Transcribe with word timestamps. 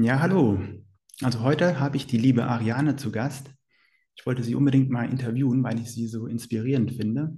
Ja, 0.00 0.20
hallo. 0.20 0.60
Also 1.22 1.40
heute 1.40 1.80
habe 1.80 1.96
ich 1.96 2.06
die 2.06 2.18
liebe 2.18 2.44
Ariane 2.44 2.94
zu 2.94 3.10
Gast. 3.10 3.50
Ich 4.14 4.24
wollte 4.26 4.44
sie 4.44 4.54
unbedingt 4.54 4.90
mal 4.90 5.10
interviewen, 5.10 5.64
weil 5.64 5.80
ich 5.80 5.90
sie 5.90 6.06
so 6.06 6.28
inspirierend 6.28 6.92
finde. 6.92 7.36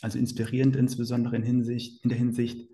Also 0.00 0.16
inspirierend 0.16 0.76
insbesondere 0.76 1.34
in 1.34 1.42
Hinsicht, 1.42 2.04
in 2.04 2.10
der 2.10 2.18
Hinsicht, 2.18 2.68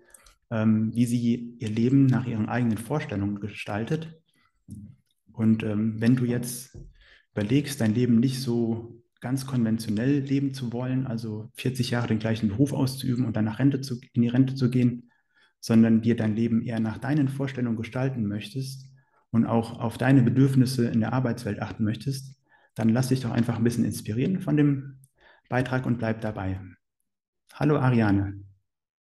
ähm, 0.51 0.93
wie 0.93 1.07
sie 1.07 1.55
ihr 1.57 1.69
Leben 1.69 2.05
nach 2.05 2.27
ihren 2.27 2.49
eigenen 2.49 2.77
Vorstellungen 2.77 3.39
gestaltet. 3.39 4.21
Und 5.33 5.63
ähm, 5.63 5.99
wenn 5.99 6.15
du 6.15 6.25
jetzt 6.25 6.77
überlegst, 7.31 7.81
dein 7.81 7.95
Leben 7.95 8.19
nicht 8.19 8.39
so 8.39 9.01
ganz 9.21 9.47
konventionell 9.47 10.19
leben 10.19 10.53
zu 10.53 10.71
wollen, 10.71 11.07
also 11.07 11.49
40 11.55 11.89
Jahre 11.89 12.09
den 12.09 12.19
gleichen 12.19 12.49
Beruf 12.49 12.73
auszuüben 12.73 13.25
und 13.25 13.35
dann 13.35 13.45
nach 13.45 13.57
Rente 13.57 13.81
zu, 13.81 13.99
in 14.13 14.21
die 14.21 14.27
Rente 14.27 14.53
zu 14.53 14.69
gehen, 14.69 15.09
sondern 15.59 16.03
dir 16.03 16.15
dein 16.15 16.35
Leben 16.35 16.61
eher 16.61 16.79
nach 16.79 16.99
deinen 16.99 17.27
Vorstellungen 17.27 17.75
gestalten 17.75 18.27
möchtest, 18.27 18.88
und 19.31 19.45
auch 19.45 19.79
auf 19.79 19.97
deine 19.97 20.21
Bedürfnisse 20.21 20.87
in 20.87 20.99
der 21.01 21.13
Arbeitswelt 21.13 21.61
achten 21.61 21.83
möchtest, 21.83 22.35
dann 22.75 22.89
lass 22.89 23.09
dich 23.09 23.21
doch 23.21 23.31
einfach 23.31 23.57
ein 23.57 23.63
bisschen 23.63 23.85
inspirieren 23.85 24.41
von 24.41 24.57
dem 24.57 24.99
Beitrag 25.49 25.85
und 25.85 25.97
bleib 25.97 26.21
dabei. 26.21 26.59
Hallo 27.53 27.77
Ariane. 27.77 28.41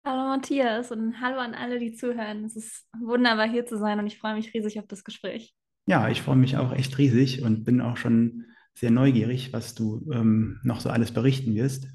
Hallo 0.05 0.29
Matthias 0.29 0.91
und 0.93 1.21
hallo 1.21 1.39
an 1.39 1.55
alle, 1.55 1.79
die 1.79 1.95
zuhören. 1.95 2.45
Es 2.45 2.57
ist 2.57 2.87
wunderbar 3.01 3.49
hier 3.49 3.65
zu 3.67 3.79
sein 3.79 3.99
und 3.99 4.07
ich 4.07 4.19
freue 4.19 4.35
mich 4.35 4.53
riesig 4.53 4.79
auf 4.79 4.87
das 4.87 5.03
Gespräch. 5.03 5.55
Ja, 5.87 6.09
ich 6.09 6.23
freue 6.23 6.37
mich 6.37 6.57
auch 6.57 6.73
echt 6.73 6.97
riesig 6.99 7.43
und 7.43 7.65
bin 7.65 7.81
auch 7.81 7.97
schon 7.97 8.45
sehr 8.75 8.91
neugierig, 8.91 9.53
was 9.53 9.75
du 9.75 10.09
ähm, 10.13 10.61
noch 10.63 10.81
so 10.81 10.91
alles 10.91 11.13
berichten 11.13 11.55
wirst. 11.55 11.89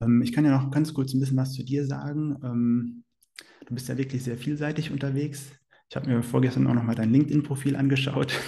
Ähm, 0.00 0.22
ich 0.22 0.32
kann 0.32 0.44
ja 0.44 0.50
noch 0.50 0.70
ganz 0.70 0.94
kurz 0.94 1.14
ein 1.14 1.20
bisschen 1.20 1.36
was 1.36 1.52
zu 1.52 1.62
dir 1.64 1.86
sagen. 1.86 2.36
Ähm, 2.42 3.04
du 3.66 3.74
bist 3.74 3.88
ja 3.88 3.96
wirklich 3.96 4.22
sehr 4.22 4.36
vielseitig 4.36 4.90
unterwegs. 4.90 5.50
Ich 5.92 5.96
habe 5.96 6.08
mir 6.08 6.22
vorgestern 6.22 6.66
auch 6.68 6.72
noch 6.72 6.84
mal 6.84 6.94
dein 6.94 7.12
LinkedIn-Profil 7.12 7.76
angeschaut. 7.76 8.40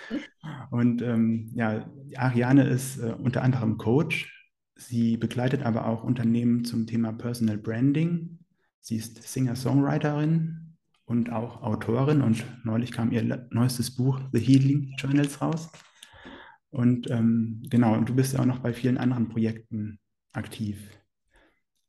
Und 0.70 1.02
ähm, 1.02 1.50
ja, 1.52 1.90
Ariane 2.14 2.68
ist 2.68 2.98
äh, 2.98 3.16
unter 3.18 3.42
anderem 3.42 3.78
Coach. 3.78 4.48
Sie 4.76 5.16
begleitet 5.16 5.64
aber 5.64 5.88
auch 5.88 6.04
Unternehmen 6.04 6.64
zum 6.64 6.86
Thema 6.86 7.12
Personal 7.12 7.58
Branding. 7.58 8.38
Sie 8.78 8.94
ist 8.94 9.20
Singer-Songwriterin 9.20 10.76
und 11.04 11.32
auch 11.32 11.62
Autorin. 11.62 12.22
Und 12.22 12.44
neulich 12.62 12.92
kam 12.92 13.10
ihr 13.10 13.48
neuestes 13.50 13.96
Buch, 13.96 14.20
The 14.32 14.38
Healing 14.38 14.94
Journals, 14.98 15.42
raus. 15.42 15.72
Und 16.70 17.10
ähm, 17.10 17.60
genau, 17.68 17.94
und 17.94 18.08
du 18.08 18.14
bist 18.14 18.34
ja 18.34 18.38
auch 18.38 18.46
noch 18.46 18.60
bei 18.60 18.72
vielen 18.72 18.98
anderen 18.98 19.28
Projekten 19.28 19.98
aktiv. 20.32 20.78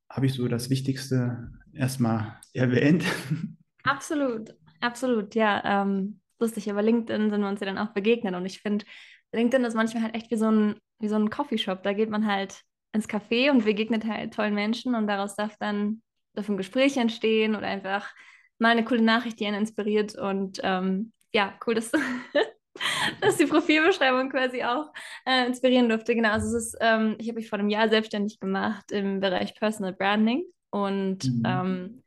Habe 0.09 0.25
ich 0.25 0.33
so 0.33 0.47
das 0.47 0.71
Wichtigste 0.71 1.51
erstmal 1.73 2.39
erwähnt? 2.53 3.05
Absolut. 3.83 4.55
Absolut, 4.81 5.35
ja. 5.35 5.83
Ähm, 5.83 6.19
lustig, 6.39 6.69
aber 6.69 6.81
LinkedIn 6.81 7.29
sind 7.29 7.41
wir 7.41 7.49
uns 7.49 7.59
ja 7.59 7.65
dann 7.65 7.77
auch 7.77 7.93
begegnet 7.93 8.35
und 8.35 8.45
ich 8.45 8.61
finde, 8.61 8.85
LinkedIn 9.31 9.65
ist 9.65 9.75
manchmal 9.75 10.03
halt 10.03 10.15
echt 10.15 10.31
wie 10.31 10.37
so 10.37 10.49
ein, 10.49 10.75
wie 10.99 11.09
so 11.09 11.15
ein 11.15 11.29
Coffeeshop. 11.29 11.83
Da 11.83 11.93
geht 11.93 12.09
man 12.09 12.25
halt 12.25 12.61
ins 12.93 13.07
Café 13.07 13.51
und 13.51 13.65
begegnet 13.65 14.05
halt 14.05 14.33
tollen 14.33 14.55
Menschen 14.55 14.95
und 14.95 15.07
daraus 15.07 15.35
darf 15.35 15.55
dann 15.59 16.01
dürfen 16.35 16.57
Gespräche 16.57 16.99
entstehen 16.99 17.55
oder 17.55 17.67
einfach 17.67 18.09
mal 18.57 18.69
eine 18.69 18.85
coole 18.85 19.01
Nachricht, 19.01 19.39
die 19.39 19.45
einen 19.45 19.59
inspiriert 19.59 20.15
und 20.15 20.59
ähm, 20.63 21.11
ja, 21.33 21.53
cool, 21.65 21.75
dass, 21.75 21.91
dass 23.21 23.37
die 23.37 23.45
Profilbeschreibung 23.45 24.29
quasi 24.29 24.63
auch 24.63 24.91
äh, 25.25 25.45
inspirieren 25.45 25.89
durfte. 25.89 26.15
Genau, 26.15 26.31
also 26.31 26.55
es 26.55 26.65
ist, 26.65 26.77
ähm, 26.81 27.15
ich 27.19 27.27
habe 27.27 27.39
mich 27.39 27.49
vor 27.49 27.59
einem 27.59 27.69
Jahr 27.69 27.89
selbstständig 27.89 28.39
gemacht 28.39 28.91
im 28.91 29.19
Bereich 29.19 29.55
Personal 29.55 29.93
Branding 29.93 30.43
und 30.71 31.25
mhm. 31.25 31.43
ähm, 31.45 32.03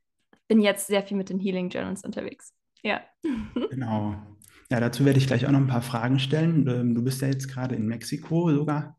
bin 0.49 0.61
jetzt 0.61 0.87
sehr 0.87 1.03
viel 1.03 1.17
mit 1.17 1.31
den 1.31 1.39
Healing 1.39 1.71
Journals 1.71 2.05
unterwegs. 2.05 2.53
Ja. 2.83 3.03
Genau. 3.71 4.17
Ja, 4.71 4.81
dazu 4.81 5.05
werde 5.05 5.19
ich 5.19 5.27
gleich 5.27 5.47
auch 5.47 5.51
noch 5.51 5.61
ein 5.61 5.67
paar 5.67 5.83
Fragen 5.83 6.19
stellen. 6.19 6.67
Ähm, 6.69 6.95
du 6.95 7.03
bist 7.03 7.21
ja 7.21 7.29
jetzt 7.29 7.49
gerade 7.49 7.75
in 7.75 7.87
Mexiko 7.87 8.51
sogar. 8.53 8.97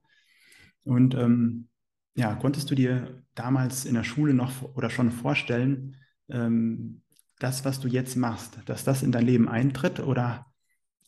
Und 0.83 1.15
ähm, 1.15 1.67
ja, 2.15 2.35
konntest 2.35 2.69
du 2.69 2.75
dir 2.75 3.23
damals 3.35 3.85
in 3.85 3.95
der 3.95 4.03
Schule 4.03 4.33
noch 4.33 4.61
oder 4.75 4.89
schon 4.89 5.11
vorstellen, 5.11 5.97
ähm, 6.29 7.01
das, 7.39 7.65
was 7.65 7.79
du 7.79 7.87
jetzt 7.87 8.15
machst, 8.15 8.59
dass 8.65 8.83
das 8.83 9.03
in 9.03 9.11
dein 9.11 9.25
Leben 9.25 9.49
eintritt? 9.49 9.99
Oder, 9.99 10.45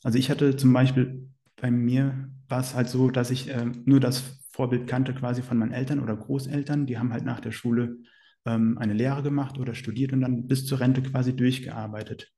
also 0.04 0.18
ich 0.18 0.30
hatte 0.30 0.56
zum 0.58 0.74
Beispiel 0.74 1.30
bei 1.56 1.72
mir 1.72 2.30
war 2.48 2.60
es 2.60 2.76
halt 2.76 2.90
so, 2.90 3.10
dass 3.10 3.32
ich 3.32 3.50
ähm, 3.50 3.84
nur 3.86 4.00
das 4.00 4.24
Vorbild 4.52 4.88
kannte 4.88 5.14
quasi 5.14 5.42
von 5.42 5.58
meinen 5.58 5.74
Eltern 5.74 6.00
oder 6.00 6.16
Großeltern. 6.16 6.86
Die 6.86 6.98
haben 6.98 7.14
halt 7.14 7.26
nach 7.26 7.40
der 7.40 7.52
Schule 7.52 7.98
ähm, 8.46 8.78
eine 8.78 8.94
Lehre 8.94 9.24
gemacht 9.24 9.58
oder 9.58 9.76
studiert 9.76 10.14
und 10.14 10.22
dann 10.22 10.48
bis 10.48 10.66
zur 10.66 10.80
Rente 10.80 11.02
quasi 11.02 11.36
durchgearbeitet. 11.36 12.35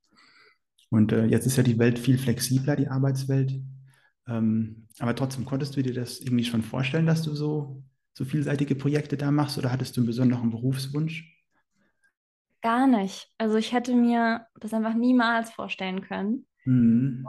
Und 0.90 1.12
äh, 1.12 1.26
jetzt 1.26 1.46
ist 1.46 1.58
ja 1.58 1.64
die 1.64 1.80
Welt 1.80 2.00
viel 2.00 2.18
flexibler, 2.18 2.76
die 2.76 2.88
Arbeitswelt. 2.88 3.54
Ähm, 4.28 4.88
aber 5.00 5.16
trotzdem, 5.16 5.46
konntest 5.46 5.76
du 5.76 5.84
dir 5.84 5.94
das 5.94 6.20
irgendwie 6.20 6.46
schon 6.46 6.64
vorstellen, 6.64 7.06
dass 7.06 7.24
du 7.24 7.36
so, 7.36 7.84
so 8.14 8.26
vielseitige 8.26 8.76
Projekte 8.76 9.18
da 9.18 9.32
machst 9.32 9.58
oder 9.58 9.72
hattest 9.72 9.96
du 9.96 10.02
einen 10.02 10.08
besonderen 10.08 10.50
Berufswunsch? 10.50 11.34
Gar 12.62 12.88
nicht. 12.88 13.32
Also 13.38 13.56
ich 13.56 13.74
hätte 13.74 13.94
mir 13.96 14.48
das 14.60 14.74
einfach 14.74 14.96
niemals 14.96 15.52
vorstellen 15.52 16.02
können. 16.02 16.46
Mhm. 16.66 17.26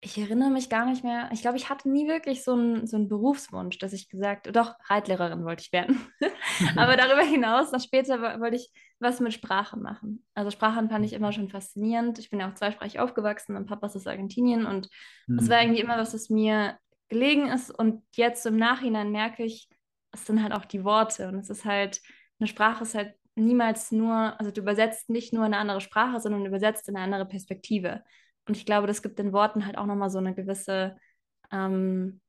Ich 0.00 0.18
erinnere 0.18 0.50
mich 0.50 0.68
gar 0.68 0.84
nicht 0.84 1.02
mehr. 1.02 1.30
Ich 1.32 1.40
glaube, 1.40 1.56
ich 1.56 1.70
hatte 1.70 1.90
nie 1.90 2.06
wirklich 2.06 2.44
so 2.44 2.52
einen, 2.52 2.86
so 2.86 2.96
einen 2.96 3.08
Berufswunsch, 3.08 3.78
dass 3.78 3.92
ich 3.92 4.08
gesagt, 4.08 4.54
doch, 4.54 4.74
Reitlehrerin 4.88 5.44
wollte 5.44 5.62
ich 5.62 5.72
werden. 5.72 5.98
Aber 6.76 6.96
darüber 6.96 7.22
hinaus, 7.22 7.72
noch 7.72 7.80
später 7.80 8.20
wollte 8.40 8.56
ich 8.56 8.70
was 9.00 9.20
mit 9.20 9.32
Sprachen 9.32 9.82
machen. 9.82 10.24
Also 10.34 10.50
Sprachen 10.50 10.90
fand 10.90 11.04
ich 11.04 11.12
immer 11.12 11.32
schon 11.32 11.48
faszinierend. 11.48 12.18
Ich 12.18 12.30
bin 12.30 12.40
ja 12.40 12.48
auch 12.48 12.54
zweisprachig 12.54 13.00
aufgewachsen, 13.00 13.54
mein 13.54 13.66
Papa 13.66 13.86
ist 13.86 13.96
aus 13.96 14.06
Argentinien 14.06 14.66
und 14.66 14.88
mhm. 15.26 15.38
das 15.38 15.48
war 15.48 15.60
irgendwie 15.60 15.80
immer 15.80 15.98
was, 15.98 16.14
was 16.14 16.30
mir 16.30 16.78
gelegen 17.08 17.48
ist. 17.48 17.70
Und 17.70 18.02
jetzt 18.14 18.44
im 18.46 18.56
Nachhinein 18.56 19.10
merke 19.10 19.44
ich, 19.44 19.68
es 20.12 20.26
sind 20.26 20.42
halt 20.42 20.52
auch 20.52 20.64
die 20.64 20.84
Worte. 20.84 21.28
Und 21.28 21.36
es 21.36 21.50
ist 21.50 21.64
halt, 21.64 22.00
eine 22.38 22.46
Sprache 22.46 22.84
ist 22.84 22.94
halt 22.94 23.14
niemals 23.34 23.92
nur, 23.92 24.38
also 24.38 24.50
du 24.50 24.60
übersetzt 24.60 25.10
nicht 25.10 25.32
nur 25.32 25.44
eine 25.44 25.58
andere 25.58 25.80
Sprache, 25.80 26.20
sondern 26.20 26.42
du 26.42 26.48
übersetzt 26.48 26.88
in 26.88 26.96
eine 26.96 27.04
andere 27.04 27.26
Perspektive. 27.26 28.02
Und 28.46 28.56
ich 28.56 28.66
glaube, 28.66 28.86
das 28.86 29.02
gibt 29.02 29.18
den 29.18 29.32
Worten 29.32 29.66
halt 29.66 29.76
auch 29.76 29.86
nochmal 29.86 30.10
so 30.10 30.18
eine 30.18 30.34
gewisse, 30.34 30.96
ähm, 31.50 32.20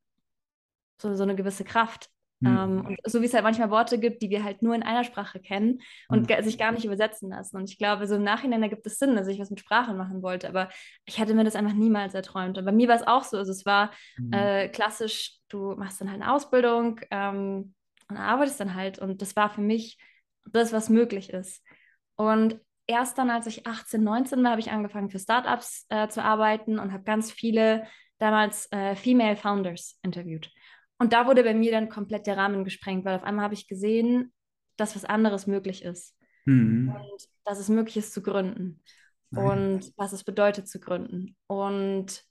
so, 1.02 1.14
so 1.16 1.24
eine 1.24 1.36
gewisse 1.36 1.64
Kraft. 1.64 2.10
Mhm. 2.40 2.86
Und 2.86 2.98
so 3.06 3.22
wie 3.22 3.26
es 3.26 3.34
halt 3.34 3.44
manchmal 3.44 3.72
Worte 3.72 4.00
gibt, 4.00 4.22
die 4.22 4.30
wir 4.30 4.44
halt 4.44 4.62
nur 4.62 4.76
in 4.76 4.84
einer 4.84 5.04
Sprache 5.04 5.40
kennen 5.40 5.82
und 6.08 6.30
mhm. 6.30 6.44
sich 6.44 6.58
gar 6.58 6.72
nicht 6.72 6.86
übersetzen 6.86 7.30
lassen. 7.30 7.58
Und 7.58 7.70
ich 7.70 7.78
glaube, 7.78 8.06
so 8.06 8.16
im 8.16 8.24
Nachhinein 8.24 8.62
ergibt 8.62 8.86
es 8.86 9.00
Sinn, 9.00 9.16
dass 9.16 9.28
ich 9.28 9.40
was 9.40 9.50
mit 9.50 9.60
Sprachen 9.60 9.98
machen 9.98 10.22
wollte, 10.22 10.48
aber 10.48 10.70
ich 11.06 11.20
hatte 11.20 11.34
mir 11.34 11.44
das 11.44 11.56
einfach 11.56 11.74
niemals 11.74 12.14
erträumt. 12.14 12.58
Und 12.58 12.66
bei 12.66 12.72
mir 12.72 12.88
war 12.88 12.96
es 12.96 13.08
auch 13.08 13.24
so. 13.24 13.38
Also 13.38 13.52
es 13.52 13.66
war 13.66 13.92
mhm. 14.18 14.34
äh, 14.34 14.70
klassisch, 14.70 15.38
du 15.50 15.76
machst 15.76 16.00
dann 16.00 16.12
halt 16.12 16.22
eine 16.22 16.32
Ausbildung 16.32 17.00
ähm, 17.10 17.74
und 18.08 18.18
arbeitest 18.18 18.60
dann 18.60 18.76
halt. 18.76 19.00
Und 19.00 19.22
das 19.22 19.36
war 19.36 19.50
für 19.50 19.62
mich 19.62 19.98
das, 20.46 20.72
was 20.74 20.90
möglich 20.90 21.32
ist. 21.32 21.64
Und 22.16 22.60
erst 22.88 23.18
dann, 23.18 23.30
als 23.30 23.46
ich 23.48 23.68
18, 23.68 24.04
19 24.04 24.44
war, 24.44 24.52
habe 24.52 24.62
ich 24.62 24.72
angefangen 24.72 25.10
für 25.10 25.20
Startups 25.20 25.86
äh, 25.90 26.08
zu 26.08 26.24
arbeiten 26.24 26.80
und 26.80 26.92
habe 26.92 27.04
ganz 27.04 27.32
viele 27.32 27.86
damals 28.18 28.72
äh, 28.72 28.96
Female 28.96 29.36
Founders 29.36 30.00
interviewt. 30.02 30.50
Und 30.98 31.14
da 31.14 31.28
wurde 31.28 31.44
bei 31.44 31.54
mir 31.54 31.72
dann 31.72 31.90
komplett 31.90 32.26
der 32.26 32.38
Rahmen 32.38 32.64
gesprengt, 32.64 33.06
weil 33.06 33.16
auf 33.16 33.24
einmal 33.24 33.46
habe 33.46 33.54
ich 33.54 33.68
gesehen, 33.68 34.34
dass 34.78 34.96
was 34.96 35.06
anderes 35.06 35.46
möglich 35.46 35.84
ist. 35.84 36.16
Mhm. 36.46 36.96
Und 36.96 37.30
dass 37.44 37.60
es 37.60 37.70
möglich 37.70 37.98
ist 37.98 38.14
zu 38.14 38.24
gründen. 38.24 38.82
Nein. 39.30 39.46
Und 39.46 39.94
was 39.98 40.14
es 40.14 40.24
bedeutet 40.24 40.68
zu 40.68 40.80
gründen. 40.80 41.36
Und 41.48 42.24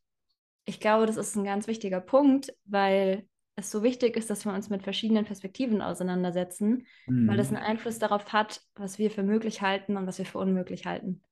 ich 0.64 0.80
glaube, 0.80 1.06
das 1.06 1.16
ist 1.16 1.36
ein 1.36 1.44
ganz 1.44 1.68
wichtiger 1.68 2.00
Punkt, 2.00 2.52
weil 2.64 3.28
es 3.56 3.70
so 3.70 3.82
wichtig 3.82 4.16
ist, 4.16 4.28
dass 4.28 4.44
wir 4.44 4.52
uns 4.52 4.68
mit 4.68 4.82
verschiedenen 4.82 5.24
Perspektiven 5.24 5.80
auseinandersetzen, 5.80 6.86
mhm. 7.06 7.26
weil 7.26 7.38
das 7.38 7.48
einen 7.48 7.56
Einfluss 7.56 7.98
darauf 7.98 8.32
hat, 8.32 8.60
was 8.74 8.98
wir 8.98 9.10
für 9.10 9.22
möglich 9.22 9.62
halten 9.62 9.96
und 9.96 10.06
was 10.06 10.18
wir 10.18 10.26
für 10.26 10.38
unmöglich 10.38 10.84
halten. 10.84 11.22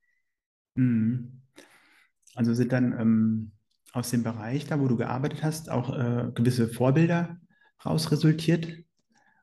Mhm. 0.75 1.43
Also 2.34 2.54
sind 2.54 2.72
dann 2.72 2.98
ähm, 2.98 3.52
aus 3.93 4.10
dem 4.10 4.22
Bereich, 4.22 4.66
da 4.66 4.81
wo 4.81 4.88
du 4.88 4.96
gearbeitet 4.96 5.44
hast, 5.44 5.70
auch 5.70 5.96
äh, 5.96 6.32
gewisse 6.34 6.69
Vorbilder 6.69 7.38
raus 7.84 8.10
resultiert? 8.10 8.69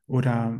Oder 0.08 0.60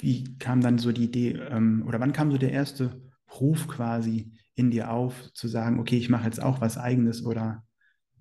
wie 0.00 0.38
kam 0.38 0.60
dann 0.60 0.78
so 0.78 0.92
die 0.92 1.04
Idee, 1.04 1.32
ähm, 1.50 1.84
oder 1.86 2.00
wann 2.00 2.12
kam 2.12 2.30
so 2.30 2.38
der 2.38 2.52
erste 2.52 3.02
Ruf 3.40 3.66
quasi 3.66 4.32
in 4.54 4.70
dir 4.70 4.90
auf, 4.90 5.32
zu 5.34 5.48
sagen, 5.48 5.80
okay, 5.80 5.98
ich 5.98 6.08
mache 6.08 6.24
jetzt 6.24 6.40
auch 6.40 6.60
was 6.60 6.78
eigenes 6.78 7.24
oder 7.24 7.65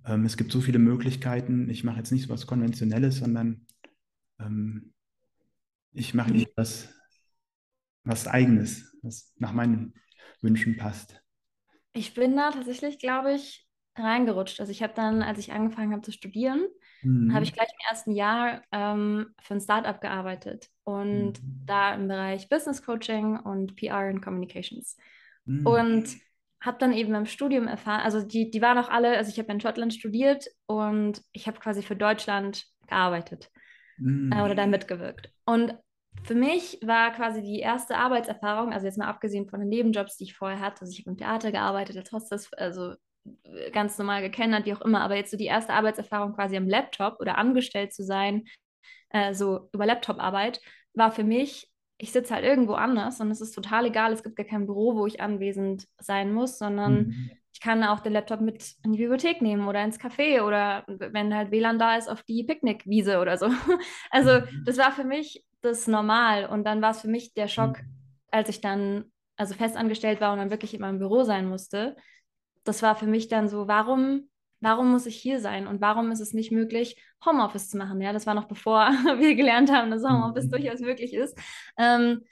ähm, 0.06 0.26
es 0.26 0.38
gibt 0.38 0.52
so 0.52 0.62
viele 0.62 0.80
Möglichkeiten. 0.80 1.70
Ich 1.70 1.84
mache 1.84 1.98
jetzt 1.98 2.12
nicht 2.12 2.28
so 2.28 2.30
was 2.30 2.48
Konventionelles, 2.48 3.18
sondern 3.18 3.66
ähm, 4.40 4.94
ich 5.94 6.14
mache 6.14 6.34
mhm. 6.34 6.42
etwas 6.42 6.90
was 8.06 8.28
Eigenes, 8.28 8.96
was 9.02 9.34
nach 9.38 9.52
meinen 9.52 9.94
Wünschen 10.42 10.78
passt. 10.78 11.22
Ich 11.94 12.14
bin 12.14 12.36
da 12.36 12.52
tatsächlich, 12.52 13.00
glaube 13.00 13.34
ich, 13.34 13.68
reingerutscht. 13.98 14.60
Also 14.60 14.72
ich 14.72 14.84
habe 14.84 14.94
dann, 14.94 15.22
als 15.22 15.40
ich 15.40 15.54
angefangen 15.54 15.92
habe 15.92 16.02
zu 16.02 16.12
studieren, 16.12 16.68
mhm. 17.02 17.34
habe 17.34 17.44
ich 17.44 17.54
gleich 17.54 17.70
im 17.70 17.90
ersten 17.90 18.12
Jahr 18.12 18.62
ähm, 18.72 19.34
für 19.42 19.56
ein 19.56 19.62
Startup 19.62 20.00
gearbeitet 20.00 20.70
und 20.84 21.42
mhm. 21.42 21.66
da 21.66 21.96
im 21.96 22.08
Bereich 22.08 22.50
Business 22.50 22.84
Coaching 22.84 23.38
und 23.38 23.76
PR 23.76 24.10
und 24.10 24.22
Communications. 24.22 24.98
Mhm. 25.46 25.66
Und 25.66 26.18
habe 26.62 26.78
dann 26.80 26.94
eben 26.94 27.14
im 27.14 27.26
Studium 27.26 27.68
erfahren, 27.68 28.02
also 28.02 28.22
die, 28.22 28.50
die 28.50 28.62
waren 28.62 28.78
auch 28.78 28.90
alle, 28.90 29.18
also 29.18 29.30
ich 29.30 29.38
habe 29.40 29.52
in 29.52 29.60
Schottland 29.60 29.94
studiert 29.94 30.48
und 30.66 31.22
ich 31.32 31.48
habe 31.48 31.60
quasi 31.60 31.84
für 31.84 31.96
Deutschland 31.96 32.66
gearbeitet 32.88 33.50
mm. 33.98 34.32
äh, 34.32 34.42
oder 34.42 34.56
da 34.56 34.66
mitgewirkt. 34.66 35.32
Und 35.46 35.78
für 36.24 36.36
mich 36.36 36.80
war 36.84 37.12
quasi 37.12 37.42
die 37.42 37.60
erste 37.60 37.98
Arbeitserfahrung, 37.98 38.74
also 38.74 38.86
jetzt 38.86 38.98
mal 38.98 39.08
abgesehen 39.08 39.48
von 39.48 39.60
den 39.60 39.70
Nebenjobs, 39.70 40.18
die 40.18 40.24
ich 40.24 40.36
vorher 40.36 40.60
hatte, 40.60 40.82
also 40.82 40.92
ich 40.92 41.00
habe 41.00 41.12
im 41.12 41.18
Theater 41.18 41.52
gearbeitet, 41.52 41.98
als 41.98 42.12
Hostess, 42.12 42.52
also 42.54 42.96
ganz 43.72 43.98
normal 43.98 44.22
gekennert, 44.22 44.66
wie 44.66 44.74
auch 44.74 44.82
immer, 44.82 45.02
aber 45.02 45.16
jetzt 45.16 45.32
so 45.32 45.38
die 45.38 45.46
erste 45.46 45.74
Arbeitserfahrung 45.74 46.34
quasi 46.36 46.58
am 46.58 46.70
Laptop 46.70 47.20
oder 47.20 47.38
angestellt 47.38 47.94
zu 47.94 48.04
sein, 48.04 48.46
äh, 49.10 49.34
so 49.34 49.70
über 49.74 49.86
Laptop-Arbeit, 49.86 50.62
war 50.94 51.12
für 51.12 51.24
mich 51.24 51.70
ich 51.98 52.12
sitze 52.12 52.34
halt 52.34 52.44
irgendwo 52.44 52.74
anders 52.74 53.22
und 53.22 53.32
es 53.32 53.42
ist 53.42 53.52
total 53.52 53.86
egal. 53.86 54.12
Es 54.12 54.24
gibt 54.24 54.36
gar 54.36 54.46
kein 54.46 54.66
Büro, 54.66 54.96
wo 54.96 55.06
ich 55.06 55.22
anwesend 55.22 55.88
sein 55.98 56.34
muss, 56.34 56.58
sondern 56.58 57.08
mhm. 57.08 57.32
ich 57.54 57.62
kann 57.62 57.84
auch 57.84 58.02
den 58.02 58.14
Laptop 58.14 58.42
mit 58.42 58.76
in 58.84 58.92
die 58.92 59.00
Bibliothek 59.00 59.42
nehmen 59.42 59.68
oder 59.68 59.84
ins 59.84 60.00
Café 60.00 60.42
oder 60.42 60.84
wenn 60.88 61.34
halt 61.34 61.52
WLAN 61.52 61.80
da 61.80 61.96
ist, 61.96 62.10
auf 62.10 62.24
die 62.24 62.44
Picknickwiese 62.44 63.20
oder 63.20 63.38
so. 63.38 63.50
Also 64.12 64.42
mhm. 64.42 64.64
das 64.66 64.78
war 64.78 64.92
für 64.92 65.06
mich 65.06 65.46
das 65.62 65.88
normal 65.88 66.46
und 66.48 66.66
dann 66.66 66.82
war 66.82 66.92
es 66.92 67.02
für 67.02 67.08
mich 67.08 67.34
der 67.34 67.48
Schock, 67.48 67.82
mhm. 67.82 67.94
als 68.30 68.50
ich 68.50 68.62
dann 68.62 69.06
also 69.38 69.54
festangestellt 69.54 70.22
war 70.22 70.34
und 70.34 70.40
dann 70.40 70.52
wirklich 70.52 70.74
in 70.74 70.82
meinem 70.82 71.00
Büro 71.00 71.24
sein 71.24 71.48
musste. 71.48 71.96
Das 72.64 72.82
war 72.82 72.96
für 72.96 73.08
mich 73.08 73.28
dann 73.30 73.48
so, 73.48 73.68
warum 73.68 74.30
warum 74.60 74.92
muss 74.92 75.06
ich 75.06 75.16
hier 75.16 75.40
sein 75.40 75.68
und 75.68 75.82
warum 75.82 76.12
ist 76.12 76.20
es 76.20 76.34
nicht 76.34 76.52
möglich, 76.52 77.02
Homeoffice 77.26 77.70
zu 77.70 77.78
machen? 77.78 78.02
Ja, 78.02 78.14
das 78.14 78.26
war 78.26 78.34
noch 78.34 78.48
bevor 78.48 78.90
wir 79.18 79.36
gelernt 79.36 79.72
haben, 79.72 79.92
dass 79.92 80.04
Homeoffice 80.04 80.46
mhm. 80.46 80.52
durchaus 80.52 80.80
möglich 80.80 81.14
ist. 81.14 81.38
Ähm, 81.78 82.24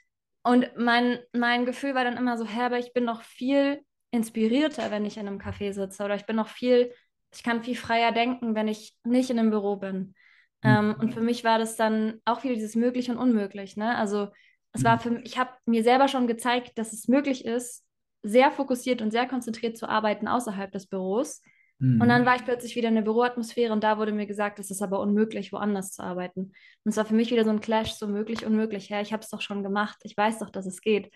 und 0.42 0.70
mein, 0.76 1.18
mein 1.32 1.64
Gefühl 1.64 1.94
war 1.94 2.04
dann 2.04 2.16
immer 2.16 2.36
so, 2.36 2.44
Herber, 2.44 2.78
ich 2.78 2.92
bin 2.92 3.04
noch 3.04 3.22
viel 3.22 3.80
inspirierter, 4.10 4.90
wenn 4.90 5.04
ich 5.04 5.16
in 5.16 5.26
einem 5.26 5.38
Café 5.38 5.72
sitze 5.72 6.04
oder 6.04 6.14
ich 6.14 6.26
bin 6.26 6.36
noch 6.36 6.48
viel, 6.48 6.92
ich 7.32 7.42
kann 7.42 7.62
viel 7.62 7.76
freier 7.76 8.12
denken, 8.12 8.54
wenn 8.54 8.68
ich 8.68 8.94
nicht 9.04 9.30
in 9.30 9.38
einem 9.38 9.50
Büro 9.50 9.76
bin. 9.76 10.14
Mhm. 10.62 10.70
Ähm, 10.70 10.96
und 11.00 11.14
für 11.14 11.20
mich 11.20 11.44
war 11.44 11.58
das 11.58 11.76
dann 11.76 12.20
auch 12.24 12.44
wieder 12.44 12.54
dieses 12.54 12.76
möglich 12.76 13.10
und 13.10 13.18
unmöglich. 13.18 13.76
Ne? 13.76 13.96
Also 13.96 14.28
es 14.72 14.84
war 14.84 14.96
mhm. 14.96 15.00
für 15.00 15.10
mich, 15.10 15.24
ich 15.24 15.38
habe 15.38 15.50
mir 15.66 15.82
selber 15.82 16.08
schon 16.08 16.26
gezeigt, 16.26 16.78
dass 16.78 16.92
es 16.92 17.08
möglich 17.08 17.44
ist, 17.44 17.84
sehr 18.22 18.50
fokussiert 18.50 19.02
und 19.02 19.10
sehr 19.10 19.28
konzentriert 19.28 19.76
zu 19.76 19.88
arbeiten 19.88 20.28
außerhalb 20.28 20.72
des 20.72 20.86
Büros. 20.86 21.42
Mhm. 21.84 22.00
Und 22.00 22.08
dann 22.08 22.22
mhm. 22.22 22.26
war 22.26 22.36
ich 22.36 22.44
plötzlich 22.44 22.76
wieder 22.76 22.88
in 22.88 22.94
der 22.94 23.02
Büroatmosphäre 23.02 23.72
und 23.72 23.84
da 23.84 23.98
wurde 23.98 24.12
mir 24.12 24.26
gesagt, 24.26 24.58
es 24.58 24.70
ist 24.70 24.82
aber 24.82 25.00
unmöglich, 25.00 25.52
woanders 25.52 25.92
zu 25.92 26.02
arbeiten. 26.02 26.52
Und 26.84 26.90
es 26.90 26.96
war 26.96 27.04
für 27.04 27.14
mich 27.14 27.30
wieder 27.30 27.44
so 27.44 27.50
ein 27.50 27.60
Clash, 27.60 27.92
so 27.92 28.06
möglich, 28.06 28.46
unmöglich. 28.46 28.88
Ja, 28.88 29.00
ich 29.00 29.12
habe 29.12 29.22
es 29.22 29.28
doch 29.28 29.42
schon 29.42 29.62
gemacht, 29.62 29.98
ich 30.02 30.16
weiß 30.16 30.38
doch, 30.38 30.50
dass 30.50 30.66
es 30.66 30.80
geht. 30.80 31.10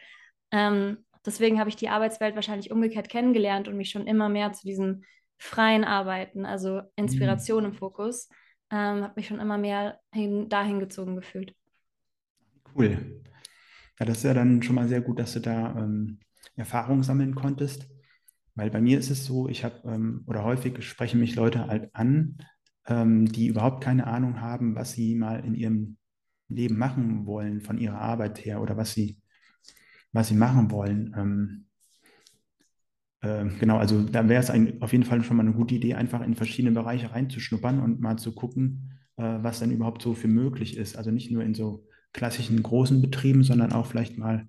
Ähm, 0.51 0.99
deswegen 1.25 1.59
habe 1.59 1.71
ich 1.71 1.77
die 1.77 1.89
Arbeitswelt 1.89 2.35
wahrscheinlich 2.35 2.71
umgekehrt 2.71 3.09
kennengelernt 3.09 3.69
und 3.69 3.77
mich 3.77 3.91
schon 3.91 4.07
immer 4.07 4.29
mehr 4.29 4.53
zu 4.53 4.67
diesem 4.67 5.05
freien 5.39 5.85
Arbeiten, 5.85 6.45
also 6.45 6.83
Inspiration 6.97 7.65
mhm. 7.65 7.71
im 7.71 7.75
Fokus, 7.75 8.29
ähm, 8.71 9.03
habe 9.03 9.15
mich 9.17 9.29
schon 9.29 9.41
immer 9.41 9.57
mehr 9.57 10.01
hin, 10.13 10.49
dahin 10.49 10.81
gezogen 10.81 11.17
gefühlt. 11.17 11.55
Cool. 12.75 13.23
Ja, 13.99 14.07
das 14.07 14.19
ist 14.19 14.25
ja 14.25 14.35
dann 14.35 14.63
schon 14.63 14.75
mal 14.75 14.89
sehr 14.89 15.01
gut, 15.01 15.19
dass 15.19 15.33
du 15.33 15.41
da 15.41 15.75
ähm, 15.79 16.19
Erfahrung 16.57 17.03
sammeln 17.03 17.35
konntest. 17.35 17.89
Weil 18.59 18.71
bei 18.71 18.81
mir 18.81 18.99
ist 18.99 19.09
es 19.11 19.25
so, 19.25 19.49
ich 19.49 19.63
habe, 19.65 19.77
ähm, 19.85 20.25
oder 20.27 20.43
häufig 20.43 20.83
sprechen 20.83 21.21
mich 21.21 21.37
Leute 21.37 21.69
halt 21.69 21.95
an, 21.95 22.39
ähm, 22.89 23.31
die 23.31 23.47
überhaupt 23.47 23.85
keine 23.85 24.09
Ahnung 24.09 24.41
haben, 24.41 24.75
was 24.75 24.93
sie 24.93 25.15
mal 25.15 25.45
in 25.45 25.55
ihrem 25.55 25.97
Leben 26.49 26.77
machen 26.77 27.25
wollen, 27.25 27.61
von 27.61 27.79
ihrer 27.79 28.01
Arbeit 28.01 28.45
her 28.45 28.61
oder 28.61 28.77
was 28.77 28.95
sie, 28.95 29.21
was 30.11 30.27
sie 30.27 30.35
machen 30.35 30.73
wollen. 30.73 31.15
Ähm, 31.17 31.67
äh, 33.21 33.49
genau, 33.61 33.79
also 33.79 34.03
da 34.03 34.29
wäre 34.29 34.43
es 34.43 34.51
auf 34.51 34.91
jeden 34.91 35.05
Fall 35.05 35.23
schon 35.23 35.37
mal 35.37 35.45
eine 35.45 35.55
gute 35.55 35.77
Idee, 35.77 35.95
einfach 35.95 36.23
in 36.23 36.35
verschiedene 36.35 36.75
Bereiche 36.75 37.13
reinzuschnuppern 37.13 37.79
und 37.79 38.01
mal 38.01 38.17
zu 38.17 38.35
gucken, 38.35 38.99
äh, 39.19 39.23
was 39.23 39.61
dann 39.61 39.71
überhaupt 39.71 40.03
so 40.03 40.15
für 40.15 40.27
möglich 40.27 40.77
ist. 40.77 40.97
Also 40.97 41.13
nicht 41.13 41.31
nur 41.31 41.45
in 41.45 41.55
so 41.55 41.87
klassischen 42.13 42.61
großen 42.61 43.01
Betrieben, 43.03 43.45
sondern 43.45 43.73
auch 43.73 43.87
vielleicht 43.87 44.19
mal 44.19 44.49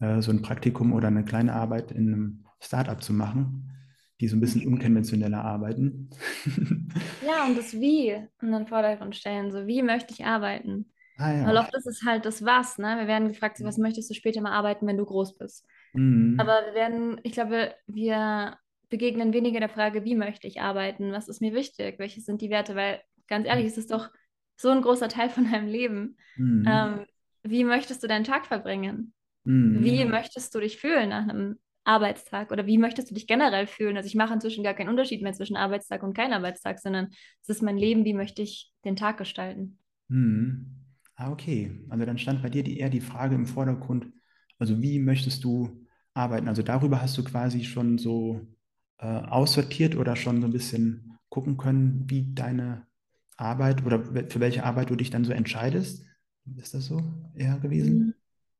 äh, 0.00 0.22
so 0.22 0.30
ein 0.30 0.40
Praktikum 0.40 0.94
oder 0.94 1.08
eine 1.08 1.24
kleine 1.24 1.52
Arbeit 1.52 1.92
in 1.92 2.14
einem 2.14 2.44
Startup 2.60 3.02
zu 3.02 3.12
machen, 3.12 3.72
die 4.20 4.28
so 4.28 4.36
ein 4.36 4.40
bisschen 4.40 4.66
unkonventioneller 4.66 5.42
arbeiten. 5.42 6.10
ja, 7.26 7.46
und 7.46 7.56
das 7.56 7.72
Wie 7.72 8.10
in 8.42 8.52
den 8.52 8.66
Vordergrund 8.66 9.16
stellen. 9.16 9.50
So, 9.50 9.66
wie 9.66 9.82
möchte 9.82 10.12
ich 10.12 10.24
arbeiten? 10.24 10.92
Ah, 11.16 11.32
ja. 11.32 11.46
Weil 11.46 11.56
oft 11.58 11.74
ist 11.74 11.86
es 11.86 12.02
halt 12.06 12.24
das 12.24 12.44
Was, 12.44 12.78
ne? 12.78 12.96
Wir 12.98 13.06
werden 13.06 13.28
gefragt, 13.28 13.58
so, 13.58 13.64
was 13.64 13.78
möchtest 13.78 14.08
du 14.10 14.14
später 14.14 14.40
mal 14.40 14.52
arbeiten, 14.52 14.86
wenn 14.86 14.96
du 14.96 15.04
groß 15.04 15.36
bist? 15.36 15.66
Mhm. 15.92 16.36
Aber 16.38 16.60
wir 16.66 16.74
werden, 16.74 17.20
ich 17.24 17.32
glaube, 17.32 17.74
wir 17.86 18.56
begegnen 18.88 19.32
weniger 19.32 19.60
der 19.60 19.68
Frage, 19.68 20.04
wie 20.04 20.14
möchte 20.14 20.46
ich 20.46 20.60
arbeiten? 20.60 21.12
Was 21.12 21.28
ist 21.28 21.40
mir 21.40 21.54
wichtig? 21.54 21.98
Welche 21.98 22.20
sind 22.20 22.40
die 22.40 22.50
Werte? 22.50 22.74
Weil 22.74 23.00
ganz 23.28 23.46
ehrlich, 23.46 23.66
es 23.66 23.78
ist 23.78 23.90
doch 23.90 24.10
so 24.56 24.70
ein 24.70 24.82
großer 24.82 25.08
Teil 25.08 25.30
von 25.30 25.50
deinem 25.50 25.68
Leben. 25.68 26.16
Mhm. 26.36 26.64
Ähm, 26.66 27.06
wie 27.42 27.64
möchtest 27.64 28.02
du 28.02 28.06
deinen 28.06 28.24
Tag 28.24 28.46
verbringen? 28.46 29.14
Mhm. 29.44 29.82
Wie 29.82 30.04
möchtest 30.04 30.54
du 30.54 30.60
dich 30.60 30.78
fühlen 30.78 31.10
nach 31.10 31.28
einem 31.28 31.58
Arbeitstag 31.90 32.52
oder 32.52 32.66
wie 32.66 32.78
möchtest 32.78 33.10
du 33.10 33.14
dich 33.14 33.26
generell 33.26 33.66
fühlen? 33.66 33.96
Also 33.96 34.06
ich 34.06 34.14
mache 34.14 34.32
inzwischen 34.32 34.62
gar 34.62 34.74
keinen 34.74 34.88
Unterschied 34.88 35.22
mehr 35.22 35.32
zwischen 35.32 35.56
Arbeitstag 35.56 36.02
und 36.04 36.14
kein 36.14 36.32
Arbeitstag, 36.32 36.78
sondern 36.78 37.08
es 37.42 37.48
ist 37.48 37.62
mein 37.62 37.76
Leben, 37.76 38.04
wie 38.04 38.14
möchte 38.14 38.42
ich 38.42 38.72
den 38.84 38.94
Tag 38.96 39.18
gestalten? 39.18 39.78
Hm. 40.08 40.66
Ah, 41.16 41.32
okay. 41.32 41.72
Also 41.88 42.04
dann 42.06 42.18
stand 42.18 42.42
bei 42.42 42.48
dir 42.48 42.62
die, 42.62 42.78
eher 42.78 42.90
die 42.90 43.00
Frage 43.00 43.34
im 43.34 43.46
Vordergrund, 43.46 44.06
also 44.58 44.80
wie 44.80 44.98
möchtest 44.98 45.42
du 45.44 45.84
arbeiten? 46.14 46.48
Also 46.48 46.62
darüber 46.62 47.02
hast 47.02 47.18
du 47.18 47.24
quasi 47.24 47.64
schon 47.64 47.98
so 47.98 48.40
äh, 48.98 49.06
aussortiert 49.06 49.96
oder 49.96 50.16
schon 50.16 50.40
so 50.40 50.46
ein 50.46 50.52
bisschen 50.52 51.18
gucken 51.28 51.56
können, 51.56 52.04
wie 52.08 52.32
deine 52.34 52.86
Arbeit 53.36 53.84
oder 53.84 54.04
für 54.04 54.40
welche 54.40 54.64
Arbeit 54.64 54.90
du 54.90 54.96
dich 54.96 55.10
dann 55.10 55.24
so 55.24 55.32
entscheidest. 55.32 56.04
Ist 56.56 56.74
das 56.74 56.86
so 56.86 57.02
eher 57.34 57.58
gewesen? 57.58 58.14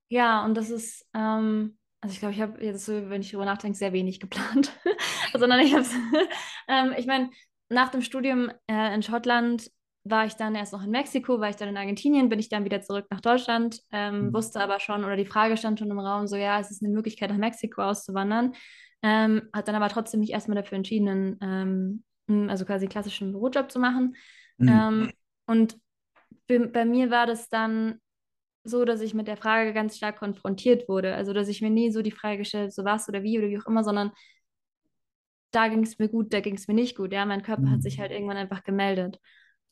Ja, 0.08 0.44
und 0.44 0.54
das 0.56 0.70
ist, 0.70 1.06
ähm, 1.14 1.78
also 2.00 2.12
ich 2.12 2.20
glaube, 2.20 2.34
ich 2.34 2.40
habe 2.40 2.64
jetzt 2.64 2.86
so, 2.86 3.10
wenn 3.10 3.20
ich 3.20 3.30
darüber 3.30 3.44
nachdenke, 3.44 3.76
sehr 3.76 3.92
wenig 3.92 4.20
geplant. 4.20 4.72
Sondern 5.34 5.60
ich 5.60 5.74
habe 5.74 5.84
ähm, 6.68 6.94
ich 6.96 7.06
meine, 7.06 7.30
nach 7.68 7.90
dem 7.90 8.02
Studium 8.02 8.50
äh, 8.66 8.94
in 8.94 9.02
Schottland 9.02 9.70
war 10.04 10.24
ich 10.24 10.34
dann 10.34 10.54
erst 10.54 10.72
noch 10.72 10.82
in 10.82 10.90
Mexiko, 10.90 11.40
war 11.40 11.50
ich 11.50 11.56
dann 11.56 11.68
in 11.68 11.76
Argentinien, 11.76 12.30
bin 12.30 12.38
ich 12.38 12.48
dann 12.48 12.64
wieder 12.64 12.80
zurück 12.80 13.06
nach 13.10 13.20
Deutschland, 13.20 13.80
ähm, 13.92 14.26
mhm. 14.26 14.34
wusste 14.34 14.60
aber 14.60 14.80
schon, 14.80 15.04
oder 15.04 15.16
die 15.16 15.26
Frage 15.26 15.58
stand 15.58 15.78
schon 15.78 15.90
im 15.90 15.98
Raum, 15.98 16.26
so 16.26 16.36
ja, 16.36 16.58
es 16.58 16.70
ist 16.70 16.82
eine 16.82 16.92
Möglichkeit, 16.92 17.30
nach 17.30 17.36
Mexiko 17.36 17.82
auszuwandern. 17.82 18.54
Ähm, 19.02 19.42
hat 19.52 19.68
dann 19.68 19.74
aber 19.74 19.88
trotzdem 19.88 20.20
mich 20.20 20.30
erstmal 20.30 20.56
dafür 20.56 20.76
entschieden, 20.76 21.38
ähm, 21.42 22.48
also 22.48 22.64
quasi 22.64 22.86
klassischen 22.86 23.32
Bürojob 23.32 23.70
zu 23.70 23.78
machen. 23.78 24.16
Mhm. 24.58 24.68
Ähm, 24.68 25.12
und 25.46 25.76
bei 26.46 26.84
mir 26.84 27.10
war 27.10 27.26
das 27.26 27.48
dann 27.48 27.98
so, 28.64 28.84
dass 28.84 29.00
ich 29.00 29.14
mit 29.14 29.26
der 29.28 29.36
Frage 29.36 29.72
ganz 29.72 29.96
stark 29.96 30.18
konfrontiert 30.18 30.88
wurde. 30.88 31.14
Also, 31.14 31.32
dass 31.32 31.48
ich 31.48 31.62
mir 31.62 31.70
nie 31.70 31.90
so 31.90 32.02
die 32.02 32.10
Frage 32.10 32.38
gestellt 32.38 32.72
so 32.72 32.84
was 32.84 33.08
oder 33.08 33.22
wie 33.22 33.38
oder 33.38 33.48
wie 33.48 33.58
auch 33.58 33.66
immer, 33.66 33.84
sondern 33.84 34.12
da 35.50 35.68
ging 35.68 35.82
es 35.82 35.98
mir 35.98 36.08
gut, 36.08 36.32
da 36.32 36.40
ging 36.40 36.54
es 36.56 36.68
mir 36.68 36.74
nicht 36.74 36.96
gut. 36.96 37.12
Ja, 37.12 37.24
mein 37.26 37.42
Körper 37.42 37.62
mhm. 37.62 37.70
hat 37.72 37.82
sich 37.82 37.98
halt 38.00 38.12
irgendwann 38.12 38.36
einfach 38.36 38.62
gemeldet. 38.62 39.18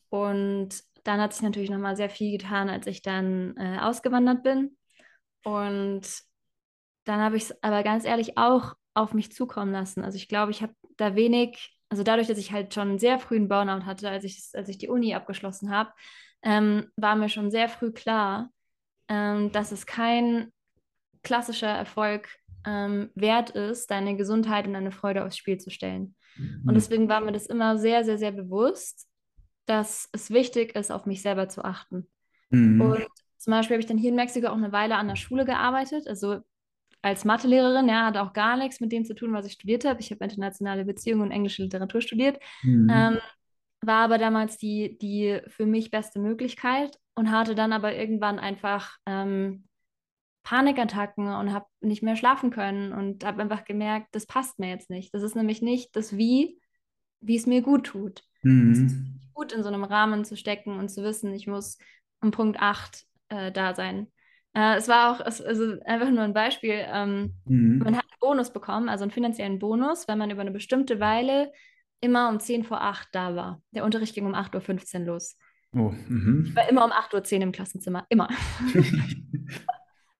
Und 0.09 0.69
dann 1.03 1.21
hat 1.21 1.33
sich 1.33 1.43
natürlich 1.43 1.69
nochmal 1.69 1.95
sehr 1.95 2.09
viel 2.09 2.31
getan, 2.37 2.69
als 2.69 2.87
ich 2.87 3.01
dann 3.01 3.55
äh, 3.57 3.79
ausgewandert 3.79 4.43
bin. 4.43 4.77
Und 5.43 6.01
dann 7.05 7.19
habe 7.21 7.37
ich 7.37 7.43
es 7.43 7.63
aber 7.63 7.83
ganz 7.83 8.05
ehrlich 8.05 8.37
auch 8.37 8.75
auf 8.93 9.13
mich 9.13 9.31
zukommen 9.31 9.71
lassen. 9.71 10.03
Also 10.03 10.17
ich 10.17 10.27
glaube, 10.27 10.51
ich 10.51 10.61
habe 10.61 10.73
da 10.97 11.15
wenig, 11.15 11.77
also 11.89 12.03
dadurch, 12.03 12.27
dass 12.27 12.37
ich 12.37 12.51
halt 12.51 12.73
schon 12.73 12.99
sehr 12.99 13.19
früh 13.19 13.37
einen 13.37 13.47
Burnout 13.47 13.85
hatte, 13.85 14.09
als 14.09 14.23
ich, 14.23 14.49
als 14.53 14.67
ich 14.69 14.77
die 14.77 14.89
Uni 14.89 15.13
abgeschlossen 15.13 15.71
habe, 15.71 15.91
ähm, 16.41 16.91
war 16.97 17.15
mir 17.15 17.29
schon 17.29 17.51
sehr 17.51 17.69
früh 17.69 17.91
klar, 17.91 18.49
ähm, 19.09 19.51
dass 19.51 19.71
es 19.71 19.85
kein 19.85 20.51
klassischer 21.23 21.67
Erfolg 21.67 22.29
ähm, 22.65 23.09
wert 23.15 23.51
ist, 23.51 23.91
deine 23.91 24.15
Gesundheit 24.15 24.67
und 24.67 24.73
deine 24.73 24.91
Freude 24.91 25.25
aufs 25.25 25.37
Spiel 25.37 25.57
zu 25.57 25.69
stellen. 25.69 26.15
Mhm. 26.37 26.63
Und 26.67 26.75
deswegen 26.75 27.09
war 27.09 27.21
mir 27.21 27.31
das 27.31 27.47
immer 27.47 27.77
sehr, 27.77 28.03
sehr, 28.05 28.17
sehr 28.17 28.31
bewusst, 28.31 29.07
dass 29.65 30.09
es 30.13 30.31
wichtig 30.31 30.75
ist, 30.75 30.91
auf 30.91 31.05
mich 31.05 31.21
selber 31.21 31.49
zu 31.49 31.63
achten. 31.63 32.07
Mhm. 32.49 32.81
Und 32.81 33.07
zum 33.37 33.51
Beispiel 33.51 33.75
habe 33.75 33.81
ich 33.81 33.87
dann 33.87 33.97
hier 33.97 34.09
in 34.09 34.15
Mexiko 34.15 34.47
auch 34.47 34.57
eine 34.57 34.71
Weile 34.71 34.95
an 34.95 35.07
der 35.07 35.15
Schule 35.15 35.45
gearbeitet, 35.45 36.07
also 36.07 36.39
als 37.01 37.23
Mathelehrerin, 37.23 37.87
ja, 37.87 38.07
hat 38.07 38.17
auch 38.17 38.33
gar 38.33 38.57
nichts 38.57 38.81
mit 38.81 38.91
dem 38.91 39.05
zu 39.05 39.15
tun, 39.15 39.31
was 39.33 39.45
ich 39.45 39.53
studiert 39.53 39.85
habe. 39.85 40.01
Ich 40.01 40.11
habe 40.11 40.23
internationale 40.23 40.83
Beziehungen 40.83 41.21
und 41.21 41.31
englische 41.31 41.63
Literatur 41.63 42.01
studiert. 42.01 42.39
Mhm. 42.61 42.89
Ähm, 42.93 43.17
war 43.81 44.03
aber 44.03 44.17
damals 44.17 44.57
die, 44.57 44.97
die 44.97 45.39
für 45.47 45.65
mich 45.65 45.91
beste 45.91 46.19
Möglichkeit 46.19 46.99
und 47.19 47.31
hatte 47.31 47.53
dann 47.53 47.73
aber 47.73 47.93
irgendwann 47.93 48.39
einfach 48.39 48.95
ähm, 49.05 49.65
Panikattacken 50.43 51.27
und 51.27 51.51
habe 51.51 51.65
nicht 51.81 52.01
mehr 52.01 52.15
schlafen 52.15 52.49
können 52.49 52.93
und 52.93 53.25
habe 53.25 53.41
einfach 53.41 53.65
gemerkt, 53.65 54.07
das 54.13 54.25
passt 54.25 54.57
mir 54.57 54.69
jetzt 54.69 54.89
nicht. 54.89 55.13
Das 55.13 55.21
ist 55.21 55.35
nämlich 55.35 55.61
nicht 55.61 55.93
das 55.97 56.15
Wie, 56.15 56.61
wie 57.19 57.35
es 57.35 57.45
mir 57.45 57.61
gut 57.61 57.87
tut. 57.87 58.23
Mhm. 58.41 58.71
Es 58.71 58.79
ist 58.79 58.95
gut 59.33 59.51
in 59.51 59.63
so 59.63 59.67
einem 59.67 59.83
Rahmen 59.83 60.23
zu 60.23 60.37
stecken 60.37 60.79
und 60.79 60.87
zu 60.87 61.03
wissen, 61.03 61.33
ich 61.33 61.45
muss 61.45 61.77
um 62.21 62.31
Punkt 62.31 62.61
8 62.61 63.05
äh, 63.27 63.51
da 63.51 63.75
sein. 63.75 64.07
Äh, 64.53 64.77
es 64.77 64.87
war 64.87 65.11
auch, 65.11 65.25
es, 65.25 65.41
also 65.41 65.75
einfach 65.85 66.11
nur 66.11 66.23
ein 66.23 66.33
Beispiel. 66.33 66.85
Ähm, 66.87 67.33
man 67.43 67.93
Mhm. 67.93 67.97
hat 67.97 68.05
einen 68.05 68.19
Bonus 68.21 68.53
bekommen, 68.53 68.87
also 68.87 69.03
einen 69.03 69.11
finanziellen 69.11 69.59
Bonus, 69.59 70.07
wenn 70.07 70.17
man 70.17 70.31
über 70.31 70.39
eine 70.39 70.51
bestimmte 70.51 71.01
Weile 71.01 71.51
immer 71.99 72.29
um 72.29 72.39
10 72.39 72.63
vor 72.63 72.81
8 72.81 73.09
da 73.11 73.35
war. 73.35 73.61
Der 73.71 73.83
Unterricht 73.83 74.15
ging 74.15 74.25
um 74.25 74.35
acht 74.35 74.55
Uhr 74.55 74.61
fünfzehn 74.61 75.05
los. 75.05 75.35
Oh, 75.75 75.91
Ich 75.93 76.09
mhm. 76.09 76.51
war 76.55 76.67
immer 76.69 76.85
um 76.85 76.91
acht 76.91 77.13
Uhr 77.13 77.23
zehn 77.23 77.41
im 77.41 77.51
Klassenzimmer, 77.51 78.05
immer. 78.09 78.27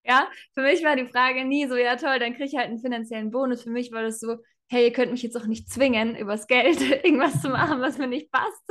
Ja, 0.03 0.27
für 0.53 0.62
mich 0.62 0.84
war 0.84 0.96
die 0.96 1.06
Frage 1.08 1.46
nie 1.46 1.68
so, 1.68 1.75
ja 1.75 1.96
toll, 1.96 2.18
dann 2.20 2.34
kriege 2.34 2.46
ich 2.46 2.56
halt 2.56 2.68
einen 2.70 2.79
finanziellen 2.79 3.32
Bonus. 3.32 3.63
Für 3.63 3.70
mich 3.70 3.91
war 3.91 4.01
das 4.01 4.20
so, 4.20 4.38
hey, 4.68 4.86
ihr 4.86 4.94
könnt 4.94 5.12
mich 5.12 5.22
jetzt 5.22 5.36
auch 5.38 5.46
nicht 5.46 5.70
zwingen, 5.70 6.15
übers 6.15 6.48
Geld 6.48 6.82
irgendwas 7.03 7.41
zu 7.41 7.50
machen, 7.50 7.79
was 7.82 7.98
mir 7.98 8.08
nicht 8.08 8.32
passt. 8.32 8.63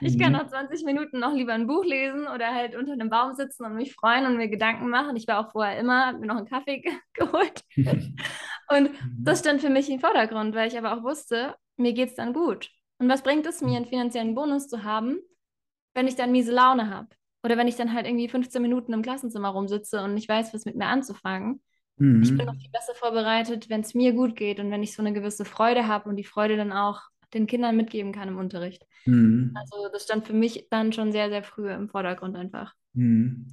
Ich 0.00 0.18
kann 0.18 0.32
nach 0.32 0.44
Mhm. 0.44 0.50
20 0.50 0.84
Minuten 0.84 1.18
noch 1.18 1.32
lieber 1.34 1.52
ein 1.52 1.66
Buch 1.66 1.84
lesen 1.84 2.28
oder 2.28 2.54
halt 2.54 2.76
unter 2.76 2.92
einem 2.92 3.10
Baum 3.10 3.34
sitzen 3.34 3.64
und 3.64 3.74
mich 3.74 3.94
freuen 3.94 4.26
und 4.26 4.36
mir 4.36 4.48
Gedanken 4.48 4.88
machen. 4.88 5.16
Ich 5.16 5.26
war 5.26 5.40
auch 5.46 5.50
vorher 5.52 5.78
immer, 5.78 6.06
hab 6.06 6.20
mir 6.20 6.26
noch 6.26 6.36
einen 6.36 6.46
Kaffee 6.48 6.78
ge 6.80 6.92
geholt. 7.14 7.62
Und 8.70 8.90
das 9.18 9.38
Mhm. 9.40 9.42
stand 9.42 9.60
für 9.62 9.70
mich 9.70 9.90
im 9.90 9.98
Vordergrund, 10.00 10.54
weil 10.54 10.68
ich 10.68 10.78
aber 10.78 10.96
auch 10.96 11.02
wusste, 11.02 11.56
mir 11.76 11.92
geht 11.92 12.10
es 12.10 12.14
dann 12.14 12.32
gut. 12.32 12.70
Und 12.98 13.08
was 13.08 13.22
bringt 13.22 13.46
es 13.46 13.62
mir, 13.62 13.76
einen 13.76 13.86
finanziellen 13.86 14.34
Bonus 14.34 14.68
zu 14.68 14.82
haben, 14.84 15.18
wenn 15.98 16.08
ich 16.08 16.16
dann 16.16 16.32
miese 16.32 16.52
Laune 16.52 16.90
habe? 16.90 17.08
Oder 17.42 17.56
wenn 17.56 17.68
ich 17.68 17.76
dann 17.76 17.92
halt 17.94 18.06
irgendwie 18.06 18.28
15 18.28 18.62
Minuten 18.62 18.92
im 18.92 19.02
Klassenzimmer 19.02 19.50
rumsitze 19.50 20.02
und 20.02 20.14
nicht 20.14 20.28
weiß, 20.28 20.54
was 20.54 20.64
mit 20.64 20.76
mir 20.76 20.86
anzufangen. 20.86 21.62
Ich 22.20 22.36
bin 22.36 22.46
noch 22.46 22.54
Mhm. 22.54 22.60
viel 22.60 22.70
besser 22.72 22.94
vorbereitet, 22.94 23.68
wenn 23.70 23.82
es 23.82 23.94
mir 23.94 24.12
gut 24.12 24.36
geht 24.36 24.60
und 24.60 24.70
wenn 24.70 24.82
ich 24.82 24.94
so 24.94 25.02
eine 25.02 25.12
gewisse 25.12 25.44
Freude 25.44 25.86
habe 25.88 26.08
und 26.08 26.16
die 26.16 26.24
Freude 26.24 26.56
dann 26.56 26.72
auch 26.72 27.02
den 27.34 27.46
Kindern 27.46 27.76
mitgeben 27.76 28.12
kann 28.12 28.28
im 28.28 28.38
Unterricht. 28.38 28.86
Mhm. 29.06 29.54
Also 29.54 29.88
das 29.92 30.04
stand 30.04 30.26
für 30.26 30.32
mich 30.34 30.68
dann 30.70 30.92
schon 30.92 31.12
sehr, 31.12 31.30
sehr 31.30 31.42
früh 31.44 31.70
im 31.72 31.88
Vordergrund 31.88 32.36
einfach. 32.36 32.74
Mhm. 32.94 33.46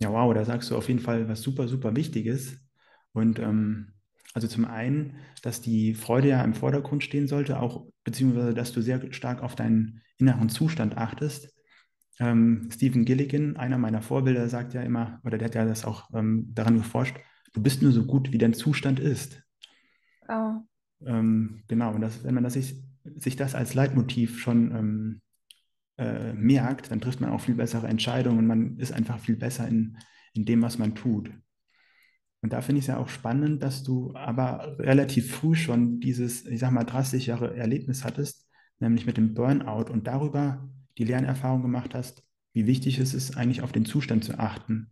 Ja, 0.00 0.12
wow, 0.12 0.32
da 0.34 0.44
sagst 0.44 0.70
du 0.70 0.76
auf 0.76 0.88
jeden 0.88 1.00
Fall 1.00 1.28
was 1.28 1.42
super, 1.42 1.68
super 1.68 1.94
Wichtiges. 1.96 2.58
Und 3.12 3.38
ähm, 3.38 3.92
also 4.34 4.48
zum 4.48 4.64
einen, 4.64 5.16
dass 5.42 5.60
die 5.60 5.94
Freude 5.94 6.28
ja 6.28 6.42
im 6.42 6.54
Vordergrund 6.54 7.02
stehen 7.04 7.28
sollte, 7.28 7.60
auch 7.60 7.86
beziehungsweise, 8.04 8.54
dass 8.54 8.72
du 8.72 8.80
sehr 8.82 9.12
stark 9.12 9.42
auf 9.42 9.54
deinen 9.54 10.02
inneren 10.18 10.48
Zustand 10.48 10.96
achtest. 10.96 11.54
Ähm, 12.18 12.68
Stephen 12.72 13.04
Gilligan, 13.04 13.56
einer 13.56 13.78
meiner 13.78 14.02
Vorbilder, 14.02 14.48
sagt 14.48 14.74
ja 14.74 14.82
immer, 14.82 15.20
oder 15.24 15.38
der 15.38 15.48
hat 15.48 15.54
ja 15.54 15.64
das 15.64 15.84
auch 15.84 16.10
ähm, 16.14 16.50
daran 16.54 16.76
geforscht, 16.76 17.16
du 17.54 17.62
bist 17.62 17.82
nur 17.82 17.92
so 17.92 18.04
gut, 18.04 18.32
wie 18.32 18.38
dein 18.38 18.54
Zustand 18.54 19.00
ist. 19.00 19.42
Oh. 20.28 20.60
Ähm, 21.04 21.62
genau, 21.68 21.94
und 21.94 22.00
das, 22.00 22.24
wenn 22.24 22.34
man 22.34 22.44
das 22.44 22.54
sich, 22.54 22.82
sich 23.16 23.36
das 23.36 23.54
als 23.54 23.74
Leitmotiv 23.74 24.38
schon 24.38 24.70
ähm, 24.72 25.20
äh, 25.98 26.32
merkt, 26.32 26.90
dann 26.90 27.00
trifft 27.00 27.20
man 27.20 27.30
auch 27.30 27.40
viel 27.40 27.54
bessere 27.54 27.88
Entscheidungen 27.88 28.38
und 28.38 28.46
man 28.46 28.78
ist 28.78 28.92
einfach 28.92 29.18
viel 29.18 29.36
besser 29.36 29.66
in, 29.68 29.98
in 30.34 30.44
dem, 30.44 30.62
was 30.62 30.78
man 30.78 30.94
tut. 30.94 31.30
Und 32.42 32.52
da 32.52 32.60
finde 32.60 32.80
ich 32.80 32.84
es 32.84 32.88
ja 32.88 32.98
auch 32.98 33.08
spannend, 33.08 33.62
dass 33.62 33.84
du 33.84 34.14
aber 34.14 34.76
relativ 34.78 35.32
früh 35.32 35.54
schon 35.54 36.00
dieses, 36.00 36.44
ich 36.46 36.58
sag 36.58 36.72
mal, 36.72 36.84
drastischere 36.84 37.56
Erlebnis 37.56 38.04
hattest, 38.04 38.48
nämlich 38.80 39.06
mit 39.06 39.16
dem 39.16 39.32
Burnout 39.34 39.92
und 39.92 40.08
darüber 40.08 40.68
die 40.98 41.04
Lernerfahrung 41.04 41.62
gemacht 41.62 41.94
hast, 41.94 42.22
wie 42.52 42.66
wichtig 42.66 42.98
es 42.98 43.14
ist, 43.14 43.36
eigentlich 43.36 43.62
auf 43.62 43.72
den 43.72 43.84
Zustand 43.84 44.24
zu 44.24 44.38
achten. 44.38 44.90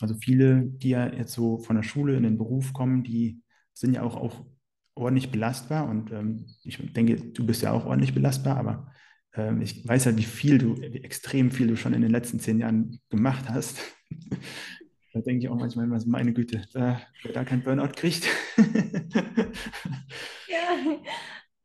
Also 0.00 0.14
viele, 0.14 0.62
die 0.64 0.90
ja 0.90 1.12
jetzt 1.12 1.32
so 1.32 1.58
von 1.58 1.76
der 1.76 1.82
Schule 1.82 2.16
in 2.16 2.22
den 2.22 2.38
Beruf 2.38 2.72
kommen, 2.72 3.04
die 3.04 3.42
sind 3.74 3.94
ja 3.94 4.02
auch, 4.02 4.16
auch 4.16 4.44
ordentlich 4.94 5.30
belastbar 5.30 5.88
und 5.88 6.10
ähm, 6.12 6.46
ich 6.64 6.78
denke, 6.92 7.16
du 7.16 7.46
bist 7.46 7.62
ja 7.62 7.72
auch 7.72 7.86
ordentlich 7.86 8.14
belastbar, 8.14 8.56
aber 8.56 8.92
ähm, 9.34 9.60
ich 9.60 9.86
weiß 9.86 10.06
ja, 10.06 10.16
wie 10.16 10.22
viel 10.22 10.58
du, 10.58 10.76
wie 10.76 11.02
extrem 11.02 11.50
viel 11.50 11.68
du 11.68 11.76
schon 11.76 11.94
in 11.94 12.02
den 12.02 12.10
letzten 12.10 12.40
zehn 12.40 12.58
Jahren 12.58 13.00
gemacht 13.10 13.48
hast. 13.48 13.80
Da 15.12 15.20
denke 15.20 15.44
ich 15.44 15.48
auch 15.50 15.56
manchmal 15.56 15.88
meine 15.88 16.32
Güte, 16.32 16.62
da, 16.72 17.00
wer 17.24 17.32
da 17.32 17.42
kein 17.42 17.64
Burnout 17.64 17.94
kriegt. 17.96 18.28
Ja. 20.46 21.00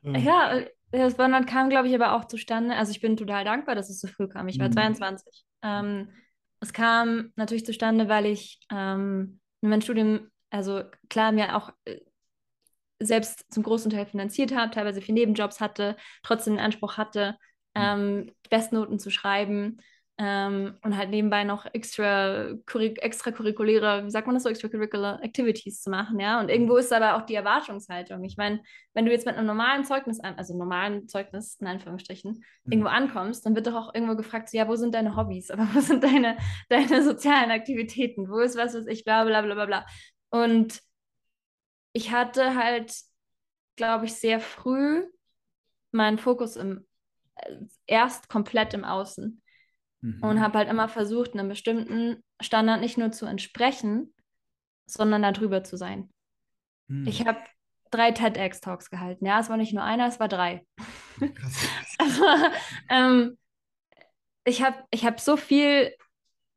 Ähm, 0.04 0.16
Ja, 0.16 0.62
das 1.04 1.16
Burnout 1.16 1.46
kam, 1.46 1.70
glaube 1.70 1.88
ich, 1.88 1.96
aber 1.96 2.14
auch 2.14 2.25
zustande. 2.25 2.75
Also 2.75 2.92
ich 2.92 3.02
bin 3.02 3.18
total 3.18 3.44
dankbar, 3.44 3.75
dass 3.75 3.90
es 3.90 4.00
so 4.00 4.08
früh 4.08 4.28
kam. 4.28 4.48
Ich 4.48 4.60
war 4.60 4.68
hm, 4.68 4.74
22. 4.74 5.46
Ähm, 5.62 6.10
es 6.60 6.74
kam 6.74 7.32
natürlich 7.36 7.66
zustande, 7.66 8.10
weil 8.10 8.25
ich 8.25 8.60
ähm, 8.72 9.40
mein 9.62 9.82
Studium, 9.82 10.30
also 10.50 10.84
klar, 11.10 11.32
mir 11.32 11.56
auch 11.56 11.72
äh, 11.86 12.00
selbst 13.00 13.46
zum 13.52 13.64
großen 13.64 13.92
Teil 13.92 14.06
finanziert 14.06 14.56
habe, 14.56 14.72
teilweise 14.72 15.02
viele 15.02 15.20
Nebenjobs 15.20 15.60
hatte, 15.60 15.98
trotzdem 16.24 16.56
den 16.56 16.66
Anspruch 16.66 16.98
hatte, 16.98 17.38
ähm, 17.75 18.32
Bestnoten 18.50 19.00
zu 19.00 19.12
schreiben 19.12 19.82
ähm, 20.18 20.78
und 20.82 20.96
halt 20.96 21.10
nebenbei 21.10 21.44
noch 21.44 21.66
extra, 21.74 22.48
extracurriculäre, 22.66 24.06
wie 24.06 24.10
sagt 24.10 24.28
man 24.28 24.36
das 24.36 24.44
so, 24.44 24.50
extracurricular 24.50 25.22
Activities 25.22 25.82
zu 25.82 25.90
machen, 25.90 26.22
ja. 26.22 26.40
Und 26.40 26.48
irgendwo 26.48 26.78
ist 26.78 26.94
aber 26.94 27.18
auch 27.18 27.24
die 27.24 27.36
Erwartungshaltung. 27.36 28.24
Ich 28.24 28.38
meine, 28.38 28.62
wenn 28.94 29.06
du 29.06 29.12
jetzt 29.12 29.26
mit 29.26 29.36
einem 29.36 29.48
normalen 29.48 29.84
Zeugnis, 29.84 30.22
an, 30.22 30.36
also 30.36 30.58
normalen 30.58 31.10
Zeugnis 31.10 31.58
in 31.60 31.68
Anführungsstrichen, 31.68 32.46
irgendwo 32.64 32.90
hm, 32.90 32.96
ankommst, 32.96 33.46
dann 33.46 33.56
wird 33.56 33.68
doch 33.68 33.76
auch 33.76 33.94
irgendwo 33.94 34.16
gefragt, 34.16 34.48
so, 34.50 34.58
ja, 34.58 34.70
wo 34.70 34.78
sind 34.78 34.96
deine 34.96 35.18
Hobbys? 35.18 35.52
Aber 35.52 35.68
wo 35.74 35.82
sind 35.82 36.02
deine, 36.02 36.38
deine 36.70 37.04
sozialen 37.04 37.52
Aktivitäten? 37.52 38.30
Wo 38.30 38.40
ist 38.40 38.58
was, 38.58 38.74
was 38.74 38.88
ich, 38.88 39.04
bla 39.04 39.26
bla 39.26 39.42
bla 39.42 39.54
bla 39.54 39.66
bla. 39.66 39.86
Und 40.30 40.82
ich 41.92 42.12
hatte 42.12 42.56
halt, 42.56 42.94
glaube 43.76 44.06
ich, 44.06 44.14
sehr 44.14 44.40
früh 44.40 45.04
meinen 45.92 46.20
Fokus 46.20 46.56
im, 46.56 46.86
äh, 47.36 47.56
erst 47.86 48.30
komplett 48.30 48.74
im 48.74 48.86
Außen 48.86 49.42
und 50.22 50.36
mhm, 50.36 50.42
habe 50.42 50.58
halt 50.58 50.70
immer 50.70 50.88
versucht, 50.88 51.34
einem 51.34 51.50
bestimmten 51.50 52.24
Standard 52.42 52.82
nicht 52.82 52.98
nur 52.98 53.12
zu 53.12 53.26
entsprechen, 53.26 54.14
sondern 54.86 55.22
darüber 55.22 55.64
zu 55.64 55.78
sein. 55.78 56.10
Ich 57.06 57.20
hm. 57.20 57.28
habe 57.28 57.40
drei 57.92 58.12
TEDx-Talks 58.12 58.90
gehalten. 58.90 59.26
Ja, 59.26 59.40
es 59.40 59.50
war 59.50 59.58
nicht 59.58 59.74
nur 59.74 59.84
einer, 59.84 60.08
es 60.08 60.20
war 60.20 60.28
drei. 60.28 60.66
Krass. 61.20 61.68
Also, 61.98 62.26
ähm, 62.90 63.38
ich 64.44 64.62
habe 64.62 64.78
ich 64.92 65.06
hab 65.06 65.20
so 65.20 65.38
viel 65.38 65.94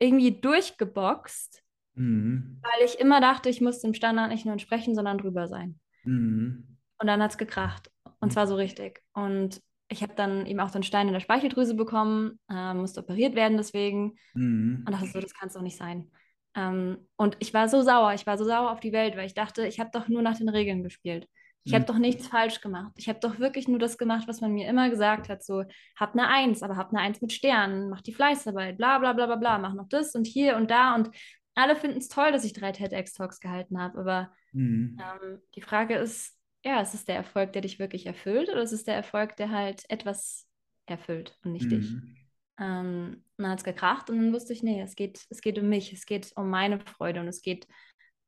irgendwie 0.01 0.41
durchgeboxt, 0.41 1.63
Mhm, 1.99 2.61
weil 2.63 2.87
ich 2.87 3.01
immer 3.01 3.21
dachte, 3.21 3.49
ich 3.49 3.61
muss 3.61 3.81
dem 3.81 3.93
Standard 3.93 4.31
nicht 4.31 4.45
nur 4.45 4.53
entsprechen, 4.53 4.95
sondern 4.95 5.19
drüber 5.19 5.49
sein. 5.49 5.81
mhm, 6.05 6.79
Und 6.99 7.07
dann 7.07 7.21
hat 7.21 7.33
es 7.33 7.39
gekracht. 7.39 7.91
Und 8.21 8.33
zwar 8.33 8.47
so 8.47 8.55
richtig. 8.55 9.03
Und 9.13 9.61
ich 9.89 10.03
habe 10.03 10.15
dann 10.15 10.47
eben 10.47 10.61
auch 10.61 10.69
so 10.69 10.75
einen 10.75 10.83
Stein 10.83 11.09
in 11.09 11.15
der 11.15 11.21
Speicheldrüse 11.21 11.75
bekommen, 11.75 12.39
äh, 12.51 12.75
musste 12.75 13.01
operiert 13.01 13.35
werden 13.35 13.57
deswegen. 13.57 14.19
Und 14.35 14.43
mhm, 14.43 14.85
dachte 14.87 15.07
so, 15.07 15.21
das 15.21 15.35
kann 15.35 15.49
es 15.49 15.55
doch 15.55 15.63
nicht 15.63 15.79
sein. 15.79 16.11
Ähm, 16.55 17.09
und 17.17 17.37
ich 17.41 17.55
war 17.55 17.69
so 17.69 17.83
sauer, 17.83 18.15
ich 18.15 18.27
war 18.27 18.37
so 18.37 18.45
sauer 18.45 18.71
auf 18.71 18.81
die 18.81 18.93
Welt, 18.93 19.17
weil 19.17 19.27
ich 19.27 19.35
dachte, 19.35 19.67
ich 19.67 19.81
habe 19.81 19.91
doch 19.93 20.09
nur 20.09 20.23
nach 20.23 20.37
den 20.37 20.49
Regeln 20.49 20.83
gespielt. 20.83 21.27
Ich 21.65 21.75
habe 21.75 21.83
mhm, 21.83 21.87
doch 21.87 21.99
nichts 21.99 22.27
falsch 22.27 22.61
gemacht. 22.61 22.93
Ich 22.97 23.09
habe 23.09 23.21
doch 23.21 23.39
wirklich 23.39 23.69
nur 23.69 23.79
das 23.79 23.99
gemacht, 23.99 24.27
was 24.27 24.41
man 24.41 24.53
mir 24.53 24.69
immer 24.69 24.89
gesagt 24.89 25.29
hat. 25.29 25.45
So, 25.45 25.65
hab 25.97 26.15
eine 26.15 26.29
Eins, 26.29 26.63
aber 26.63 26.77
hab 26.77 26.91
eine 26.91 27.01
Eins 27.01 27.21
mit 27.21 27.33
Sternen, 27.33 27.91
mach 27.91 28.01
die 28.01 28.15
Fleißarbeit, 28.15 28.79
bla 28.79 28.99
bla 28.99 29.13
bla 29.13 29.27
bla 29.27 29.37
bla, 29.37 29.59
mach 29.59 29.75
noch 29.75 29.89
das 29.89 30.15
und 30.15 30.27
hier 30.27 30.57
und 30.57 30.71
da. 30.71 30.95
Und 30.95 31.11
alle 31.55 31.77
finden 31.77 31.99
es 31.99 32.09
toll, 32.09 32.33
dass 32.33 32.45
ich 32.45 32.53
drei 32.55 32.73
TEDx-Talks 32.73 33.41
gehalten 33.41 33.81
habe. 33.81 33.99
Aber 33.99 34.33
mhm, 34.53 34.99
ähm, 34.99 35.39
die 35.55 35.63
Frage 35.63 35.97
ist, 35.97 36.38
ja, 36.65 36.81
ist 36.81 36.95
es 36.95 37.05
der 37.05 37.17
Erfolg, 37.17 37.53
der 37.53 37.63
dich 37.63 37.79
wirklich 37.79 38.07
erfüllt, 38.07 38.49
oder 38.49 38.63
ist 38.63 38.73
es 38.73 38.85
der 38.85 38.95
Erfolg, 38.97 39.37
der 39.37 39.51
halt 39.51 39.85
etwas 39.91 40.47
erfüllt 40.87 41.39
und 41.45 41.53
nicht 41.53 41.71
dich? 41.71 41.99
mhm, 41.99 42.17
Ähm, 42.61 43.25
dann 43.37 43.51
hat 43.51 43.59
es 43.59 43.65
gekracht 43.65 44.11
und 44.11 44.19
dann 44.19 44.33
wusste 44.33 44.53
ich, 44.53 44.63
nee, 44.63 44.83
es 44.83 44.97
geht, 44.97 45.27
es 45.31 45.41
geht 45.41 45.59
um 45.59 45.69
mich, 45.69 45.93
es 45.93 46.07
geht 46.07 46.33
um 46.37 46.51
meine 46.51 46.81
Freude 46.81 47.21
und 47.21 47.29
es 47.29 47.43
geht 47.43 47.67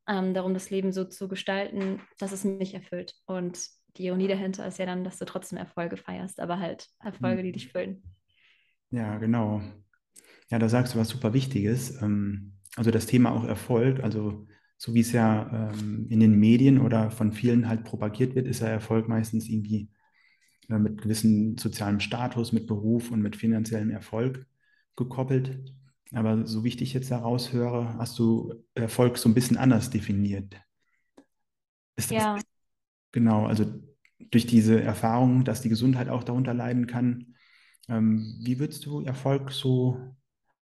ähm, 0.09 0.35
darum, 0.35 0.55
das 0.55 0.71
Leben 0.71 0.93
so 0.93 1.05
zu 1.05 1.29
gestalten, 1.29 2.03
dass 2.19 2.33
es 2.33 2.45
mich 2.45 2.75
erfüllt. 2.75 3.15
Und 3.27 3.61
die 3.97 4.07
Ironie 4.07 4.29
dahinter 4.29 4.67
ist 4.67 4.79
ja 4.79 4.87
dann, 4.87 5.05
dass 5.05 5.19
du 5.19 5.25
trotzdem 5.25 5.59
Erfolge 5.59 5.97
feierst, 5.97 6.41
aber 6.41 6.59
halt 6.61 6.89
Erfolge, 7.01 7.43
die 7.43 7.53
dich 7.53 7.69
mhm. 7.69 7.71
füllen. 7.71 8.03
Ja, 8.91 9.19
genau. 9.19 9.61
Ja, 10.51 10.59
da 10.59 10.69
sagst 10.69 10.95
du 10.95 10.99
was 10.99 11.09
super 11.09 11.33
Wichtiges. 11.35 12.01
Ähm, 12.03 12.55
also 12.77 12.91
das 12.91 13.07
Thema 13.07 13.33
auch 13.33 13.45
Erfolg, 13.45 14.01
also 14.03 14.47
so 14.81 14.95
wie 14.95 15.01
es 15.01 15.13
ja 15.13 15.71
ähm, 15.73 16.07
in 16.09 16.21
den 16.21 16.41
Medien 16.41 16.81
oder 16.81 17.11
von 17.11 17.33
vielen 17.33 17.69
halt 17.69 17.85
propagiert 17.85 18.35
wird, 18.35 18.47
ist 18.47 18.61
ja 18.61 18.69
Erfolg 18.69 19.09
meistens 19.09 19.47
irgendwie 19.47 19.91
äh, 20.71 20.79
mit 20.79 21.03
gewissem 21.03 21.59
sozialem 21.59 22.01
Status, 22.01 22.53
mit 22.53 22.67
Beruf 22.67 23.11
und 23.11 23.21
mit 23.21 23.37
finanziellem 23.37 23.91
Erfolg 23.91 24.47
gekoppelt. 24.97 25.75
Aber 26.13 26.47
so 26.47 26.65
wie 26.65 26.69
ich 26.69 26.79
dich 26.79 26.95
jetzt 26.95 27.11
heraus 27.11 27.53
höre, 27.53 27.95
hast 27.99 28.19
du 28.19 28.55
Erfolg 28.75 29.19
so 29.19 29.29
ein 29.29 29.35
bisschen 29.35 29.59
anders 29.59 29.91
definiert. 29.91 30.57
Ist 31.97 32.11
das 32.11 32.17
Ja, 32.17 32.39
genau, 33.13 33.47
also 33.47 33.67
durch 34.19 34.47
diese 34.47 34.83
Erfahrung, 34.83 35.45
dass 35.45 35.63
die 35.63 35.69
Gesundheit 35.69 36.09
auch 36.09 36.25
darunter 36.25 36.55
leiden 36.55 36.87
kann, 36.87 37.35
ähm, 37.89 38.39
wie 38.43 38.59
würdest 38.59 38.87
du 38.87 39.03
Erfolg 39.03 39.53
so, 39.53 39.99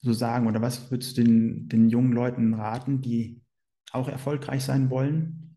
so 0.01 0.13
sagen 0.13 0.49
oder 0.49 0.63
was 0.63 0.91
würdest 0.91 1.19
du 1.19 1.25
den, 1.25 1.69
den 1.69 1.91
jungen 1.91 2.13
Leuten 2.13 2.55
raten, 2.55 3.01
die 3.03 3.43
auch 3.93 4.09
erfolgreich 4.09 4.65
sein 4.65 4.91
wollen, 4.91 5.57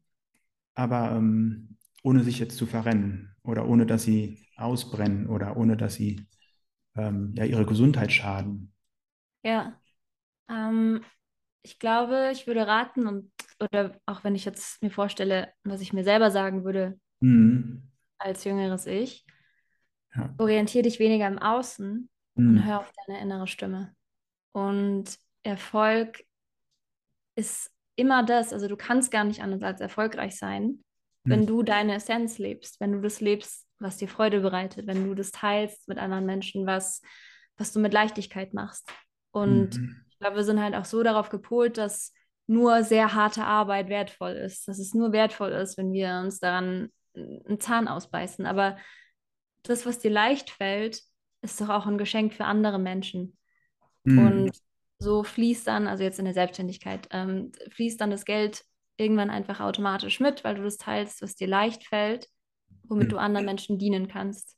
aber 0.74 1.12
ähm, 1.12 1.78
ohne 2.04 2.24
sich 2.24 2.40
jetzt 2.40 2.58
zu 2.58 2.66
verrennen 2.66 3.36
oder 3.44 3.68
ohne 3.68 3.86
dass 3.86 4.04
sie 4.04 4.46
ausbrennen 4.56 5.28
oder 5.28 5.58
ohne 5.58 5.78
dass 5.78 5.96
sie 5.96 6.28
ähm, 6.96 7.34
ja, 7.36 7.46
ihre 7.46 7.66
Gesundheit 7.66 8.12
schaden? 8.12 8.74
ja. 9.44 9.80
Ähm, 10.50 11.04
ich 11.64 11.80
glaube, 11.80 12.30
ich 12.32 12.48
würde 12.48 12.66
raten 12.68 13.08
und 13.08 13.32
oder 13.60 14.00
auch 14.06 14.24
wenn 14.24 14.36
ich 14.36 14.46
jetzt 14.46 14.82
mir 14.82 14.90
vorstelle, 14.90 15.54
was 15.64 15.82
ich 15.82 15.94
mir 15.94 16.04
selber 16.04 16.32
sagen 16.32 16.64
würde 16.64 17.00
mhm. 17.20 17.92
als 18.18 18.44
jüngeres 18.44 18.88
Ich, 18.88 19.26
ja. 20.16 20.34
orientiere 20.38 20.84
dich 20.84 21.00
weniger 21.00 21.28
im 21.28 21.38
Außen 21.38 22.10
mhm. 22.36 22.50
und 22.50 22.66
hör 22.66 22.80
auf 22.80 22.92
deine 23.06 23.22
innere 23.22 23.48
Stimme. 23.48 23.96
Und 24.52 25.18
Erfolg 25.44 26.26
ist 27.36 27.72
immer 28.02 28.24
das, 28.24 28.52
also 28.52 28.68
du 28.68 28.76
kannst 28.76 29.12
gar 29.12 29.24
nicht 29.24 29.42
anders 29.42 29.62
als 29.62 29.80
erfolgreich 29.80 30.38
sein, 30.38 30.84
wenn 31.24 31.42
mhm. 31.42 31.48
du 31.48 31.64
deine 31.64 31.96
Essenz 31.96 32.40
lebst, 32.40 32.80
wenn 32.80 32.92
du 32.92 33.00
das 33.00 33.22
lebst, 33.22 33.68
was 33.80 33.98
dir 33.98 34.08
Freude 34.08 34.42
bereitet, 34.42 34.88
wenn 34.88 35.08
du 35.08 35.14
das 35.14 35.32
teilst 35.32 35.88
mit 35.88 36.00
anderen 36.00 36.26
Menschen, 36.26 36.66
was, 36.66 37.02
was 37.58 37.72
du 37.72 37.80
mit 37.80 37.94
Leichtigkeit 37.94 38.54
machst. 38.54 38.92
Und 39.32 39.78
mhm. 39.78 40.04
ich 40.10 40.20
glaube, 40.20 40.38
wir 40.38 40.44
sind 40.44 40.62
halt 40.62 40.76
auch 40.76 40.86
so 40.86 41.04
darauf 41.04 41.30
gepolt, 41.30 41.78
dass 41.78 42.14
nur 42.48 42.84
sehr 42.84 43.14
harte 43.14 43.46
Arbeit 43.46 43.88
wertvoll 43.88 44.32
ist, 44.32 44.68
dass 44.68 44.80
es 44.80 44.94
nur 44.94 45.12
wertvoll 45.14 45.52
ist, 45.52 45.78
wenn 45.78 45.94
wir 45.94 46.22
uns 46.24 46.40
daran 46.40 46.90
einen 47.16 47.60
Zahn 47.60 47.88
ausbeißen. 47.88 48.46
Aber 48.46 48.78
das, 49.64 49.86
was 49.86 50.00
dir 50.00 50.12
leicht 50.12 50.50
fällt, 50.50 51.02
ist 51.42 51.62
doch 51.62 51.70
auch 51.70 51.86
ein 51.86 51.98
Geschenk 51.98 52.34
für 52.34 52.46
andere 52.46 52.80
Menschen. 52.80 53.38
Mhm. 54.04 54.28
Und 54.28 54.52
so 55.02 55.24
fließt 55.24 55.68
dann, 55.68 55.88
also 55.88 56.04
jetzt 56.04 56.20
in 56.20 56.26
der 56.26 56.34
Selbstständigkeit, 56.34 57.08
ähm, 57.12 57.52
fließt 57.72 58.00
dann 58.00 58.12
das 58.12 58.26
Geld 58.26 58.64
irgendwann 58.98 59.30
einfach 59.30 59.60
automatisch 59.60 60.20
mit, 60.20 60.44
weil 60.44 60.56
du 60.56 60.64
das 60.64 60.78
teilst, 60.78 61.22
was 61.22 61.36
dir 61.36 61.48
leicht 61.48 61.88
fällt, 61.88 62.28
womit 62.84 63.08
mhm. 63.08 63.10
du 63.10 63.18
anderen 63.18 63.46
Menschen 63.46 63.80
dienen 63.80 64.08
kannst. 64.08 64.56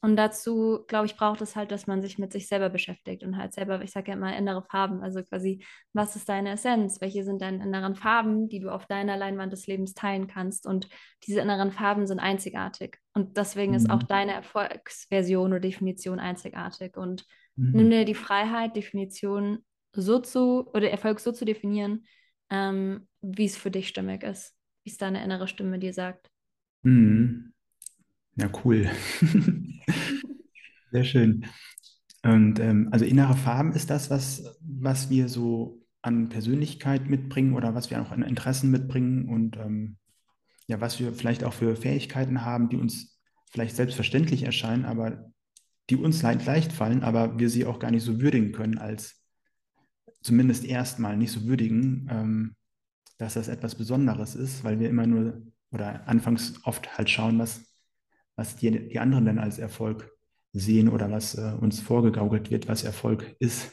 Und 0.00 0.14
dazu, 0.14 0.84
glaube 0.86 1.06
ich, 1.06 1.16
braucht 1.16 1.40
es 1.40 1.56
halt, 1.56 1.72
dass 1.72 1.88
man 1.88 2.02
sich 2.02 2.18
mit 2.18 2.32
sich 2.32 2.46
selber 2.46 2.70
beschäftigt 2.70 3.24
und 3.24 3.36
halt 3.36 3.52
selber, 3.52 3.82
ich 3.82 3.90
sage 3.90 4.12
ja 4.12 4.16
immer, 4.16 4.36
innere 4.36 4.62
Farben. 4.62 5.02
Also 5.02 5.24
quasi, 5.24 5.64
was 5.92 6.14
ist 6.14 6.28
deine 6.28 6.52
Essenz? 6.52 7.00
Welche 7.00 7.24
sind 7.24 7.42
deine 7.42 7.64
inneren 7.64 7.96
Farben, 7.96 8.48
die 8.48 8.60
du 8.60 8.70
auf 8.70 8.86
deiner 8.86 9.16
Leinwand 9.16 9.52
des 9.52 9.66
Lebens 9.66 9.94
teilen 9.94 10.28
kannst? 10.28 10.68
Und 10.68 10.88
diese 11.24 11.40
inneren 11.40 11.72
Farben 11.72 12.06
sind 12.06 12.20
einzigartig. 12.20 12.98
Und 13.12 13.36
deswegen 13.36 13.72
mhm. 13.72 13.78
ist 13.78 13.90
auch 13.90 14.02
mhm. 14.02 14.06
deine 14.06 14.34
Erfolgsversion 14.34 15.50
oder 15.50 15.60
Definition 15.60 16.20
einzigartig. 16.20 16.96
Und 16.96 17.26
mhm. 17.58 17.72
nimm 17.72 17.90
dir 17.90 18.04
die 18.04 18.14
Freiheit, 18.14 18.76
Definition 18.76 19.58
so 19.92 20.18
zu 20.20 20.68
oder 20.72 20.90
Erfolg 20.90 21.20
so 21.20 21.32
zu 21.32 21.44
definieren, 21.44 22.04
ähm, 22.50 23.08
wie 23.20 23.44
es 23.44 23.56
für 23.56 23.70
dich 23.70 23.88
stimmig 23.88 24.22
ist, 24.22 24.54
wie 24.84 24.90
es 24.90 24.96
deine 24.96 25.22
innere 25.22 25.48
Stimme 25.48 25.78
dir 25.78 25.92
sagt. 25.92 26.30
Mhm. 26.82 27.52
Ja, 28.36 28.50
cool. 28.64 28.88
Sehr 30.92 31.04
schön. 31.04 31.44
Und 32.22 32.60
ähm, 32.60 32.88
also 32.92 33.04
innere 33.04 33.34
Farben 33.34 33.72
ist 33.72 33.90
das, 33.90 34.10
was, 34.10 34.58
was 34.60 35.10
wir 35.10 35.28
so 35.28 35.82
an 36.02 36.28
Persönlichkeit 36.28 37.08
mitbringen 37.08 37.54
oder 37.54 37.74
was 37.74 37.90
wir 37.90 38.00
auch 38.00 38.10
an 38.10 38.22
Interessen 38.22 38.70
mitbringen 38.70 39.28
und 39.28 39.56
ähm, 39.56 39.96
ja, 40.66 40.80
was 40.80 41.00
wir 41.00 41.12
vielleicht 41.12 41.44
auch 41.44 41.54
für 41.54 41.74
Fähigkeiten 41.76 42.44
haben, 42.44 42.68
die 42.68 42.76
uns 42.76 43.18
vielleicht 43.50 43.76
selbstverständlich 43.76 44.44
erscheinen, 44.44 44.84
aber 44.84 45.32
die 45.90 45.96
uns 45.96 46.22
leicht, 46.22 46.44
leicht 46.44 46.72
fallen, 46.72 47.02
aber 47.02 47.38
wir 47.38 47.48
sie 47.48 47.64
auch 47.64 47.78
gar 47.78 47.90
nicht 47.90 48.04
so 48.04 48.20
würdigen 48.20 48.52
können 48.52 48.78
als 48.78 49.22
zumindest 50.22 50.64
erstmal 50.64 51.16
nicht 51.16 51.32
so 51.32 51.46
würdigen, 51.46 52.08
ähm, 52.10 52.56
dass 53.18 53.34
das 53.34 53.48
etwas 53.48 53.74
Besonderes 53.74 54.34
ist, 54.34 54.64
weil 54.64 54.78
wir 54.78 54.88
immer 54.88 55.06
nur 55.06 55.42
oder 55.70 56.06
anfangs 56.08 56.60
oft 56.64 56.96
halt 56.96 57.10
schauen, 57.10 57.38
was 57.38 57.64
was 58.36 58.54
die, 58.54 58.88
die 58.88 59.00
anderen 59.00 59.24
dann 59.24 59.38
als 59.38 59.58
Erfolg 59.58 60.12
sehen 60.52 60.88
oder 60.88 61.10
was 61.10 61.34
äh, 61.34 61.54
uns 61.60 61.80
vorgegaukelt 61.80 62.50
wird, 62.50 62.68
was 62.68 62.84
Erfolg 62.84 63.34
ist. 63.40 63.72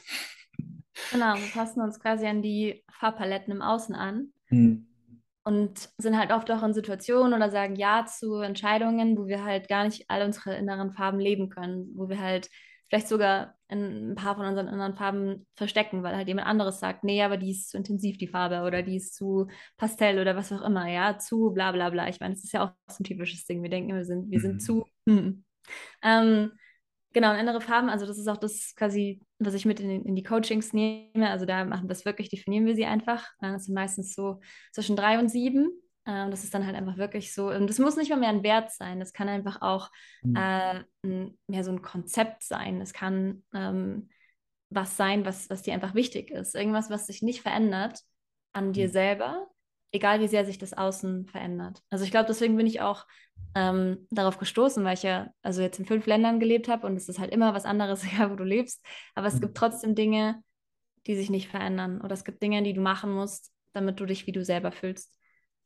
Genau, 1.11 1.35
wir 1.35 1.51
passen 1.53 1.81
uns 1.81 1.99
quasi 1.99 2.25
an 2.25 2.41
die 2.41 2.83
Farbpaletten 2.89 3.53
im 3.53 3.61
Außen 3.61 3.93
an 3.93 4.29
hm. 4.47 4.87
Und 5.45 5.89
sind 5.99 6.17
halt 6.17 6.31
oft 6.31 6.49
auch 6.51 6.63
in 6.63 6.73
Situationen 6.73 7.33
oder 7.33 7.51
sagen 7.51 7.75
Ja 7.75 8.05
zu 8.05 8.39
Entscheidungen, 8.39 9.17
wo 9.17 9.27
wir 9.27 9.43
halt 9.43 9.67
gar 9.67 9.85
nicht 9.85 10.09
alle 10.09 10.25
unsere 10.25 10.55
inneren 10.55 10.91
Farben 10.91 11.19
leben 11.19 11.49
können, 11.49 11.91
wo 11.95 12.09
wir 12.09 12.19
halt 12.19 12.49
vielleicht 12.89 13.07
sogar 13.07 13.55
ein 13.67 14.15
paar 14.15 14.35
von 14.35 14.45
unseren 14.45 14.67
inneren 14.67 14.95
Farben 14.95 15.47
verstecken, 15.55 16.01
weil 16.01 16.15
halt 16.15 16.27
jemand 16.27 16.47
anderes 16.47 16.79
sagt, 16.79 17.03
nee, 17.03 17.21
aber 17.21 17.37
die 17.37 17.51
ist 17.51 17.69
zu 17.69 17.77
intensiv, 17.77 18.17
die 18.17 18.27
Farbe, 18.27 18.61
oder 18.61 18.81
die 18.81 18.95
ist 18.95 19.15
zu 19.15 19.47
pastell 19.77 20.19
oder 20.19 20.35
was 20.35 20.51
auch 20.51 20.61
immer, 20.63 20.87
ja, 20.87 21.17
zu 21.17 21.51
bla 21.51 21.71
bla 21.71 21.89
bla. 21.91 22.09
Ich 22.09 22.19
meine, 22.19 22.33
das 22.33 22.43
ist 22.43 22.53
ja 22.53 22.63
auch 22.63 22.71
so 22.89 23.01
ein 23.01 23.03
typisches 23.03 23.45
Ding. 23.45 23.61
Wir 23.61 23.69
denken, 23.69 23.95
wir 23.95 24.05
sind, 24.05 24.29
wir 24.31 24.39
sind 24.39 24.55
mhm. 24.55 24.59
zu. 24.59 24.85
Hm. 25.07 25.43
Ähm, 26.03 26.51
genau, 27.15 27.31
und 27.31 27.39
innere 27.39 27.61
Farben, 27.61 27.89
also 27.89 28.05
das 28.05 28.17
ist 28.19 28.27
auch 28.27 28.37
das 28.37 28.75
quasi, 28.75 29.21
was 29.39 29.53
ich 29.53 29.65
mit 29.65 29.79
in, 29.79 30.05
in 30.05 30.15
die 30.15 30.23
Coachings 30.23 30.73
nehme. 30.73 31.29
Also 31.29 31.45
da 31.45 31.63
machen 31.63 31.87
wir 31.87 31.93
es 31.93 32.05
wirklich, 32.05 32.29
definieren 32.29 32.65
wir 32.65 32.75
sie 32.75 32.85
einfach. 32.85 33.25
Das 33.39 33.65
sind 33.65 33.73
meistens 33.73 34.13
so 34.13 34.41
zwischen 34.73 34.97
drei 34.97 35.17
und 35.17 35.29
sieben. 35.29 35.71
Ähm, 36.05 36.29
das 36.29 36.43
ist 36.43 36.53
dann 36.53 36.65
halt 36.65 36.75
einfach 36.75 36.97
wirklich 36.97 37.33
so. 37.33 37.49
Und 37.49 37.67
das 37.67 37.79
muss 37.79 37.95
nicht 37.95 38.09
mal 38.09 38.19
mehr 38.19 38.29
ein 38.29 38.43
Wert 38.43 38.69
sein. 38.71 38.99
Das 38.99 39.13
kann 39.13 39.29
einfach 39.29 39.61
auch 39.61 39.89
mhm. 40.23 40.35
äh, 40.35 40.83
mehr 41.47 41.63
so 41.63 41.71
ein 41.71 41.81
Konzept 41.81 42.43
sein. 42.43 42.81
Es 42.81 42.91
kann 42.91 43.43
ähm, 43.53 44.09
was 44.69 44.97
sein, 44.97 45.25
was, 45.25 45.49
was 45.49 45.61
dir 45.61 45.73
einfach 45.73 45.95
wichtig 45.95 46.31
ist. 46.31 46.53
Irgendwas, 46.53 46.89
was 46.89 47.07
sich 47.07 47.21
nicht 47.21 47.41
verändert 47.41 48.01
an 48.51 48.73
dir 48.73 48.87
mhm. 48.87 48.91
selber, 48.91 49.47
egal 49.93 50.19
wie 50.19 50.27
sehr 50.27 50.45
sich 50.45 50.57
das 50.57 50.73
Außen 50.73 51.27
verändert. 51.27 51.81
Also 51.89 52.03
ich 52.03 52.11
glaube, 52.11 52.27
deswegen 52.27 52.57
bin 52.57 52.67
ich 52.67 52.81
auch 52.81 53.05
ähm, 53.55 54.05
darauf 54.11 54.37
gestoßen, 54.37 54.83
weil 54.83 54.95
ich 54.95 55.03
ja 55.03 55.31
also 55.41 55.61
jetzt 55.61 55.79
in 55.79 55.85
fünf 55.85 56.05
Ländern 56.05 56.39
gelebt 56.39 56.67
habe 56.67 56.85
und 56.85 56.97
es 56.97 57.07
ist 57.07 57.19
halt 57.19 57.31
immer 57.31 57.53
was 57.53 57.65
anderes, 57.65 58.03
egal 58.13 58.29
wo 58.31 58.35
du 58.35 58.43
lebst. 58.43 58.85
Aber 59.15 59.27
es 59.27 59.35
mhm. 59.35 59.41
gibt 59.41 59.57
trotzdem 59.57 59.95
Dinge, 59.95 60.43
die 61.07 61.15
sich 61.15 61.29
nicht 61.29 61.49
verändern. 61.49 62.01
Oder 62.01 62.13
es 62.13 62.25
gibt 62.25 62.43
Dinge, 62.43 62.61
die 62.63 62.73
du 62.73 62.81
machen 62.81 63.11
musst, 63.11 63.51
damit 63.73 63.99
du 63.99 64.05
dich 64.05 64.27
wie 64.27 64.31
du 64.31 64.43
selber 64.43 64.71
fühlst. 64.71 65.17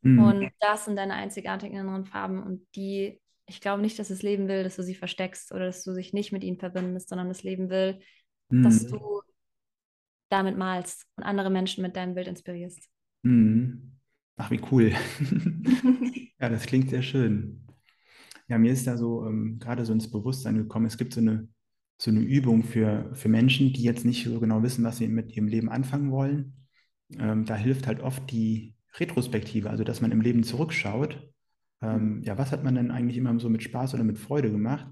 Mhm. 0.02 0.20
Und 0.20 0.52
das 0.60 0.86
sind 0.86 0.98
deine 0.98 1.16
einzigartigen 1.16 1.78
inneren 1.78 2.06
Farben 2.06 2.42
und 2.42 2.66
die, 2.76 3.20
ich 3.48 3.60
glaube 3.60 3.82
nicht, 3.82 3.98
dass 4.00 4.10
das 4.10 4.22
Leben 4.22 4.48
will, 4.48 4.64
dass 4.64 4.76
du 4.76 4.84
sie 4.84 4.96
versteckst 4.96 5.52
oder 5.52 5.66
dass 5.66 5.84
du 5.84 5.94
dich 5.94 6.14
nicht 6.14 6.32
mit 6.32 6.44
ihnen 6.44 6.58
verbindest, 6.58 7.10
sondern 7.10 7.28
das 7.28 7.44
Leben 7.44 7.70
will, 7.70 8.00
mhm. 8.50 8.64
dass 8.64 8.86
du 8.86 9.22
damit 10.30 10.58
malst 10.58 11.08
und 11.16 11.24
andere 11.24 11.50
Menschen 11.50 11.82
mit 11.82 11.96
deinem 11.96 12.14
Bild 12.14 12.28
inspirierst. 12.28 12.88
Mhm. 13.24 13.98
Ach, 14.38 14.52
wie 14.52 14.62
cool. 14.72 14.94
ja, 16.40 16.50
das 16.50 16.66
klingt 16.66 16.90
sehr 16.92 17.02
schön. 17.02 17.66
Ja, 18.50 18.58
mir 18.58 18.74
ist 18.74 18.88
da 18.88 18.98
so 18.98 19.26
ähm, 19.26 19.60
gerade 19.60 19.86
so 19.86 19.94
ins 19.94 20.12
Bewusstsein 20.12 20.58
gekommen, 20.58 20.86
es 20.86 20.98
gibt 20.98 21.14
so 21.14 21.22
eine, 21.22 21.48
so 21.98 22.12
eine 22.12 22.20
Übung 22.20 22.64
für, 22.64 23.10
für 23.14 23.30
Menschen, 23.30 23.72
die 23.74 23.84
jetzt 23.84 24.06
nicht 24.06 24.26
so 24.26 24.40
genau 24.40 24.64
wissen, 24.64 24.84
was 24.84 24.98
sie 24.98 25.08
mit 25.08 25.32
ihrem 25.36 25.48
Leben 25.48 25.70
anfangen 25.70 26.12
wollen. 26.12 26.68
Ähm, 27.18 27.46
da 27.46 27.56
hilft 27.56 27.88
halt 27.88 28.02
oft 28.02 28.30
die, 28.32 28.76
Retrospektive, 28.98 29.70
also 29.70 29.84
dass 29.84 30.02
man 30.02 30.12
im 30.12 30.22
Leben 30.22 30.44
zurückschaut. 30.44 31.32
Ähm, 31.82 32.22
ja, 32.24 32.38
was 32.38 32.52
hat 32.52 32.64
man 32.64 32.76
denn 32.76 32.92
eigentlich 32.92 33.18
immer 33.18 33.38
so 33.40 33.50
mit 33.50 33.64
Spaß 33.64 33.94
oder 33.94 34.04
mit 34.04 34.18
Freude 34.18 34.52
gemacht? 34.52 34.88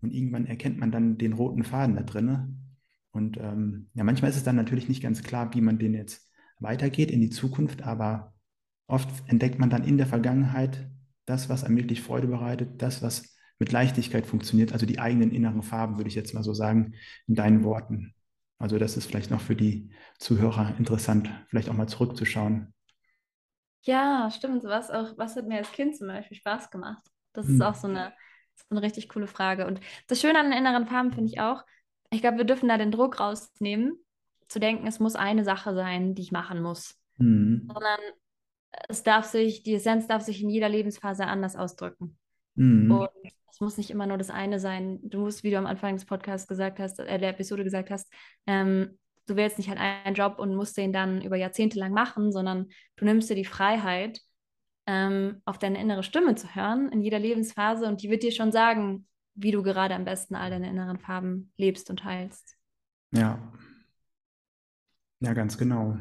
Und 0.00 0.12
irgendwann 0.12 0.46
erkennt 0.46 0.78
man 0.78 0.90
dann 0.90 1.18
den 1.18 1.32
roten 1.32 1.62
Faden 1.62 1.94
da 1.94 2.02
drin. 2.02 2.58
Und 3.12 3.36
ähm, 3.38 3.88
ja, 3.94 4.04
manchmal 4.04 4.30
ist 4.30 4.38
es 4.38 4.44
dann 4.44 4.56
natürlich 4.56 4.88
nicht 4.88 5.02
ganz 5.02 5.22
klar, 5.22 5.54
wie 5.54 5.60
man 5.60 5.78
den 5.78 5.94
jetzt 5.94 6.28
weitergeht 6.58 7.10
in 7.10 7.20
die 7.20 7.30
Zukunft, 7.30 7.82
aber 7.82 8.34
oft 8.86 9.08
entdeckt 9.26 9.58
man 9.58 9.70
dann 9.70 9.84
in 9.84 9.98
der 9.98 10.06
Vergangenheit 10.06 10.90
das, 11.24 11.48
was 11.48 11.64
einem 11.64 11.76
wirklich 11.76 12.02
Freude 12.02 12.26
bereitet, 12.26 12.82
das, 12.82 13.02
was 13.02 13.36
mit 13.58 13.70
Leichtigkeit 13.72 14.26
funktioniert, 14.26 14.72
also 14.72 14.86
die 14.86 14.98
eigenen 14.98 15.30
inneren 15.30 15.62
Farben, 15.62 15.96
würde 15.96 16.08
ich 16.08 16.16
jetzt 16.16 16.34
mal 16.34 16.42
so 16.42 16.52
sagen, 16.52 16.94
in 17.26 17.34
deinen 17.34 17.62
Worten. 17.64 18.14
Also 18.58 18.78
das 18.78 18.96
ist 18.96 19.06
vielleicht 19.06 19.30
noch 19.30 19.40
für 19.40 19.56
die 19.56 19.90
Zuhörer 20.18 20.74
interessant, 20.78 21.30
vielleicht 21.48 21.68
auch 21.68 21.74
mal 21.74 21.88
zurückzuschauen. 21.88 22.74
Ja, 23.82 24.30
stimmt. 24.30 24.64
Was, 24.64 24.90
auch, 24.90 25.16
was 25.18 25.36
hat 25.36 25.46
mir 25.46 25.58
als 25.58 25.72
Kind 25.72 25.96
zum 25.96 26.08
Beispiel 26.08 26.36
Spaß 26.36 26.70
gemacht? 26.70 27.02
Das 27.32 27.46
ist 27.46 27.54
hm. 27.54 27.62
auch 27.62 27.74
so 27.74 27.88
eine, 27.88 28.12
so 28.54 28.64
eine 28.70 28.82
richtig 28.82 29.08
coole 29.08 29.26
Frage. 29.26 29.66
Und 29.66 29.80
das 30.06 30.20
Schöne 30.20 30.38
an 30.38 30.50
den 30.50 30.58
inneren 30.58 30.86
Farben 30.86 31.12
finde 31.12 31.30
ich 31.30 31.40
auch, 31.40 31.64
ich 32.10 32.20
glaube, 32.20 32.38
wir 32.38 32.44
dürfen 32.44 32.68
da 32.68 32.78
den 32.78 32.92
Druck 32.92 33.18
rausnehmen, 33.18 33.96
zu 34.48 34.60
denken, 34.60 34.86
es 34.86 35.00
muss 35.00 35.16
eine 35.16 35.44
Sache 35.44 35.74
sein, 35.74 36.14
die 36.14 36.22
ich 36.22 36.30
machen 36.30 36.62
muss. 36.62 37.00
Mhm. 37.16 37.68
Sondern 37.72 38.00
es 38.88 39.02
darf 39.02 39.26
sich, 39.26 39.62
die 39.62 39.74
Essenz 39.74 40.06
darf 40.06 40.22
sich 40.22 40.42
in 40.42 40.50
jeder 40.50 40.68
Lebensphase 40.68 41.26
anders 41.26 41.56
ausdrücken. 41.56 42.16
Mhm. 42.54 42.90
Und 42.90 43.10
es 43.50 43.60
muss 43.60 43.76
nicht 43.76 43.90
immer 43.90 44.06
nur 44.06 44.18
das 44.18 44.30
eine 44.30 44.58
sein. 44.58 44.98
Du 45.02 45.20
musst, 45.20 45.44
wie 45.44 45.50
du 45.50 45.58
am 45.58 45.66
Anfang 45.66 45.94
des 45.94 46.06
Podcasts 46.06 46.48
gesagt 46.48 46.78
hast, 46.78 46.98
äh, 47.00 47.18
der 47.18 47.30
Episode 47.30 47.64
gesagt 47.64 47.90
hast, 47.90 48.12
ähm, 48.46 48.98
du 49.26 49.36
wählst 49.36 49.58
nicht 49.58 49.68
halt 49.68 49.78
einen 49.78 50.14
Job 50.14 50.38
und 50.38 50.54
musst 50.54 50.76
den 50.76 50.92
dann 50.92 51.22
über 51.22 51.36
Jahrzehnte 51.36 51.78
lang 51.78 51.92
machen, 51.92 52.32
sondern 52.32 52.68
du 52.96 53.04
nimmst 53.04 53.30
dir 53.30 53.36
die 53.36 53.44
Freiheit, 53.44 54.20
ähm, 54.86 55.40
auf 55.44 55.58
deine 55.58 55.80
innere 55.80 56.02
Stimme 56.02 56.34
zu 56.34 56.54
hören 56.54 56.90
in 56.90 57.02
jeder 57.02 57.18
Lebensphase 57.18 57.86
und 57.86 58.02
die 58.02 58.10
wird 58.10 58.24
dir 58.24 58.32
schon 58.32 58.50
sagen, 58.50 59.06
wie 59.34 59.52
du 59.52 59.62
gerade 59.62 59.94
am 59.94 60.04
besten 60.04 60.34
all 60.34 60.50
deine 60.50 60.68
inneren 60.68 60.98
Farben 60.98 61.52
lebst 61.56 61.88
und 61.88 62.04
heilst. 62.04 62.56
Ja. 63.12 63.38
Ja, 65.20 65.34
ganz 65.34 65.56
genau. 65.56 65.98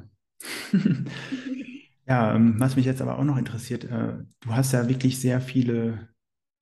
ja, 2.07 2.35
ähm, 2.35 2.55
was 2.59 2.75
mich 2.75 2.85
jetzt 2.85 3.01
aber 3.01 3.17
auch 3.19 3.23
noch 3.23 3.37
interessiert, 3.37 3.85
äh, 3.85 4.13
du 4.41 4.49
hast 4.53 4.73
ja 4.73 4.89
wirklich 4.89 5.19
sehr 5.19 5.41
viele 5.41 6.09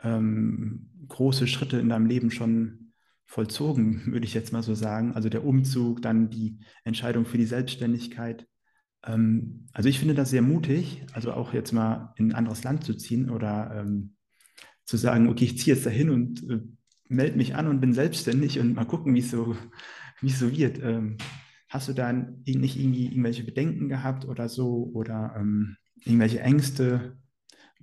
ähm, 0.02 0.89
große 1.08 1.47
Schritte 1.47 1.80
in 1.80 1.89
deinem 1.89 2.06
Leben 2.06 2.32
schon 2.32 2.93
vollzogen, 3.25 4.06
würde 4.12 4.25
ich 4.25 4.34
jetzt 4.34 4.54
mal 4.54 4.63
so 4.63 4.75
sagen. 4.75 5.13
Also 5.13 5.30
der 5.30 5.45
Umzug, 5.45 6.02
dann 6.02 6.30
die 6.30 6.60
Entscheidung 6.84 7.25
für 7.25 7.38
die 7.38 7.45
Selbstständigkeit. 7.45 8.47
Ähm, 9.06 9.67
also 9.73 9.89
ich 9.89 9.99
finde 9.99 10.15
das 10.15 10.30
sehr 10.30 10.41
mutig, 10.41 11.04
also 11.13 11.34
auch 11.34 11.54
jetzt 11.54 11.71
mal 11.71 12.13
in 12.17 12.32
ein 12.32 12.36
anderes 12.36 12.63
Land 12.63 12.84
zu 12.84 12.95
ziehen 12.95 13.30
oder 13.30 13.71
ähm, 13.75 14.15
zu 14.86 14.97
sagen, 14.97 15.30
okay, 15.30 15.45
ich 15.45 15.58
ziehe 15.60 15.75
jetzt 15.75 15.86
dahin 15.86 16.10
und 16.10 16.49
äh, 16.49 16.60
melde 17.08 17.38
mich 17.38 17.56
an 17.56 17.67
und 17.67 17.80
bin 17.80 17.93
selbstständig 17.93 18.60
und 18.60 18.73
mal 18.73 18.86
gucken, 18.86 19.15
wie 19.15 19.19
es 19.19 19.32
so, 19.32 19.56
so 20.21 20.52
wird. 20.52 20.80
Ähm, 21.69 21.73
hast 21.73 21.88
du 21.88 21.93
da 21.93 22.12
nicht 22.13 22.77
irgendwie 22.77 23.08
irgendwelche 23.08 23.43
Bedenken 23.43 23.89
gehabt 23.89 24.25
oder 24.25 24.49
so 24.49 24.89
oder 24.93 25.36
ähm, 25.38 25.77
irgendwelche 26.03 26.41
Ängste? 26.41 27.17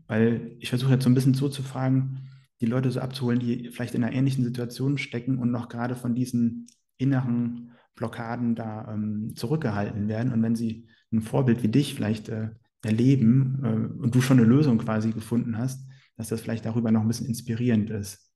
Weil 0.06 0.56
ich 0.58 0.68
versuche 0.68 0.92
jetzt 0.92 1.04
so 1.04 1.10
ein 1.10 1.14
bisschen 1.14 1.34
so 1.34 1.48
zu 1.48 1.62
fragen, 1.62 2.28
die 2.60 2.66
Leute 2.66 2.90
so 2.90 3.00
abzuholen, 3.00 3.40
die 3.40 3.70
vielleicht 3.70 3.94
in 3.94 4.04
einer 4.04 4.14
ähnlichen 4.14 4.44
Situation 4.44 4.98
stecken 4.98 5.38
und 5.38 5.50
noch 5.50 5.68
gerade 5.68 5.94
von 5.94 6.14
diesen 6.14 6.66
inneren 6.96 7.72
Blockaden 7.94 8.54
da 8.54 8.92
ähm, 8.92 9.34
zurückgehalten 9.36 10.08
werden. 10.08 10.32
Und 10.32 10.42
wenn 10.42 10.56
sie 10.56 10.88
ein 11.12 11.22
Vorbild 11.22 11.62
wie 11.62 11.68
dich 11.68 11.94
vielleicht 11.94 12.28
äh, 12.28 12.50
erleben 12.82 13.60
äh, 13.62 14.02
und 14.02 14.14
du 14.14 14.20
schon 14.20 14.38
eine 14.38 14.46
Lösung 14.46 14.78
quasi 14.78 15.12
gefunden 15.12 15.58
hast, 15.58 15.86
dass 16.16 16.28
das 16.28 16.40
vielleicht 16.40 16.64
darüber 16.64 16.90
noch 16.90 17.02
ein 17.02 17.08
bisschen 17.08 17.26
inspirierend 17.26 17.90
ist. 17.90 18.32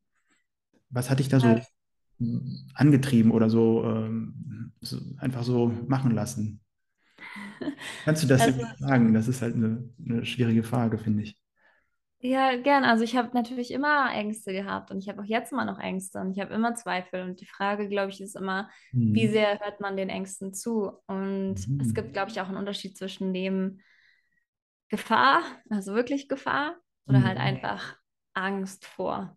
Was 0.90 1.08
hat 1.08 1.18
dich 1.18 1.28
da 1.28 1.40
so 1.40 1.60
angetrieben 2.74 3.30
oder 3.30 3.48
so, 3.48 3.85
ähm, 3.85 4.72
so, 4.80 4.98
einfach 5.18 5.42
so 5.42 5.72
machen 5.87 6.12
lassen? 6.12 6.61
Kannst 8.04 8.22
du 8.22 8.26
das 8.26 8.42
also, 8.42 8.64
sagen? 8.78 9.14
Das 9.14 9.28
ist 9.28 9.42
halt 9.42 9.54
eine, 9.54 9.88
eine 10.04 10.24
schwierige 10.24 10.62
Frage, 10.62 10.98
finde 10.98 11.24
ich. 11.24 11.40
Ja, 12.22 12.54
gern. 12.56 12.85
Also 12.85 13.02
ich 13.02 13.16
habe 13.16 13.30
natürlich 13.33 13.70
immer 13.70 14.12
Ängste 14.12 14.52
gehabt 14.52 14.90
und 14.90 14.98
ich 14.98 15.09
habe 15.09 15.22
auch 15.22 15.26
jetzt 15.26 15.52
immer 15.52 15.64
noch 15.64 15.78
Ängste 15.78 16.20
und 16.20 16.33
ich 16.33 16.40
habe 16.40 16.52
immer 16.52 16.74
Zweifel. 16.74 17.22
Und 17.22 17.40
die 17.40 17.46
Frage, 17.46 17.88
glaube 17.88 18.11
ich, 18.11 18.20
ist 18.20 18.37
immer, 18.37 18.68
mhm. 18.92 19.14
wie 19.14 19.26
sehr 19.28 19.59
hört 19.59 19.80
man 19.80 19.96
den 19.96 20.11
Ängsten 20.11 20.52
zu? 20.52 20.92
Und 21.06 21.66
mhm. 21.66 21.80
es 21.80 21.94
gibt, 21.94 22.12
glaube 22.12 22.30
ich, 22.30 22.40
auch 22.40 22.48
einen 22.48 22.59
Unterschied 22.59 22.96
zwischen 22.96 23.33
dem 23.33 23.80
Gefahr, 24.90 25.40
also 25.70 25.94
wirklich 25.94 26.28
Gefahr, 26.28 26.76
oder 27.06 27.22
halt 27.22 27.38
mhm. 27.38 27.42
halt 27.42 27.54
einfach 27.64 27.96
Angst 28.35 28.85
vor. 28.85 29.37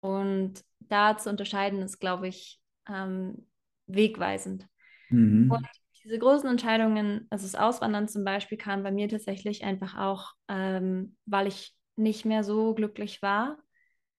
Und 0.00 0.64
da 0.88 1.16
zu 1.16 1.30
unterscheiden 1.30 1.80
ist, 1.82 1.98
glaube 1.98 2.28
ich, 2.28 2.60
ähm, 2.88 3.46
wegweisend. 3.86 4.66
Mhm. 5.10 5.50
Und 5.50 5.66
diese 6.04 6.18
großen 6.18 6.48
Entscheidungen, 6.48 7.26
also 7.30 7.44
das 7.44 7.54
Auswandern 7.54 8.08
zum 8.08 8.24
Beispiel, 8.24 8.58
kam 8.58 8.82
bei 8.82 8.90
mir 8.90 9.08
tatsächlich 9.08 9.64
einfach 9.64 9.96
auch, 9.96 10.32
ähm, 10.48 11.16
weil 11.26 11.46
ich 11.46 11.74
nicht 11.96 12.24
mehr 12.24 12.44
so 12.44 12.74
glücklich 12.74 13.22
war, 13.22 13.58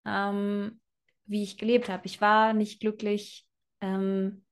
ähm, 0.05 0.79
wie 1.25 1.43
ich 1.43 1.57
gelebt 1.57 1.89
habe. 1.89 2.05
Ich 2.05 2.21
war 2.21 2.53
nicht 2.53 2.79
glücklich 2.79 3.45
ähm, 3.81 4.43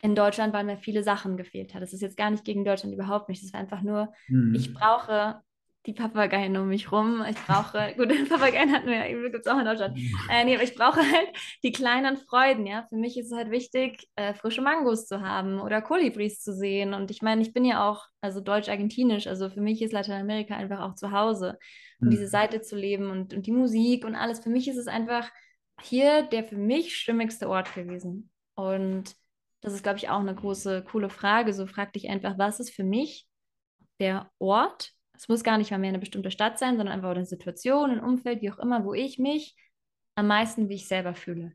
in 0.00 0.14
Deutschland, 0.14 0.52
weil 0.52 0.64
mir 0.64 0.78
viele 0.78 1.02
Sachen 1.02 1.36
gefehlt 1.36 1.74
hat. 1.74 1.82
Das 1.82 1.92
ist 1.92 2.02
jetzt 2.02 2.16
gar 2.16 2.30
nicht 2.30 2.44
gegen 2.44 2.64
Deutschland 2.64 2.94
überhaupt 2.94 3.28
nicht. 3.28 3.42
Das 3.42 3.52
war 3.52 3.60
einfach 3.60 3.82
nur, 3.82 4.12
mhm. 4.28 4.54
ich 4.54 4.72
brauche 4.72 5.40
die 5.88 5.94
Papageien 5.94 6.54
um 6.58 6.68
mich 6.68 6.92
rum. 6.92 7.24
Ich 7.28 7.36
brauche, 7.46 7.94
gut, 7.96 8.10
Papageien 8.28 8.72
hatten 8.72 8.88
wir, 8.88 9.30
gibt 9.30 9.46
es 9.46 9.50
auch 9.50 9.58
in 9.58 9.64
Deutschland. 9.64 9.98
Äh, 10.30 10.44
nee, 10.44 10.54
aber 10.54 10.62
ich 10.62 10.74
brauche 10.74 11.00
halt 11.00 11.30
die 11.62 11.72
kleinen 11.72 12.18
Freuden, 12.18 12.66
ja. 12.66 12.86
Für 12.90 12.96
mich 12.96 13.18
ist 13.18 13.32
es 13.32 13.36
halt 13.36 13.50
wichtig, 13.50 14.06
äh, 14.14 14.34
frische 14.34 14.60
Mangos 14.60 15.06
zu 15.06 15.22
haben 15.22 15.60
oder 15.60 15.80
Kolibris 15.80 16.42
zu 16.42 16.52
sehen. 16.52 16.92
Und 16.92 17.10
ich 17.10 17.22
meine, 17.22 17.40
ich 17.40 17.54
bin 17.54 17.64
ja 17.64 17.88
auch, 17.88 18.04
also 18.20 18.40
deutsch-argentinisch, 18.40 19.26
also 19.26 19.48
für 19.48 19.62
mich 19.62 19.80
ist 19.80 19.92
Lateinamerika 19.92 20.54
einfach 20.54 20.80
auch 20.80 20.94
zu 20.94 21.10
Hause. 21.10 21.58
Und 22.00 22.08
mhm. 22.08 22.10
diese 22.10 22.28
Seite 22.28 22.60
zu 22.60 22.76
leben 22.76 23.10
und, 23.10 23.32
und 23.32 23.46
die 23.46 23.52
Musik 23.52 24.04
und 24.04 24.14
alles. 24.14 24.40
Für 24.40 24.50
mich 24.50 24.68
ist 24.68 24.76
es 24.76 24.88
einfach 24.88 25.30
hier 25.80 26.22
der 26.22 26.44
für 26.44 26.58
mich 26.58 26.96
stimmigste 26.96 27.48
Ort 27.48 27.74
gewesen. 27.74 28.30
Und 28.54 29.14
das 29.62 29.72
ist, 29.72 29.82
glaube 29.82 29.98
ich, 29.98 30.10
auch 30.10 30.20
eine 30.20 30.34
große, 30.34 30.84
coole 30.84 31.08
Frage. 31.08 31.54
So 31.54 31.66
frag 31.66 31.94
dich 31.94 32.10
einfach, 32.10 32.36
was 32.36 32.60
ist 32.60 32.74
für 32.74 32.84
mich 32.84 33.26
der 34.00 34.30
Ort, 34.38 34.92
es 35.18 35.28
muss 35.28 35.42
gar 35.42 35.58
nicht 35.58 35.72
mal 35.72 35.78
mehr 35.78 35.88
eine 35.88 35.98
bestimmte 35.98 36.30
Stadt 36.30 36.58
sein, 36.58 36.76
sondern 36.76 36.94
einfach 36.94 37.10
eine 37.10 37.26
Situation, 37.26 37.90
ein 37.90 38.00
Umfeld, 38.00 38.40
wie 38.40 38.52
auch 38.52 38.58
immer, 38.58 38.84
wo 38.84 38.94
ich 38.94 39.18
mich 39.18 39.56
am 40.14 40.28
meisten 40.28 40.68
wie 40.68 40.76
ich 40.76 40.86
selber 40.86 41.14
fühle. 41.14 41.54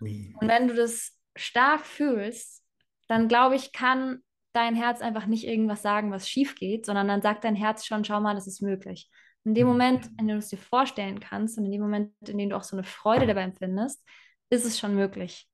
Oui. 0.00 0.34
Und 0.40 0.48
wenn 0.48 0.68
du 0.68 0.74
das 0.74 1.18
stark 1.34 1.84
fühlst, 1.84 2.62
dann 3.08 3.28
glaube 3.28 3.56
ich, 3.56 3.72
kann 3.72 4.20
dein 4.52 4.74
Herz 4.74 5.00
einfach 5.00 5.26
nicht 5.26 5.46
irgendwas 5.46 5.82
sagen, 5.82 6.12
was 6.12 6.28
schief 6.28 6.54
geht, 6.54 6.86
sondern 6.86 7.08
dann 7.08 7.22
sagt 7.22 7.44
dein 7.44 7.56
Herz 7.56 7.84
schon, 7.84 8.04
schau 8.04 8.20
mal, 8.20 8.34
das 8.34 8.46
ist 8.46 8.62
möglich. 8.62 9.10
In 9.44 9.54
dem 9.54 9.66
mhm. 9.66 9.72
Moment, 9.72 10.06
in 10.18 10.28
dem 10.28 10.36
du 10.36 10.38
es 10.38 10.48
dir 10.48 10.56
vorstellen 10.56 11.20
kannst 11.20 11.58
und 11.58 11.64
in 11.64 11.72
dem 11.72 11.80
Moment, 11.80 12.12
in 12.26 12.38
dem 12.38 12.50
du 12.50 12.56
auch 12.56 12.62
so 12.62 12.76
eine 12.76 12.84
Freude 12.84 13.26
dabei 13.26 13.42
empfindest, 13.42 14.02
ist 14.48 14.64
es 14.64 14.78
schon 14.78 14.94
möglich. 14.94 15.48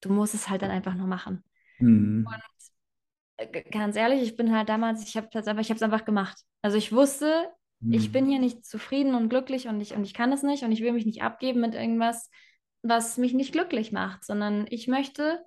Du 0.00 0.10
musst 0.12 0.34
es 0.34 0.48
halt 0.48 0.62
dann 0.62 0.70
einfach 0.70 0.94
nur 0.94 1.06
machen. 1.06 1.44
Mhm. 1.78 2.26
Und 2.26 2.42
ganz 3.70 3.96
ehrlich, 3.96 4.22
ich 4.22 4.36
bin 4.36 4.54
halt 4.54 4.68
damals, 4.68 5.06
ich 5.06 5.16
habe 5.16 5.28
es 5.32 5.46
einfach, 5.46 5.62
ich 5.62 5.70
habe 5.70 5.76
es 5.76 5.82
einfach 5.82 6.04
gemacht. 6.04 6.38
Also 6.62 6.76
ich 6.76 6.92
wusste, 6.92 7.48
mhm. 7.80 7.92
ich 7.92 8.12
bin 8.12 8.26
hier 8.26 8.38
nicht 8.38 8.64
zufrieden 8.64 9.14
und 9.14 9.28
glücklich 9.28 9.68
und 9.68 9.80
ich, 9.80 9.94
und 9.94 10.04
ich 10.04 10.14
kann 10.14 10.32
es 10.32 10.42
nicht 10.42 10.64
und 10.64 10.72
ich 10.72 10.82
will 10.82 10.92
mich 10.92 11.06
nicht 11.06 11.22
abgeben 11.22 11.60
mit 11.60 11.74
irgendwas, 11.74 12.30
was 12.82 13.18
mich 13.18 13.32
nicht 13.32 13.52
glücklich 13.52 13.92
macht, 13.92 14.24
sondern 14.24 14.66
ich 14.68 14.88
möchte 14.88 15.44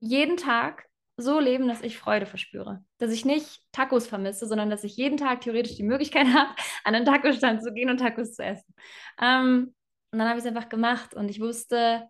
jeden 0.00 0.36
Tag 0.36 0.88
so 1.16 1.40
leben, 1.40 1.66
dass 1.66 1.82
ich 1.82 1.98
Freude 1.98 2.26
verspüre. 2.26 2.84
Dass 2.98 3.12
ich 3.12 3.24
nicht 3.24 3.60
Tacos 3.72 4.06
vermisse, 4.06 4.46
sondern 4.46 4.70
dass 4.70 4.84
ich 4.84 4.96
jeden 4.96 5.16
Tag 5.16 5.40
theoretisch 5.40 5.76
die 5.76 5.82
Möglichkeit 5.82 6.26
habe, 6.34 6.50
an 6.84 6.94
den 6.94 7.04
Tacostand 7.04 7.62
zu 7.62 7.72
gehen 7.72 7.90
und 7.90 7.98
Tacos 7.98 8.34
zu 8.34 8.44
essen. 8.44 8.74
Ähm, 9.20 9.74
und 10.10 10.18
dann 10.18 10.28
habe 10.28 10.38
ich 10.38 10.44
es 10.44 10.48
einfach 10.48 10.68
gemacht 10.68 11.14
und 11.14 11.28
ich 11.28 11.40
wusste, 11.40 12.08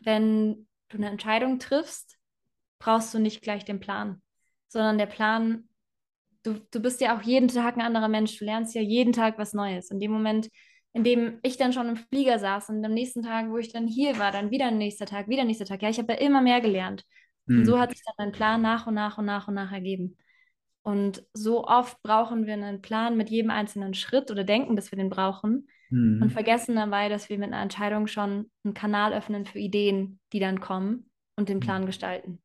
wenn 0.00 0.68
du 0.88 0.98
eine 0.98 1.08
Entscheidung 1.08 1.58
triffst, 1.58 2.18
brauchst 2.78 3.14
du 3.14 3.18
nicht 3.18 3.42
gleich 3.42 3.64
den 3.64 3.80
Plan 3.80 4.22
sondern 4.74 4.98
der 4.98 5.06
Plan, 5.06 5.68
du, 6.42 6.60
du 6.70 6.80
bist 6.80 7.00
ja 7.00 7.16
auch 7.16 7.22
jeden 7.22 7.48
Tag 7.48 7.76
ein 7.76 7.80
anderer 7.80 8.08
Mensch, 8.08 8.38
du 8.38 8.44
lernst 8.44 8.74
ja 8.74 8.82
jeden 8.82 9.12
Tag 9.12 9.38
was 9.38 9.54
Neues. 9.54 9.90
In 9.90 10.00
dem 10.00 10.10
Moment, 10.10 10.50
in 10.92 11.04
dem 11.04 11.38
ich 11.42 11.56
dann 11.56 11.72
schon 11.72 11.88
im 11.88 11.96
Flieger 11.96 12.38
saß 12.38 12.68
und 12.68 12.84
am 12.84 12.92
nächsten 12.92 13.22
Tag, 13.22 13.50
wo 13.50 13.56
ich 13.56 13.72
dann 13.72 13.86
hier 13.86 14.18
war, 14.18 14.32
dann 14.32 14.50
wieder 14.50 14.66
ein 14.66 14.78
nächster 14.78 15.06
Tag, 15.06 15.28
wieder 15.28 15.42
ein 15.42 15.46
nächster 15.46 15.64
Tag. 15.64 15.80
Ja, 15.80 15.88
ich 15.88 15.98
habe 15.98 16.12
ja 16.12 16.18
immer 16.18 16.42
mehr 16.42 16.60
gelernt. 16.60 17.04
Mhm. 17.46 17.58
Und 17.58 17.64
so 17.66 17.78
hat 17.78 17.90
sich 17.90 18.02
dann 18.04 18.14
mein 18.18 18.32
Plan 18.32 18.60
nach 18.60 18.86
und 18.86 18.94
nach 18.94 19.16
und 19.16 19.24
nach 19.24 19.48
und 19.48 19.54
nach 19.54 19.72
ergeben. 19.72 20.16
Und 20.82 21.24
so 21.32 21.64
oft 21.64 22.02
brauchen 22.02 22.46
wir 22.46 22.54
einen 22.54 22.82
Plan 22.82 23.16
mit 23.16 23.30
jedem 23.30 23.50
einzelnen 23.50 23.94
Schritt 23.94 24.30
oder 24.30 24.44
denken, 24.44 24.76
dass 24.76 24.90
wir 24.90 24.98
den 24.98 25.08
brauchen 25.08 25.68
mhm. 25.88 26.20
und 26.20 26.30
vergessen 26.30 26.76
dabei, 26.76 27.08
dass 27.08 27.30
wir 27.30 27.38
mit 27.38 27.52
einer 27.52 27.62
Entscheidung 27.62 28.06
schon 28.06 28.50
einen 28.64 28.74
Kanal 28.74 29.14
öffnen 29.14 29.46
für 29.46 29.58
Ideen, 29.58 30.18
die 30.32 30.40
dann 30.40 30.60
kommen 30.60 31.10
und 31.36 31.48
den 31.48 31.60
Plan 31.60 31.82
mhm. 31.82 31.86
gestalten. 31.86 32.42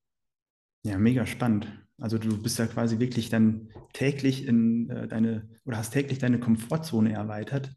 Ja, 0.83 0.97
mega 0.97 1.25
spannend. 1.25 1.67
Also 1.99 2.17
du 2.17 2.41
bist 2.41 2.59
ja 2.59 2.67
quasi 2.67 2.99
wirklich 2.99 3.29
dann 3.29 3.69
täglich 3.93 4.45
in 4.47 4.89
äh, 4.89 5.07
deine 5.07 5.49
oder 5.65 5.77
hast 5.77 5.91
täglich 5.91 6.19
deine 6.19 6.39
Komfortzone 6.39 7.13
erweitert. 7.13 7.71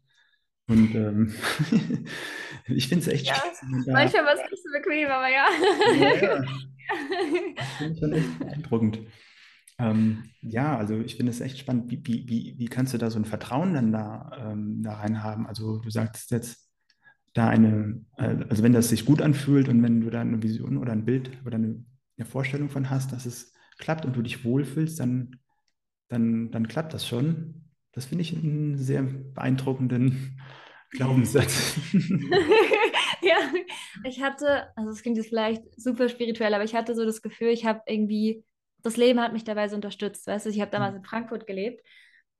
Und 0.67 0.95
ähm, 0.95 1.33
ich 2.67 2.87
finde 2.87 3.03
es 3.03 3.07
echt 3.07 3.27
ja, 3.27 3.35
spannend. 3.35 3.87
Manchmal 3.87 4.25
war 4.25 4.33
es 4.33 4.49
nicht 4.49 4.63
so 4.63 4.69
bequem, 4.71 5.09
aber 5.09 5.27
ja. 5.29 5.45
ja, 5.99 6.15
ja. 6.15 6.45
Das 7.55 7.67
finde 7.77 7.93
ich 7.93 7.99
schon 7.99 8.13
echt 8.13 8.39
beeindruckend. 8.39 8.99
Ähm, 9.79 10.29
ja, 10.41 10.77
also 10.77 10.99
ich 10.99 11.15
finde 11.15 11.31
es 11.31 11.41
echt 11.41 11.57
spannend. 11.57 11.91
Wie, 11.91 12.01
wie, 12.05 12.27
wie, 12.27 12.55
wie 12.57 12.67
kannst 12.67 12.93
du 12.93 12.97
da 12.97 13.09
so 13.09 13.19
ein 13.19 13.25
Vertrauen 13.25 13.73
dann 13.73 13.91
da, 13.91 14.51
ähm, 14.51 14.83
da 14.83 14.93
rein 14.95 15.23
haben? 15.23 15.47
Also 15.47 15.79
du 15.79 15.89
sagst 15.89 16.31
jetzt 16.31 16.69
da 17.33 17.49
eine, 17.49 18.01
äh, 18.17 18.37
also 18.49 18.63
wenn 18.63 18.73
das 18.73 18.89
sich 18.89 19.05
gut 19.05 19.21
anfühlt 19.21 19.67
und 19.67 19.81
wenn 19.83 20.01
du 20.01 20.09
da 20.09 20.21
eine 20.21 20.41
Vision 20.43 20.77
oder 20.77 20.91
ein 20.91 21.05
Bild 21.05 21.31
oder 21.45 21.55
eine, 21.55 21.83
eine 22.17 22.25
Vorstellung 22.25 22.69
von 22.69 22.89
hast, 22.89 23.11
dass 23.11 23.25
es 23.25 23.53
klappt 23.83 24.05
und 24.05 24.15
du 24.15 24.21
dich 24.21 24.45
wohlfühlst, 24.45 24.99
dann, 24.99 25.39
dann, 26.07 26.51
dann 26.51 26.67
klappt 26.67 26.93
das 26.93 27.07
schon. 27.07 27.65
Das 27.91 28.05
finde 28.05 28.21
ich 28.23 28.33
einen 28.33 28.77
sehr 28.77 29.03
beeindruckenden 29.03 30.39
Glaubenssatz. 30.91 31.75
ja, 33.21 33.35
ich 34.05 34.21
hatte, 34.21 34.69
also 34.75 34.89
es 34.89 35.01
klingt 35.01 35.17
jetzt 35.17 35.29
vielleicht 35.29 35.63
super 35.79 36.07
spirituell, 36.07 36.53
aber 36.53 36.63
ich 36.63 36.75
hatte 36.75 36.95
so 36.95 37.05
das 37.05 37.21
Gefühl, 37.21 37.49
ich 37.49 37.65
habe 37.65 37.81
irgendwie, 37.85 38.45
das 38.83 38.97
Leben 38.97 39.19
hat 39.19 39.33
mich 39.33 39.43
dabei 39.43 39.67
so 39.67 39.75
unterstützt. 39.75 40.27
Weißt 40.27 40.45
du, 40.45 40.49
ich 40.49 40.61
habe 40.61 40.71
damals 40.71 40.95
in 40.95 41.03
Frankfurt 41.03 41.45
gelebt 41.45 41.85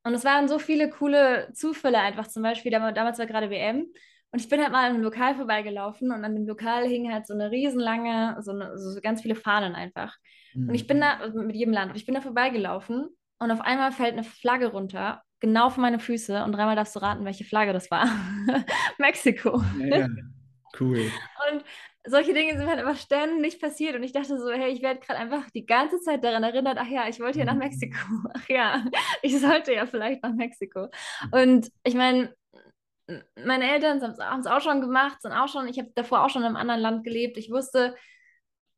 und 0.04 0.14
es 0.14 0.24
waren 0.24 0.48
so 0.48 0.60
viele 0.60 0.90
coole 0.90 1.52
Zufälle 1.54 2.00
einfach. 2.00 2.28
Zum 2.28 2.44
Beispiel, 2.44 2.72
damals 2.72 3.20
war 3.20 3.26
gerade 3.26 3.50
WM 3.50 3.88
und 4.32 4.40
ich 4.40 4.50
bin 4.50 4.62
halt 4.62 4.72
mal 4.72 4.86
an 4.86 4.96
einem 4.96 5.04
Lokal 5.04 5.36
vorbeigelaufen 5.36 6.12
und 6.12 6.24
an 6.24 6.36
dem 6.36 6.48
Lokal 6.48 6.88
hing 6.88 7.12
halt 7.12 7.28
so 7.28 7.34
eine 7.34 7.52
riesenlange, 7.52 8.38
so, 8.42 8.52
eine, 8.52 8.78
so 8.78 9.00
ganz 9.02 9.22
viele 9.22 9.36
Fahnen 9.36 9.76
einfach. 9.76 10.16
Mhm. 10.54 10.70
Und 10.70 10.76
ich 10.76 10.88
bin 10.88 11.00
da, 11.00 11.18
also 11.18 11.42
mit 11.42 11.56
jedem 11.56 11.74
Land, 11.74 11.92
und 11.92 11.98
ich 11.98 12.06
bin 12.06 12.16
da 12.16 12.22
vorbeigelaufen 12.22 13.08
und 13.40 13.52
auf 13.52 13.62
einmal 13.62 13.92
fällt 13.92 14.14
eine 14.14 14.24
Flagge 14.24 14.68
runter, 14.68 15.22
genau 15.40 15.70
vor 15.70 15.82
meine 15.82 16.00
Füße. 16.00 16.44
Und 16.44 16.54
dreimal 16.54 16.76
darfst 16.76 16.96
du 16.96 17.00
raten, 17.00 17.26
welche 17.26 17.44
Flagge 17.44 17.74
das 17.74 17.92
war. 17.92 18.08
Mexiko. 18.98 19.62
Ja, 19.80 20.08
cool. 20.80 21.12
Und 21.52 21.64
solche 22.06 22.34
Dinge 22.34 22.58
sind 22.58 22.68
halt 22.68 22.80
einfach 22.80 22.98
ständig 22.98 23.60
passiert. 23.60 23.96
Und 23.96 24.04
ich 24.04 24.12
dachte 24.12 24.38
so, 24.38 24.52
hey, 24.52 24.72
ich 24.72 24.82
werde 24.82 25.00
gerade 25.00 25.20
einfach 25.20 25.50
die 25.52 25.66
ganze 25.66 26.00
Zeit 26.02 26.24
daran 26.24 26.44
erinnert, 26.44 26.78
ach 26.80 26.88
ja, 26.88 27.08
ich 27.08 27.20
wollte 27.20 27.40
ja 27.40 27.46
nach 27.46 27.54
mhm. 27.54 27.60
Mexiko. 27.60 27.98
Ach 28.34 28.50
ja, 28.50 28.86
ich 29.22 29.40
sollte 29.40 29.74
ja 29.74 29.86
vielleicht 29.86 30.24
nach 30.24 30.34
Mexiko. 30.34 30.88
Und 31.32 31.70
ich 31.84 31.96
meine, 31.96 32.34
meine 33.44 33.70
Eltern 33.70 34.02
haben 34.02 34.40
es 34.40 34.48
auch 34.48 34.62
schon 34.62 34.82
gemacht, 34.82 35.22
sind 35.22 35.34
auch 35.34 35.48
schon, 35.48 35.68
ich 35.68 35.78
habe 35.80 35.92
davor 35.96 36.24
auch 36.24 36.30
schon 36.30 36.42
in 36.42 36.48
einem 36.48 36.56
anderen 36.56 36.82
Land 36.82 37.04
gelebt. 37.04 37.38
Ich 37.38 37.52
wusste, 37.52 37.96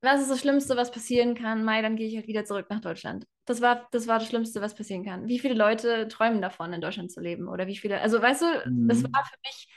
was 0.06 0.22
ist 0.22 0.32
das 0.32 0.40
Schlimmste, 0.40 0.78
was 0.78 0.92
passieren 0.92 1.36
kann? 1.36 1.64
Mai, 1.64 1.82
dann 1.82 1.96
gehe 1.96 2.08
ich 2.08 2.16
halt 2.16 2.28
wieder 2.28 2.46
zurück 2.46 2.68
nach 2.70 2.80
Deutschland. 2.80 3.26
Das 3.46 3.62
war, 3.62 3.88
das 3.92 4.08
war 4.08 4.20
das 4.20 4.28
Schlimmste, 4.28 4.62
was 4.62 4.76
passieren 4.76 5.04
kann. 5.04 5.28
Wie 5.28 5.40
viele 5.40 5.56
Leute 5.56 6.08
träumen 6.08 6.42
davon, 6.42 6.72
in 6.74 6.82
Deutschland 6.82 7.12
zu 7.12 7.20
leben? 7.20 7.48
Oder 7.48 7.68
wie 7.68 7.76
viele, 7.76 8.00
also 8.00 8.22
weißt 8.22 8.42
du, 8.42 8.70
mhm. 8.70 8.88
das 8.88 9.04
war 9.04 9.26
für 9.26 9.38
mich 9.46 9.68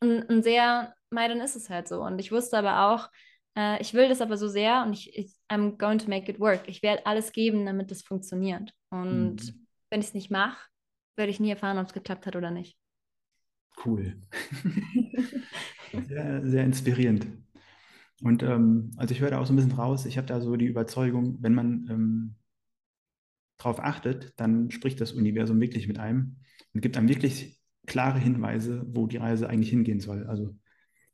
ein, 0.00 0.28
ein 0.28 0.42
sehr, 0.42 0.94
Mai, 1.10 1.28
dann 1.28 1.40
ist 1.40 1.54
es 1.54 1.70
halt 1.70 1.86
so. 1.86 2.02
Und 2.02 2.18
ich 2.18 2.32
wusste 2.32 2.58
aber 2.58 2.88
auch, 2.88 3.08
äh, 3.56 3.80
ich 3.80 3.94
will 3.94 4.08
das 4.08 4.20
aber 4.20 4.36
so 4.36 4.48
sehr 4.48 4.82
und 4.84 4.92
ich, 4.94 5.16
ich, 5.16 5.32
I'm 5.48 5.76
going 5.76 5.98
to 5.98 6.08
make 6.08 6.30
it 6.30 6.40
work. 6.40 6.62
Ich 6.66 6.82
werde 6.82 7.06
alles 7.06 7.32
geben, 7.32 7.64
damit 7.66 7.90
das 7.90 8.02
funktioniert. 8.02 8.72
Und 8.90 9.36
mhm. 9.36 9.66
wenn 9.90 10.00
ich 10.00 10.08
es 10.08 10.14
nicht 10.14 10.30
mache, 10.30 10.58
werde 11.16 11.30
ich 11.30 11.40
nie 11.40 11.50
erfahren, 11.50 11.78
ob 11.78 11.86
es 11.86 11.92
geklappt 11.92 12.26
hat 12.26 12.36
oder 12.36 12.50
nicht. 12.50 12.76
Cool. 13.84 14.16
sehr, 16.08 16.46
sehr 16.46 16.64
inspirierend. 16.64 17.26
Und 18.22 18.42
ähm, 18.42 18.92
also 18.96 19.12
ich 19.12 19.20
höre 19.20 19.30
da 19.30 19.40
auch 19.40 19.46
so 19.46 19.52
ein 19.52 19.56
bisschen 19.56 19.72
raus, 19.72 20.06
ich 20.06 20.16
habe 20.16 20.26
da 20.26 20.40
so 20.40 20.56
die 20.56 20.66
Überzeugung, 20.66 21.38
wenn 21.40 21.54
man 21.54 21.86
ähm, 21.90 22.34
darauf 23.58 23.80
achtet, 23.80 24.32
dann 24.36 24.70
spricht 24.70 25.00
das 25.00 25.12
Universum 25.12 25.60
wirklich 25.60 25.88
mit 25.88 25.98
einem 25.98 26.36
und 26.72 26.80
gibt 26.80 26.96
einem 26.96 27.08
wirklich 27.08 27.60
klare 27.86 28.18
Hinweise, 28.18 28.86
wo 28.88 29.06
die 29.06 29.16
Reise 29.16 29.48
eigentlich 29.48 29.70
hingehen 29.70 30.00
soll. 30.00 30.26
Also 30.26 30.56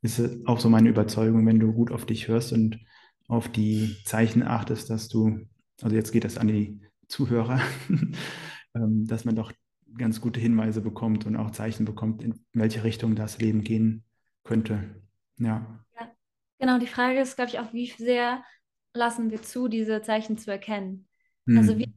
ist 0.01 0.21
auch 0.47 0.59
so 0.59 0.69
meine 0.69 0.89
Überzeugung, 0.89 1.45
wenn 1.45 1.59
du 1.59 1.73
gut 1.73 1.91
auf 1.91 2.05
dich 2.05 2.27
hörst 2.27 2.53
und 2.53 2.79
auf 3.27 3.49
die 3.49 3.97
Zeichen 4.05 4.43
achtest, 4.43 4.89
dass 4.89 5.07
du, 5.07 5.39
also 5.81 5.95
jetzt 5.95 6.11
geht 6.11 6.23
das 6.23 6.37
an 6.37 6.47
die 6.47 6.81
Zuhörer, 7.07 7.61
ähm, 8.75 9.05
dass 9.05 9.25
man 9.25 9.35
doch 9.35 9.51
ganz 9.97 10.21
gute 10.21 10.39
Hinweise 10.39 10.81
bekommt 10.81 11.25
und 11.25 11.35
auch 11.35 11.51
Zeichen 11.51 11.85
bekommt, 11.85 12.23
in 12.23 12.39
welche 12.53 12.83
Richtung 12.83 13.15
das 13.15 13.39
Leben 13.39 13.63
gehen 13.63 14.03
könnte. 14.43 14.83
Ja. 15.37 15.83
Genau, 16.61 16.77
die 16.77 16.87
Frage 16.87 17.19
ist, 17.19 17.35
glaube 17.35 17.49
ich, 17.49 17.59
auch, 17.59 17.73
wie 17.73 17.87
sehr 17.87 18.43
lassen 18.93 19.31
wir 19.31 19.41
zu, 19.41 19.67
diese 19.67 20.01
Zeichen 20.03 20.37
zu 20.37 20.51
erkennen. 20.51 21.07
Hm. 21.47 21.57
Also 21.57 21.77
wie, 21.79 21.91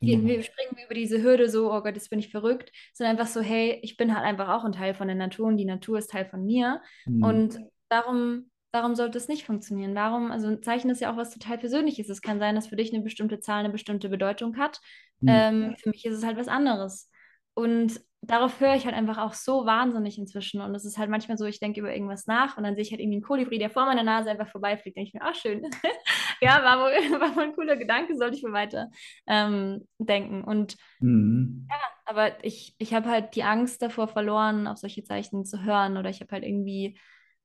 wir, 0.00 0.24
wir, 0.24 0.42
springen 0.42 0.76
über 0.82 0.94
diese 0.94 1.22
Hürde 1.22 1.50
so, 1.50 1.70
oh 1.70 1.82
Gott, 1.82 1.94
jetzt 1.94 2.08
bin 2.08 2.18
ich 2.18 2.30
verrückt, 2.30 2.72
sondern 2.94 3.18
einfach 3.18 3.30
so, 3.30 3.42
hey, 3.42 3.78
ich 3.82 3.98
bin 3.98 4.14
halt 4.14 4.24
einfach 4.24 4.48
auch 4.48 4.64
ein 4.64 4.72
Teil 4.72 4.94
von 4.94 5.08
der 5.08 5.16
Natur 5.16 5.48
und 5.48 5.58
die 5.58 5.66
Natur 5.66 5.98
ist 5.98 6.10
Teil 6.10 6.24
von 6.24 6.46
mir. 6.46 6.80
Hm. 7.04 7.22
Und 7.22 7.60
darum, 7.90 8.50
darum 8.72 8.94
sollte 8.94 9.18
es 9.18 9.28
nicht 9.28 9.44
funktionieren. 9.44 9.94
Warum? 9.94 10.30
Also 10.30 10.48
ein 10.48 10.62
Zeichen 10.62 10.88
ist 10.88 11.02
ja 11.02 11.12
auch 11.12 11.18
was 11.18 11.30
total 11.30 11.58
Persönliches. 11.58 12.08
Es 12.08 12.22
kann 12.22 12.38
sein, 12.38 12.54
dass 12.54 12.68
für 12.68 12.76
dich 12.76 12.94
eine 12.94 13.02
bestimmte 13.02 13.40
Zahl 13.40 13.60
eine 13.60 13.70
bestimmte 13.70 14.08
Bedeutung 14.08 14.56
hat. 14.56 14.80
Hm. 15.20 15.28
Ähm, 15.28 15.76
für 15.76 15.90
mich 15.90 16.06
ist 16.06 16.16
es 16.16 16.24
halt 16.24 16.38
was 16.38 16.48
anderes. 16.48 17.10
Und 17.52 18.00
darauf 18.22 18.60
höre 18.60 18.74
ich 18.74 18.84
halt 18.84 18.94
einfach 18.94 19.18
auch 19.18 19.32
so 19.32 19.64
wahnsinnig 19.64 20.18
inzwischen. 20.18 20.60
Und 20.60 20.74
es 20.74 20.84
ist 20.84 20.98
halt 20.98 21.08
manchmal 21.08 21.38
so, 21.38 21.44
ich 21.44 21.60
denke 21.60 21.80
über 21.80 21.92
irgendwas 21.92 22.26
nach 22.26 22.56
und 22.56 22.64
dann 22.64 22.74
sehe 22.74 22.82
ich 22.82 22.90
halt 22.90 23.00
irgendwie 23.00 23.16
einen 23.16 23.24
Kolibri, 23.24 23.58
der 23.58 23.70
vor 23.70 23.86
meiner 23.86 24.02
Nase 24.02 24.30
einfach 24.30 24.48
vorbeifliegt. 24.48 24.96
Denke 24.96 25.08
ich 25.08 25.14
mir, 25.14 25.22
ach 25.22 25.34
schön. 25.34 25.62
ja, 26.40 26.62
war 26.62 26.80
wohl, 26.80 26.90
war 27.20 27.34
wohl 27.36 27.44
ein 27.44 27.54
cooler 27.54 27.76
Gedanke, 27.76 28.16
sollte 28.16 28.36
ich 28.36 28.42
mir 28.42 28.52
weiter 28.52 28.90
ähm, 29.26 29.86
denken. 29.98 30.42
Und 30.42 30.76
mhm. 31.00 31.66
ja, 31.70 31.76
aber 32.06 32.44
ich, 32.44 32.74
ich 32.78 32.92
habe 32.92 33.08
halt 33.08 33.34
die 33.34 33.44
Angst 33.44 33.82
davor 33.82 34.08
verloren, 34.08 34.66
auf 34.66 34.78
solche 34.78 35.04
Zeichen 35.04 35.44
zu 35.44 35.62
hören. 35.62 35.96
Oder 35.96 36.10
ich 36.10 36.20
habe 36.20 36.32
halt 36.32 36.44
irgendwie, 36.44 36.98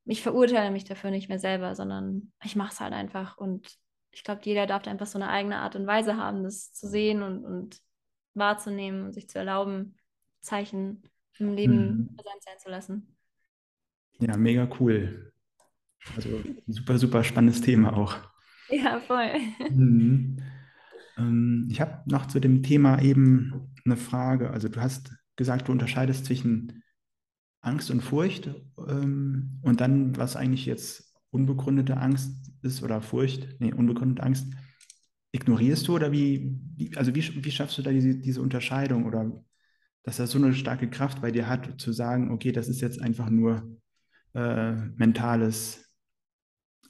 ich 0.06 0.22
verurteile 0.24 0.72
mich 0.72 0.86
dafür 0.86 1.12
nicht 1.12 1.30
mehr 1.30 1.40
selber, 1.40 1.76
sondern 1.76 2.34
ich 2.44 2.56
mache 2.56 2.74
es 2.74 2.80
halt 2.80 2.94
einfach. 2.94 3.38
Und 3.38 3.78
ich 4.12 4.24
glaube, 4.24 4.42
jeder 4.44 4.66
darf 4.66 4.88
einfach 4.88 5.08
so 5.08 5.20
eine 5.20 5.30
eigene 5.30 5.58
Art 5.58 5.76
und 5.76 5.86
Weise 5.86 6.18
haben, 6.18 6.44
das 6.44 6.74
zu 6.74 6.88
sehen 6.88 7.22
und, 7.22 7.46
und 7.46 7.80
wahrzunehmen 8.34 9.06
und 9.06 9.14
sich 9.14 9.30
zu 9.30 9.38
erlauben, 9.38 9.96
Zeichen 10.44 11.02
im 11.40 11.56
Leben 11.56 11.76
mhm. 11.76 12.16
präsent 12.16 12.44
sein 12.44 12.60
zu 12.60 12.70
lassen. 12.70 13.16
Ja, 14.20 14.38
mega 14.38 14.70
cool. 14.80 15.34
Also 16.16 16.30
super, 16.68 16.98
super 16.98 17.24
spannendes 17.24 17.62
Thema 17.62 17.96
auch. 17.96 18.18
Ja, 18.70 19.00
voll. 19.00 19.32
Mhm. 19.70 20.38
Ähm, 21.18 21.68
ich 21.70 21.82
habe 21.82 22.04
noch 22.06 22.28
zu 22.28 22.40
dem 22.40 22.64
Thema 22.64 23.02
eben 23.02 23.74
eine 23.86 23.98
Frage. 23.98 24.52
Also 24.52 24.70
du 24.70 24.82
hast 24.82 25.12
gesagt, 25.36 25.68
du 25.68 25.72
unterscheidest 25.72 26.26
zwischen 26.26 26.84
Angst 27.62 27.90
und 27.92 28.02
Furcht 28.02 28.54
ähm, 28.88 29.60
und 29.62 29.82
dann, 29.82 30.16
was 30.18 30.36
eigentlich 30.36 30.66
jetzt 30.66 31.14
unbegründete 31.32 31.98
Angst 31.98 32.52
ist 32.62 32.84
oder 32.84 33.02
Furcht, 33.02 33.60
nee, 33.60 33.74
unbegründete 33.74 34.24
Angst, 34.24 34.48
ignorierst 35.32 35.88
du 35.88 35.96
oder 35.96 36.12
wie, 36.12 36.60
wie 36.76 36.96
also 36.96 37.16
wie, 37.16 37.44
wie 37.44 37.52
schaffst 37.52 37.78
du 37.78 37.82
da 37.82 37.92
diese, 37.92 38.16
diese 38.16 38.42
Unterscheidung 38.42 39.06
oder 39.06 39.44
dass 40.04 40.20
er 40.20 40.28
so 40.28 40.38
eine 40.38 40.54
starke 40.54 40.90
Kraft 40.90 41.22
bei 41.22 41.32
dir 41.32 41.48
hat, 41.48 41.80
zu 41.80 41.92
sagen, 41.92 42.32
okay, 42.32 42.52
das 42.52 42.68
ist 42.68 42.82
jetzt 42.82 43.02
einfach 43.02 43.30
nur 43.30 43.78
äh, 44.34 44.74
mentales, 44.96 45.94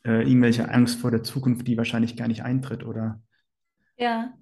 äh, 0.06 0.28
irgendwelche 0.28 0.70
Angst 0.70 1.00
vor 1.00 1.12
der 1.12 1.24
Zukunft, 1.24 1.68
die 1.68 1.78
wahrscheinlich 1.78 2.18
gar 2.18 2.28
nicht 2.28 2.44
eintritt, 2.44 2.84
oder? 2.84 3.22
Ja, 3.98 4.34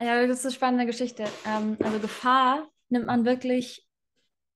ja, 0.00 0.26
das 0.26 0.40
ist 0.40 0.46
eine 0.46 0.54
spannende 0.54 0.86
Geschichte. 0.86 1.24
Ähm, 1.46 1.76
also 1.82 1.98
Gefahr 1.98 2.68
nimmt 2.88 3.06
man 3.06 3.24
wirklich, 3.24 3.86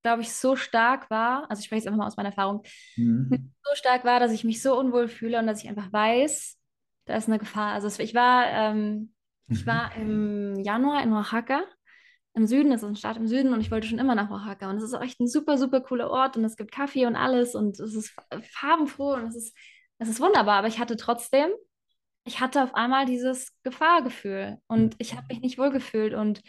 glaube 0.03 0.23
ich, 0.23 0.33
so 0.33 0.57
stark 0.57 1.11
wahr. 1.11 1.47
Also 1.49 1.61
ich 1.61 1.67
spreche 1.67 1.81
jetzt 1.81 1.87
einfach 1.87 1.99
mal 1.99 2.07
aus 2.07 2.17
meiner 2.17 2.31
Erfahrung. 2.31 2.63
Mhm. 2.97 3.53
So 3.63 3.75
stark 3.75 4.05
wahr, 4.05 4.21
dass 4.21 4.33
ich 4.33 4.45
mich 4.45 4.63
so 4.63 4.79
unwohl 4.79 5.09
fühle 5.09 5.39
und 5.39 5.47
dass 5.47 5.63
ich 5.63 5.69
einfach 5.69 5.93
weiß, 5.93 6.59
da 7.07 7.17
ist 7.17 7.29
eine 7.29 7.39
Gefahr. 7.39 7.73
Also 7.73 7.89
ich 8.03 8.15
war, 8.15 8.47
ähm, 8.47 9.15
ich 9.49 9.65
mhm. 9.65 9.67
war 9.67 9.95
im 9.97 10.57
Januar 10.57 11.03
in 11.03 11.13
Oaxaca 11.13 11.63
im 12.39 12.47
Süden, 12.47 12.71
das 12.71 12.83
ist 12.83 12.89
ein 12.89 12.97
Staat 12.97 13.17
im 13.17 13.27
Süden 13.27 13.53
und 13.53 13.61
ich 13.61 13.71
wollte 13.71 13.87
schon 13.87 13.99
immer 13.99 14.15
nach 14.15 14.31
Oaxaca. 14.31 14.71
Und 14.71 14.79
es 14.79 14.85
ist 14.85 14.95
auch 14.95 15.03
echt 15.03 15.21
ein 15.21 15.29
super, 15.29 15.59
super 15.59 15.81
cooler 15.81 16.11
Ort 16.11 16.37
und 16.37 16.45
es 16.45 16.57
gibt 16.57 16.73
Kaffee 16.73 17.07
und 17.07 17.17
alles 17.17 17.55
und 17.55 17.79
es 17.79 17.95
ist 17.95 18.15
farbenfroh 18.53 19.15
und 19.15 19.27
es 19.27 19.37
ist, 19.37 19.57
es 19.99 20.09
ist 20.09 20.21
wunderbar. 20.21 20.59
Aber 20.59 20.69
ich 20.69 20.79
hatte 20.79 20.97
trotzdem, 20.97 21.51
ich 22.25 22.41
hatte 22.41 22.63
auf 22.63 22.75
einmal 22.75 23.05
dieses 23.05 23.53
Gefahrgefühl 23.63 24.59
und 24.69 24.95
ich 24.99 25.15
habe 25.15 25.27
mich 25.29 25.41
nicht 25.41 25.59
wohlgefühlt 25.59 26.15
und 26.15 26.43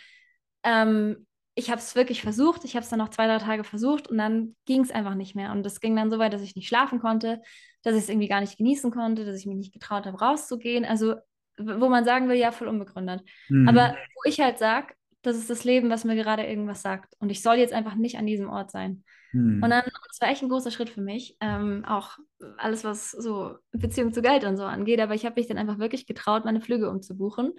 ähm, 0.63 1.25
ich 1.55 1.69
habe 1.69 1.79
es 1.79 1.95
wirklich 1.95 2.21
versucht. 2.21 2.63
Ich 2.63 2.75
habe 2.75 2.83
es 2.83 2.89
dann 2.89 2.99
noch 2.99 3.09
zwei, 3.09 3.27
drei 3.27 3.37
Tage 3.37 3.63
versucht 3.63 4.07
und 4.07 4.17
dann 4.17 4.55
ging 4.65 4.81
es 4.81 4.91
einfach 4.91 5.15
nicht 5.15 5.35
mehr. 5.35 5.51
Und 5.51 5.65
es 5.65 5.81
ging 5.81 5.95
dann 5.95 6.09
so 6.09 6.19
weit, 6.19 6.33
dass 6.33 6.41
ich 6.41 6.55
nicht 6.55 6.67
schlafen 6.67 6.99
konnte, 6.99 7.41
dass 7.83 7.95
ich 7.95 8.03
es 8.03 8.09
irgendwie 8.09 8.29
gar 8.29 8.39
nicht 8.39 8.57
genießen 8.57 8.91
konnte, 8.91 9.25
dass 9.25 9.37
ich 9.37 9.45
mich 9.45 9.57
nicht 9.57 9.73
getraut 9.73 10.05
habe, 10.05 10.17
rauszugehen. 10.17 10.85
Also, 10.85 11.15
wo 11.57 11.89
man 11.89 12.05
sagen 12.05 12.29
will, 12.29 12.37
ja, 12.37 12.51
voll 12.51 12.69
unbegründet. 12.69 13.21
Mhm. 13.49 13.67
Aber 13.67 13.95
wo 14.15 14.29
ich 14.29 14.39
halt 14.39 14.57
sage, 14.57 14.93
das 15.21 15.37
ist 15.37 15.49
das 15.49 15.63
Leben, 15.63 15.89
was 15.89 16.05
mir 16.05 16.15
gerade 16.15 16.43
irgendwas 16.43 16.81
sagt. 16.81 17.13
Und 17.19 17.29
ich 17.29 17.41
soll 17.41 17.55
jetzt 17.55 17.73
einfach 17.73 17.95
nicht 17.95 18.17
an 18.17 18.25
diesem 18.25 18.49
Ort 18.49 18.71
sein. 18.71 19.03
Hm. 19.31 19.61
Und 19.61 19.69
dann, 19.69 19.83
das 20.07 20.21
war 20.21 20.29
echt 20.29 20.41
ein 20.41 20.49
großer 20.49 20.71
Schritt 20.71 20.89
für 20.89 21.01
mich. 21.01 21.37
Ähm, 21.41 21.83
auch 21.85 22.17
alles, 22.57 22.83
was 22.83 23.11
so 23.11 23.55
Beziehung 23.71 24.13
zu 24.13 24.21
Geld 24.21 24.43
und 24.43 24.57
so 24.57 24.63
angeht. 24.63 25.01
Aber 25.01 25.13
ich 25.13 25.25
habe 25.25 25.39
mich 25.39 25.47
dann 25.47 25.57
einfach 25.57 25.79
wirklich 25.79 26.05
getraut, 26.05 26.45
meine 26.45 26.61
Flüge 26.61 26.89
umzubuchen. 26.89 27.53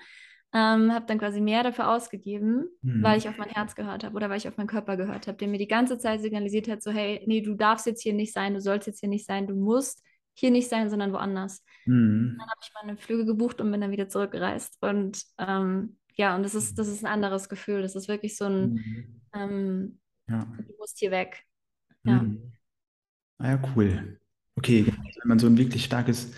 Ähm, 0.52 0.92
habe 0.92 1.06
dann 1.06 1.18
quasi 1.18 1.40
mehr 1.40 1.62
dafür 1.62 1.88
ausgegeben, 1.90 2.66
hm. 2.82 3.04
weil 3.04 3.18
ich 3.18 3.28
auf 3.28 3.38
mein 3.38 3.50
Herz 3.50 3.76
gehört 3.76 4.02
habe 4.02 4.16
oder 4.16 4.28
weil 4.30 4.38
ich 4.38 4.48
auf 4.48 4.56
meinen 4.56 4.66
Körper 4.66 4.96
gehört 4.96 5.28
habe, 5.28 5.38
der 5.38 5.46
mir 5.46 5.58
die 5.58 5.68
ganze 5.68 5.96
Zeit 5.96 6.22
signalisiert 6.22 6.68
hat, 6.68 6.82
so 6.82 6.90
hey, 6.90 7.22
nee, 7.26 7.40
du 7.40 7.54
darfst 7.54 7.86
jetzt 7.86 8.02
hier 8.02 8.14
nicht 8.14 8.32
sein, 8.32 8.54
du 8.54 8.60
sollst 8.60 8.88
jetzt 8.88 8.98
hier 8.98 9.08
nicht 9.08 9.26
sein, 9.26 9.46
du 9.46 9.54
musst 9.54 10.02
hier 10.34 10.50
nicht 10.50 10.68
sein, 10.68 10.90
sondern 10.90 11.12
woanders. 11.12 11.64
Hm. 11.84 12.36
Dann 12.36 12.48
habe 12.48 12.60
ich 12.62 12.70
meine 12.82 12.96
Flüge 12.96 13.26
gebucht 13.26 13.60
und 13.60 13.70
bin 13.70 13.80
dann 13.80 13.92
wieder 13.92 14.08
zurückgereist. 14.08 14.78
Und 14.80 15.22
ähm, 15.38 15.98
ja, 16.14 16.36
und 16.36 16.42
das 16.42 16.54
ist, 16.54 16.78
das 16.78 16.88
ist 16.88 17.04
ein 17.04 17.12
anderes 17.12 17.48
Gefühl. 17.48 17.82
Das 17.82 17.96
ist 17.96 18.08
wirklich 18.08 18.36
so 18.36 18.46
ein, 18.46 18.72
mhm. 18.72 19.20
ähm, 19.34 20.00
ja. 20.28 20.46
du 20.58 20.74
musst 20.78 20.98
hier 20.98 21.10
weg. 21.10 21.44
Ja. 22.04 22.22
Mhm. 22.22 22.52
Ah 23.38 23.52
ja, 23.52 23.62
cool. 23.74 24.20
Okay, 24.56 24.86
wenn 24.86 25.28
man 25.28 25.38
so 25.38 25.46
ein 25.46 25.56
wirklich 25.56 25.84
starkes 25.84 26.32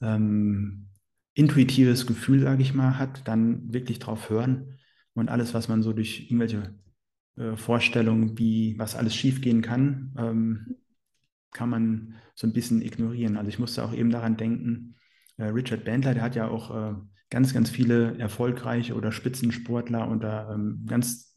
ähm, 0.00 0.88
intuitives 1.34 2.06
Gefühl, 2.06 2.40
sage 2.40 2.62
ich 2.62 2.74
mal, 2.74 2.98
hat, 2.98 3.26
dann 3.28 3.72
wirklich 3.72 4.00
drauf 4.00 4.28
hören 4.30 4.78
und 5.14 5.28
alles, 5.28 5.54
was 5.54 5.68
man 5.68 5.82
so 5.82 5.92
durch 5.92 6.22
irgendwelche 6.22 6.74
äh, 7.36 7.56
Vorstellungen, 7.56 8.36
wie 8.38 8.76
was 8.78 8.96
alles 8.96 9.14
schiefgehen 9.14 9.62
kann, 9.62 10.14
ähm, 10.18 10.76
kann 11.52 11.70
man 11.70 12.14
so 12.34 12.46
ein 12.46 12.52
bisschen 12.52 12.82
ignorieren. 12.82 13.36
Also 13.36 13.48
ich 13.48 13.58
musste 13.58 13.84
auch 13.84 13.92
eben 13.92 14.10
daran 14.10 14.36
denken, 14.36 14.96
äh, 15.36 15.44
Richard 15.44 15.84
Bandler, 15.84 16.14
der 16.14 16.22
hat 16.22 16.34
ja 16.34 16.48
auch 16.48 16.74
äh, 16.74 16.94
ganz, 17.30 17.52
ganz 17.52 17.70
viele 17.70 18.18
erfolgreiche 18.18 18.94
oder 18.94 19.12
Spitzensportler 19.12 20.10
oder 20.10 20.50
ähm, 20.54 20.84
ganz, 20.86 21.36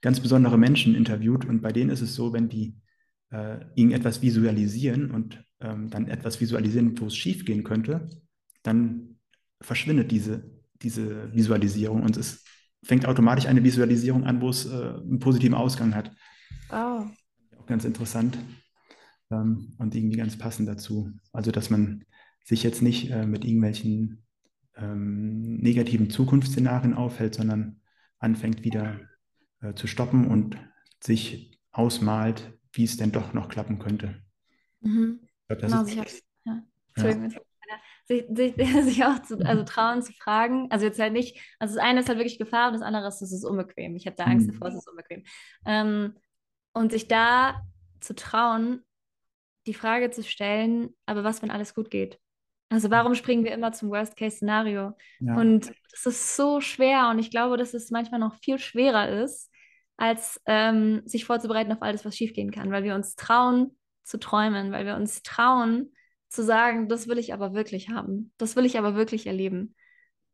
ganz 0.00 0.20
besondere 0.20 0.58
Menschen 0.58 0.94
interviewt. 0.94 1.44
Und 1.44 1.60
bei 1.60 1.72
denen 1.72 1.90
ist 1.90 2.02
es 2.02 2.14
so, 2.14 2.32
wenn 2.32 2.48
die 2.48 2.76
äh, 3.30 3.58
irgendetwas 3.74 4.22
visualisieren 4.22 5.10
und 5.10 5.44
ähm, 5.60 5.90
dann 5.90 6.08
etwas 6.08 6.40
visualisieren, 6.40 6.98
wo 7.00 7.06
es 7.06 7.16
schief 7.16 7.44
gehen 7.44 7.64
könnte, 7.64 8.08
dann 8.62 9.16
verschwindet 9.60 10.10
diese, 10.10 10.50
diese 10.82 11.32
Visualisierung 11.34 12.02
und 12.02 12.16
es 12.16 12.44
fängt 12.84 13.06
automatisch 13.06 13.46
eine 13.46 13.64
Visualisierung 13.64 14.24
an, 14.24 14.40
wo 14.40 14.50
es 14.50 14.66
äh, 14.66 14.70
einen 14.70 15.18
positiven 15.18 15.54
Ausgang 15.54 15.94
hat. 15.94 16.10
Oh. 16.70 17.06
Auch 17.58 17.66
ganz 17.66 17.84
interessant 17.84 18.38
ähm, 19.30 19.74
und 19.78 19.94
irgendwie 19.94 20.16
ganz 20.16 20.36
passend 20.36 20.68
dazu. 20.68 21.10
Also, 21.32 21.50
dass 21.50 21.70
man 21.70 22.04
sich 22.44 22.62
jetzt 22.62 22.82
nicht 22.82 23.10
äh, 23.10 23.26
mit 23.26 23.44
irgendwelchen 23.44 24.23
ähm, 24.76 25.56
negativen 25.56 26.10
Zukunftsszenarien 26.10 26.94
aufhält, 26.94 27.34
sondern 27.34 27.80
anfängt 28.18 28.64
wieder 28.64 29.00
äh, 29.60 29.74
zu 29.74 29.86
stoppen 29.86 30.26
und 30.26 30.56
sich 31.02 31.60
ausmalt, 31.72 32.52
wie 32.72 32.84
es 32.84 32.96
denn 32.96 33.12
doch 33.12 33.32
noch 33.34 33.48
klappen 33.48 33.78
könnte. 33.78 34.22
Mhm. 34.80 35.20
Ich 35.22 35.48
glaub, 35.48 35.58
das 35.60 35.72
genau, 35.72 36.02
ist, 36.02 36.24
ja. 36.44 36.62
Entschuldigung, 36.94 37.30
ja. 37.30 37.40
sich, 38.06 38.24
sich, 38.30 38.54
sich, 38.84 39.04
auch 39.04 39.20
zu, 39.22 39.38
also 39.38 39.64
trauen 39.64 40.02
zu 40.02 40.12
fragen. 40.12 40.70
Also 40.70 40.86
jetzt 40.86 40.98
halt 40.98 41.12
nicht, 41.12 41.38
also 41.58 41.74
das 41.74 41.84
eine 41.84 42.00
ist 42.00 42.08
halt 42.08 42.18
wirklich 42.18 42.38
Gefahr 42.38 42.68
und 42.68 42.74
das 42.74 42.82
andere 42.82 43.06
ist, 43.08 43.22
es 43.22 43.32
ist 43.32 43.44
unbequem. 43.44 43.96
Ich 43.96 44.06
habe 44.06 44.16
da 44.16 44.24
Angst 44.24 44.46
mhm. 44.46 44.52
davor, 44.52 44.68
es 44.68 44.76
ist 44.76 44.88
unbequem. 44.88 45.24
Ähm, 45.66 46.14
und 46.72 46.90
sich 46.90 47.08
da 47.08 47.62
zu 48.00 48.14
trauen, 48.14 48.82
die 49.66 49.74
Frage 49.74 50.10
zu 50.10 50.22
stellen, 50.22 50.90
aber 51.06 51.24
was, 51.24 51.42
wenn 51.42 51.50
alles 51.50 51.74
gut 51.74 51.90
geht? 51.90 52.18
Also 52.74 52.90
warum 52.90 53.14
springen 53.14 53.44
wir 53.44 53.52
immer 53.52 53.70
zum 53.70 53.90
Worst-Case-Szenario? 53.90 54.94
Ja. 55.20 55.36
Und 55.36 55.72
es 55.92 56.06
ist 56.06 56.34
so 56.34 56.60
schwer 56.60 57.08
und 57.08 57.20
ich 57.20 57.30
glaube, 57.30 57.56
dass 57.56 57.72
es 57.72 57.92
manchmal 57.92 58.18
noch 58.18 58.34
viel 58.34 58.58
schwerer 58.58 59.22
ist, 59.22 59.48
als 59.96 60.40
ähm, 60.46 61.02
sich 61.04 61.24
vorzubereiten 61.24 61.70
auf 61.70 61.82
alles, 61.82 62.04
was 62.04 62.16
schiefgehen 62.16 62.50
kann, 62.50 62.72
weil 62.72 62.82
wir 62.82 62.96
uns 62.96 63.14
trauen 63.14 63.78
zu 64.02 64.18
träumen, 64.18 64.72
weil 64.72 64.86
wir 64.86 64.96
uns 64.96 65.22
trauen 65.22 65.92
zu 66.28 66.42
sagen, 66.42 66.88
das 66.88 67.06
will 67.06 67.18
ich 67.18 67.32
aber 67.32 67.54
wirklich 67.54 67.90
haben, 67.90 68.32
das 68.38 68.56
will 68.56 68.64
ich 68.64 68.76
aber 68.76 68.96
wirklich 68.96 69.28
erleben. 69.28 69.76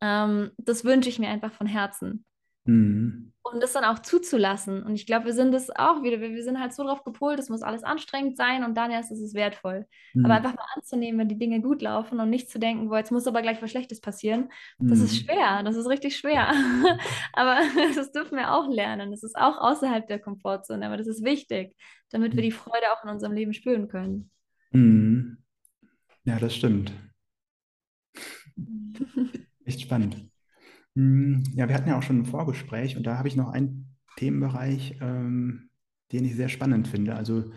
Ähm, 0.01 0.51
das 0.57 0.87
wünsche 0.87 1.11
ich 1.11 1.19
mir 1.19 1.29
einfach 1.29 1.53
von 1.53 1.67
Herzen. 1.67 2.25
Mhm. 2.71 3.33
Und 3.43 3.63
das 3.63 3.73
dann 3.73 3.85
auch 3.85 3.99
zuzulassen. 3.99 4.83
Und 4.83 4.95
ich 4.95 5.07
glaube, 5.07 5.25
wir 5.25 5.33
sind 5.33 5.53
das 5.53 5.71
auch 5.71 6.03
wieder, 6.03 6.21
wir, 6.21 6.33
wir 6.35 6.45
sind 6.45 6.61
halt 6.61 6.73
so 6.73 6.85
drauf 6.85 7.03
gepolt, 7.05 7.39
es 7.39 7.49
muss 7.49 7.63
alles 7.63 7.83
anstrengend 7.83 8.37
sein 8.37 8.65
und 8.65 8.77
dann 8.77 8.91
erst 8.91 9.11
ist 9.11 9.21
es 9.21 9.35
wertvoll. 9.35 9.87
Mhm. 10.15 10.25
Aber 10.25 10.35
einfach 10.35 10.55
mal 10.55 10.67
anzunehmen, 10.77 11.19
wenn 11.19 11.29
die 11.29 11.39
Dinge 11.39 11.61
gut 11.61 11.83
laufen 11.83 12.21
und 12.21 12.31
nicht 12.31 12.51
zu 12.51 12.59
denken, 12.59 12.91
boah, 12.91 12.99
jetzt 12.99 13.11
muss 13.11 13.27
aber 13.27 13.43
gleich 13.43 13.61
was 13.61 13.71
Schlechtes 13.71 14.01
passieren, 14.01 14.51
mhm. 14.79 14.89
das 14.89 15.01
ist 15.01 15.13
mhm. 15.13 15.25
schwer, 15.25 15.63
das 15.65 15.75
ist 15.75 15.89
richtig 15.89 16.17
schwer. 16.17 16.53
aber 17.33 17.59
das 17.97 18.13
dürfen 18.13 18.37
wir 18.37 18.53
auch 18.53 18.69
lernen. 18.69 19.11
Das 19.11 19.23
ist 19.23 19.37
auch 19.37 19.59
außerhalb 19.59 20.07
der 20.07 20.21
Komfortzone, 20.21 20.87
aber 20.87 20.97
das 20.97 21.09
ist 21.09 21.25
wichtig, 21.25 21.75
damit 22.11 22.37
wir 22.37 22.43
die 22.43 22.53
Freude 22.53 22.93
auch 22.93 23.03
in 23.05 23.11
unserem 23.11 23.33
Leben 23.33 23.53
spüren 23.53 23.89
können. 23.89 24.31
Mhm. 24.71 25.39
Ja, 26.25 26.39
das 26.39 26.55
stimmt. 26.55 26.93
Echt 29.65 29.81
spannend. 29.81 30.30
Hm, 30.97 31.45
ja, 31.55 31.69
wir 31.69 31.75
hatten 31.75 31.89
ja 31.89 31.99
auch 31.99 32.03
schon 32.03 32.21
ein 32.21 32.27
Vorgespräch 32.27 32.97
und 32.97 33.05
da 33.05 33.17
habe 33.19 33.29
ich 33.29 33.37
noch 33.37 33.51
einen 33.51 33.97
Themenbereich, 34.17 34.99
ähm, 35.01 35.71
den 36.13 36.25
ich 36.25 36.35
sehr 36.35 36.49
spannend 36.49 36.89
finde. 36.89 37.15
Also 37.15 37.53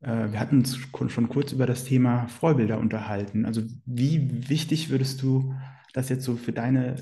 äh, 0.00 0.32
wir 0.32 0.40
hatten 0.40 0.58
uns 0.58 0.76
schon 1.08 1.28
kurz 1.28 1.52
über 1.52 1.66
das 1.66 1.84
Thema 1.84 2.26
Vorbilder 2.28 2.78
unterhalten. 2.78 3.44
Also 3.44 3.62
wie 3.84 4.48
wichtig 4.48 4.90
würdest 4.90 5.22
du 5.22 5.54
das 5.92 6.08
jetzt 6.08 6.24
so 6.24 6.36
für 6.36 6.52
deine, 6.52 6.96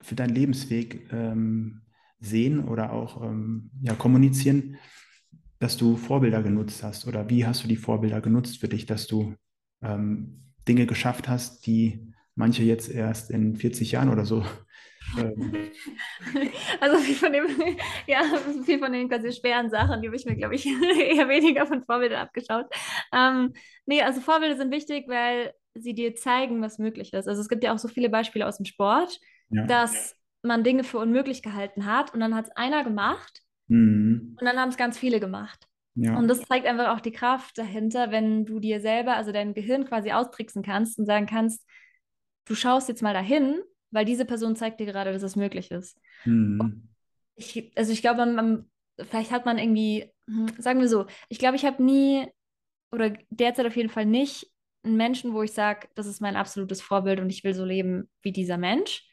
für 0.00 0.14
deinen 0.14 0.34
Lebensweg 0.34 1.12
ähm, 1.12 1.82
sehen 2.18 2.64
oder 2.64 2.92
auch 2.92 3.22
ähm, 3.22 3.70
ja, 3.82 3.94
kommunizieren, 3.94 4.76
dass 5.58 5.76
du 5.76 5.96
Vorbilder 5.96 6.42
genutzt 6.42 6.82
hast? 6.82 7.06
Oder 7.06 7.28
wie 7.28 7.46
hast 7.46 7.62
du 7.64 7.68
die 7.68 7.76
Vorbilder 7.76 8.20
genutzt 8.20 8.58
für 8.58 8.68
dich, 8.68 8.86
dass 8.86 9.06
du 9.06 9.34
ähm, 9.82 10.42
Dinge 10.66 10.86
geschafft 10.86 11.28
hast, 11.28 11.66
die 11.66 12.12
manche 12.34 12.62
jetzt 12.62 12.88
erst 12.90 13.30
in 13.30 13.56
40 13.56 13.92
Jahren 13.92 14.08
oder 14.10 14.24
so. 14.24 14.44
Also 16.80 16.98
viel 16.98 17.14
von 17.14 17.32
dem, 17.32 17.46
ja, 18.06 18.22
viel 18.64 18.78
von 18.78 18.92
den 18.92 19.08
quasi 19.08 19.32
schweren 19.32 19.70
Sachen, 19.70 20.00
die 20.00 20.08
habe 20.08 20.16
ich 20.16 20.26
mir, 20.26 20.36
glaube 20.36 20.54
ich, 20.54 20.66
eher 20.98 21.28
weniger 21.28 21.66
von 21.66 21.84
Vorbildern 21.84 22.20
abgeschaut. 22.20 22.66
Ähm, 23.12 23.52
nee, 23.86 24.02
also 24.02 24.20
Vorbilder 24.20 24.56
sind 24.56 24.72
wichtig, 24.72 25.08
weil 25.08 25.52
sie 25.74 25.94
dir 25.94 26.14
zeigen, 26.14 26.62
was 26.62 26.78
möglich 26.78 27.12
ist. 27.12 27.28
Also 27.28 27.40
es 27.40 27.48
gibt 27.48 27.64
ja 27.64 27.74
auch 27.74 27.78
so 27.78 27.88
viele 27.88 28.08
Beispiele 28.08 28.46
aus 28.46 28.56
dem 28.56 28.66
Sport, 28.66 29.18
ja. 29.50 29.66
dass 29.66 30.16
man 30.42 30.64
Dinge 30.64 30.84
für 30.84 30.98
unmöglich 30.98 31.42
gehalten 31.42 31.86
hat 31.86 32.14
und 32.14 32.20
dann 32.20 32.34
hat 32.34 32.46
es 32.46 32.56
einer 32.56 32.84
gemacht 32.84 33.42
mhm. 33.68 34.36
und 34.38 34.44
dann 34.44 34.58
haben 34.58 34.70
es 34.70 34.76
ganz 34.76 34.98
viele 34.98 35.20
gemacht. 35.20 35.66
Ja. 35.94 36.16
Und 36.16 36.28
das 36.28 36.42
zeigt 36.42 36.66
einfach 36.66 36.94
auch 36.94 37.00
die 37.00 37.12
Kraft 37.12 37.56
dahinter, 37.56 38.10
wenn 38.10 38.44
du 38.44 38.60
dir 38.60 38.80
selber, 38.80 39.16
also 39.16 39.32
dein 39.32 39.54
Gehirn 39.54 39.86
quasi 39.86 40.12
austricksen 40.12 40.62
kannst 40.62 40.98
und 40.98 41.06
sagen 41.06 41.26
kannst, 41.26 41.66
du 42.44 42.54
schaust 42.54 42.88
jetzt 42.88 43.02
mal 43.02 43.14
dahin 43.14 43.60
weil 43.90 44.04
diese 44.04 44.24
Person 44.24 44.56
zeigt 44.56 44.80
dir 44.80 44.86
gerade, 44.86 45.12
dass 45.12 45.22
es 45.22 45.36
möglich 45.36 45.70
ist. 45.70 45.98
Mhm. 46.24 46.88
Ich, 47.34 47.72
also 47.76 47.92
ich 47.92 48.00
glaube, 48.00 48.26
man, 48.26 48.70
vielleicht 48.98 49.30
hat 49.30 49.46
man 49.46 49.58
irgendwie, 49.58 50.10
hm, 50.26 50.48
sagen 50.58 50.80
wir 50.80 50.88
so, 50.88 51.06
ich 51.28 51.38
glaube, 51.38 51.56
ich 51.56 51.64
habe 51.64 51.82
nie 51.82 52.26
oder 52.92 53.12
derzeit 53.30 53.66
auf 53.66 53.76
jeden 53.76 53.90
Fall 53.90 54.06
nicht 54.06 54.50
einen 54.84 54.96
Menschen, 54.96 55.34
wo 55.34 55.42
ich 55.42 55.52
sage, 55.52 55.88
das 55.94 56.06
ist 56.06 56.20
mein 56.20 56.36
absolutes 56.36 56.80
Vorbild 56.80 57.20
und 57.20 57.30
ich 57.30 57.44
will 57.44 57.54
so 57.54 57.64
leben 57.64 58.08
wie 58.22 58.32
dieser 58.32 58.56
Mensch. 58.56 59.04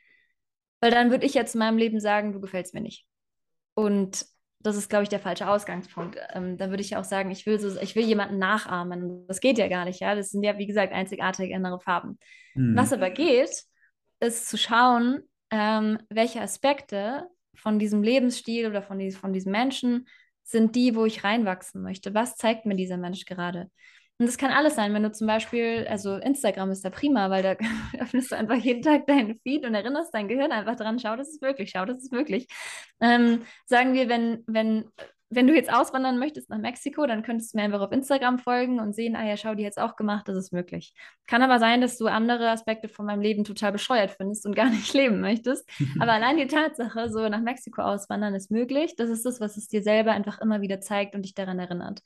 Weil 0.79 0.91
dann 0.91 1.11
würde 1.11 1.25
ich 1.25 1.33
jetzt 1.33 1.55
in 1.55 1.59
meinem 1.59 1.77
Leben 1.77 1.99
sagen, 1.99 2.33
du 2.33 2.39
gefällst 2.39 2.73
mir 2.73 2.81
nicht. 2.81 3.05
Und 3.73 4.25
das 4.59 4.77
ist, 4.77 4.89
glaube 4.89 5.03
ich, 5.03 5.09
der 5.09 5.19
falsche 5.19 5.47
Ausgangspunkt. 5.47 6.17
Ähm, 6.33 6.57
dann 6.57 6.69
würde 6.69 6.81
ich 6.81 6.95
auch 6.95 7.03
sagen, 7.03 7.31
ich 7.31 7.45
will, 7.45 7.59
so, 7.59 7.79
ich 7.79 7.95
will 7.95 8.05
jemanden 8.05 8.37
nachahmen. 8.37 9.27
Das 9.27 9.41
geht 9.41 9.57
ja 9.57 9.67
gar 9.67 9.85
nicht, 9.85 9.99
ja. 9.99 10.15
Das 10.15 10.29
sind 10.29 10.43
ja, 10.43 10.57
wie 10.57 10.67
gesagt, 10.67 10.93
einzigartige 10.93 11.55
andere 11.55 11.79
Farben. 11.79 12.17
Mhm. 12.55 12.75
Was 12.75 12.93
aber 12.93 13.09
geht, 13.09 13.63
ist 14.23 14.49
zu 14.49 14.57
schauen, 14.57 15.21
ähm, 15.51 15.99
welche 16.09 16.41
Aspekte 16.41 17.27
von 17.55 17.79
diesem 17.79 18.03
Lebensstil 18.03 18.67
oder 18.67 18.81
von, 18.81 18.99
die, 18.99 19.11
von 19.11 19.33
diesem 19.33 19.51
Menschen 19.51 20.07
sind 20.43 20.75
die, 20.75 20.95
wo 20.95 21.05
ich 21.05 21.23
reinwachsen 21.23 21.81
möchte. 21.81 22.13
Was 22.13 22.35
zeigt 22.35 22.65
mir 22.65 22.75
dieser 22.75 22.97
Mensch 22.97 23.25
gerade? 23.25 23.69
Und 24.19 24.27
das 24.27 24.37
kann 24.37 24.51
alles 24.51 24.75
sein, 24.75 24.93
wenn 24.93 25.03
du 25.03 25.11
zum 25.11 25.27
Beispiel, 25.27 25.87
also 25.89 26.17
Instagram 26.17 26.71
ist 26.71 26.85
da 26.85 26.89
prima, 26.89 27.29
weil 27.29 27.43
da 27.43 27.55
öffnest 27.99 28.31
du 28.31 28.35
einfach 28.37 28.55
jeden 28.55 28.81
Tag 28.81 29.07
deinen 29.07 29.39
Feed 29.39 29.65
und 29.65 29.73
erinnerst 29.73 30.13
dein 30.13 30.27
Gehirn 30.27 30.51
einfach 30.51 30.75
dran, 30.75 30.99
schau, 30.99 31.15
das 31.15 31.29
ist 31.29 31.41
möglich, 31.41 31.71
schau, 31.73 31.85
das 31.85 31.97
ist 31.97 32.11
möglich. 32.11 32.47
Ähm, 33.01 33.41
sagen 33.65 33.93
wir, 33.93 34.09
wenn, 34.09 34.43
wenn 34.47 34.85
wenn 35.35 35.47
du 35.47 35.53
jetzt 35.53 35.71
auswandern 35.71 36.19
möchtest 36.19 36.49
nach 36.49 36.57
Mexiko, 36.57 37.05
dann 37.05 37.23
könntest 37.23 37.53
du 37.53 37.57
mir 37.57 37.63
einfach 37.63 37.81
auf 37.81 37.91
Instagram 37.91 38.39
folgen 38.39 38.79
und 38.79 38.93
sehen, 38.93 39.15
ah 39.15 39.25
ja, 39.25 39.37
schau, 39.37 39.55
die 39.55 39.63
jetzt 39.63 39.79
auch 39.79 39.95
gemacht, 39.95 40.27
das 40.27 40.37
ist 40.37 40.53
möglich. 40.53 40.93
Kann 41.27 41.41
aber 41.41 41.59
sein, 41.59 41.81
dass 41.81 41.97
du 41.97 42.07
andere 42.07 42.49
Aspekte 42.49 42.87
von 42.87 43.05
meinem 43.05 43.21
Leben 43.21 43.43
total 43.43 43.71
bescheuert 43.71 44.11
findest 44.11 44.45
und 44.45 44.55
gar 44.55 44.69
nicht 44.69 44.93
leben 44.93 45.21
möchtest. 45.21 45.69
aber 45.99 46.11
allein 46.13 46.37
die 46.37 46.47
Tatsache, 46.47 47.09
so 47.09 47.27
nach 47.29 47.41
Mexiko 47.41 47.81
auswandern, 47.81 48.35
ist 48.35 48.51
möglich. 48.51 48.95
Das 48.95 49.09
ist 49.09 49.25
das, 49.25 49.39
was 49.39 49.57
es 49.57 49.67
dir 49.67 49.83
selber 49.83 50.11
einfach 50.11 50.39
immer 50.39 50.61
wieder 50.61 50.81
zeigt 50.81 51.15
und 51.15 51.23
dich 51.23 51.33
daran 51.33 51.59
erinnert. 51.59 52.01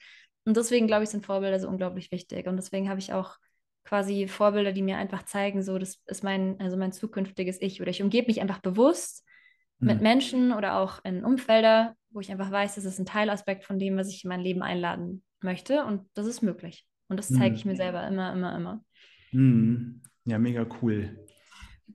Und 0.46 0.56
deswegen, 0.56 0.88
glaube 0.88 1.04
ich, 1.04 1.10
sind 1.10 1.26
Vorbilder 1.26 1.60
so 1.60 1.68
unglaublich 1.68 2.12
wichtig. 2.12 2.48
Und 2.48 2.56
deswegen 2.56 2.90
habe 2.90 3.00
ich 3.00 3.14
auch 3.14 3.36
quasi 3.84 4.28
Vorbilder, 4.28 4.74
die 4.74 4.82
mir 4.82 4.98
einfach 4.98 5.24
zeigen, 5.24 5.62
so, 5.62 5.78
das 5.78 6.02
ist 6.06 6.24
mein, 6.24 6.60
also 6.60 6.78
mein 6.78 6.92
zukünftiges 6.92 7.62
Ich. 7.62 7.82
Oder 7.82 7.92
ich 7.92 8.02
umgebe 8.02 8.28
mich 8.28 8.42
einfach 8.42 8.60
bewusst 8.60 9.26
mit 9.80 9.98
mhm. 9.98 10.04
Menschen 10.04 10.54
oder 10.54 10.78
auch 10.78 11.04
in 11.04 11.24
Umfelder, 11.24 11.96
wo 12.12 12.20
ich 12.20 12.32
einfach 12.32 12.52
weiß, 12.52 12.76
das 12.76 12.86
ist 12.86 13.00
ein 13.00 13.06
Teilaspekt 13.06 13.64
von 13.64 13.80
dem, 13.80 13.98
was 13.98 14.10
ich 14.10 14.24
in 14.24 14.30
mein 14.30 14.42
Leben 14.42 14.64
einladen 14.64 15.24
möchte. 15.42 15.86
Und 15.86 16.02
das 16.14 16.26
ist 16.26 16.42
möglich. 16.42 16.86
Und 17.10 17.18
das 17.18 17.30
zeige 17.30 17.56
ich 17.56 17.66
mir 17.66 17.74
mhm. 17.74 17.78
selber 17.78 18.08
immer, 18.08 18.34
immer, 18.34 18.56
immer. 18.56 18.84
Mhm. 19.32 20.02
Ja, 20.26 20.40
mega 20.40 20.66
cool. 20.82 21.26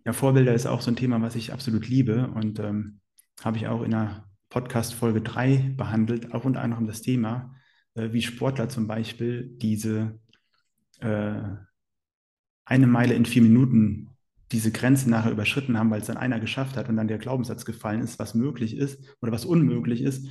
Ja, 0.05 0.13
Vorbilder 0.13 0.55
ist 0.55 0.67
auch 0.67 0.81
so 0.81 0.91
ein 0.91 0.97
Thema, 0.97 1.21
was 1.21 1.35
ich 1.35 1.53
absolut 1.53 1.89
liebe 1.89 2.29
und 2.29 2.59
ähm, 2.61 3.01
habe 3.43 3.59
ich 3.59 3.67
auch 3.67 3.83
in 3.83 3.91
der 3.91 4.25
Podcast-Folge 4.49 5.21
3 5.21 5.75
behandelt, 5.77 6.33
auch 6.35 6.45
unter 6.45 6.63
anderem 6.63 6.87
das 6.87 7.03
Thema, 7.03 7.55
äh, 7.95 8.13
wie 8.13 8.23
Sportler 8.23 8.69
zum 8.69 8.87
Beispiel 8.87 9.51
diese 9.57 10.19
äh, 11.01 11.43
eine 12.65 12.87
Meile 12.87 13.15
in 13.15 13.27
vier 13.27 13.43
Minuten 13.43 14.12
diese 14.53 14.71
Grenze 14.71 15.11
nachher 15.11 15.33
überschritten 15.33 15.79
haben, 15.79 15.91
weil 15.91 16.01
es 16.01 16.07
dann 16.07 16.17
einer 16.17 16.41
geschafft 16.41 16.77
hat 16.77 16.89
und 16.89 16.97
dann 16.97 17.09
der 17.09 17.19
Glaubenssatz 17.19 17.65
gefallen 17.65 18.03
ist, 18.03 18.19
was 18.19 18.35
möglich 18.35 18.77
ist 18.77 19.17
oder 19.21 19.33
was 19.33 19.45
unmöglich 19.45 20.03
ist. 20.03 20.29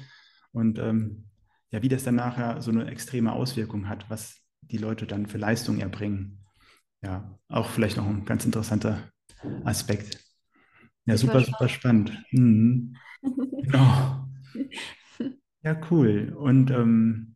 Und 0.52 0.80
ähm, 0.80 1.26
ja, 1.72 1.82
wie 1.82 1.90
das 1.90 2.04
dann 2.04 2.16
nachher 2.16 2.62
so 2.62 2.72
eine 2.72 2.86
extreme 2.86 3.34
Auswirkung 3.34 3.90
hat, 3.90 4.10
was 4.10 4.38
die 4.62 4.78
Leute 4.78 5.08
dann 5.08 5.28
für 5.28 5.38
Leistung 5.38 5.80
erbringen. 5.80 6.46
Ja, 7.02 7.38
auch 7.48 7.70
vielleicht 7.70 7.98
noch 7.98 8.08
ein 8.08 8.26
ganz 8.26 8.46
interessanter 8.46 9.10
Aspekt. 9.64 10.20
Ja, 11.06 11.18
super, 11.18 11.42
super 11.42 11.70
spannend. 11.70 12.12
Mhm. 12.32 12.96
Genau. 13.64 14.28
Ja, 15.64 15.80
cool. 15.92 16.36
Und 16.36 16.72
ähm, 16.72 17.36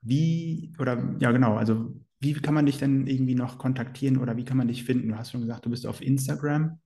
wie, 0.00 0.74
oder 0.78 1.16
ja, 1.18 1.32
genau, 1.32 1.56
also 1.56 1.94
wie 2.22 2.34
kann 2.34 2.54
man 2.54 2.66
dich 2.66 2.78
denn 2.78 3.06
irgendwie 3.06 3.34
noch 3.34 3.58
kontaktieren 3.58 4.18
oder 4.18 4.36
wie 4.36 4.44
kann 4.44 4.56
man 4.56 4.68
dich 4.68 4.84
finden? 4.84 5.08
Du 5.08 5.16
hast 5.16 5.32
schon 5.32 5.40
gesagt, 5.40 5.66
du 5.66 5.70
bist 5.70 5.86
auf 5.86 6.00
Instagram. 6.00 6.80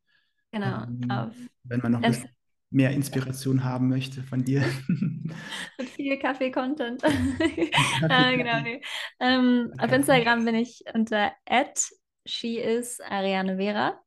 Genau. 0.51 0.85
Ähm, 0.85 1.11
auf 1.11 1.35
wenn 1.65 1.81
man 1.81 1.93
noch 1.93 2.03
mehr 2.71 2.91
Inspiration 2.91 3.63
haben 3.65 3.89
möchte 3.89 4.23
von 4.23 4.45
dir. 4.45 4.65
Mit 4.89 5.89
viel 5.91 6.19
Kaffee-Content. 6.19 7.03
äh, 7.05 8.37
genau, 8.37 8.61
nee. 8.61 8.81
ähm, 9.21 9.73
auf 9.79 9.93
Instagram 9.93 10.45
bin 10.45 10.55
ich 10.55 10.83
unter 10.95 11.33
@sheisariane 12.27 13.57
Vera. 13.57 14.01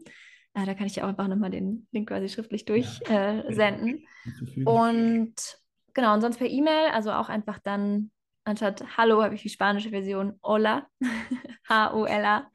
Äh, 0.54 0.66
da 0.66 0.74
kann 0.74 0.88
ich 0.88 1.02
auch 1.02 1.08
einfach 1.08 1.28
nochmal 1.28 1.52
den 1.52 1.88
Link 1.92 2.10
quasi 2.10 2.28
schriftlich 2.30 2.66
durchsenden. 2.66 3.56
Ja, 3.56 3.72
äh, 4.58 4.64
und 4.64 5.36
genau, 5.94 6.14
und 6.14 6.22
sonst 6.22 6.38
per 6.38 6.48
E-Mail, 6.48 6.90
also 6.92 7.12
auch 7.12 7.30
einfach 7.30 7.60
dann 7.60 8.12
anstatt 8.44 8.98
Hallo 8.98 9.24
habe 9.24 9.36
ich 9.36 9.44
die 9.44 9.50
spanische 9.50 9.92
Version 9.92 10.40
Hola, 10.44 10.88
H-O-L-A, 11.70 12.50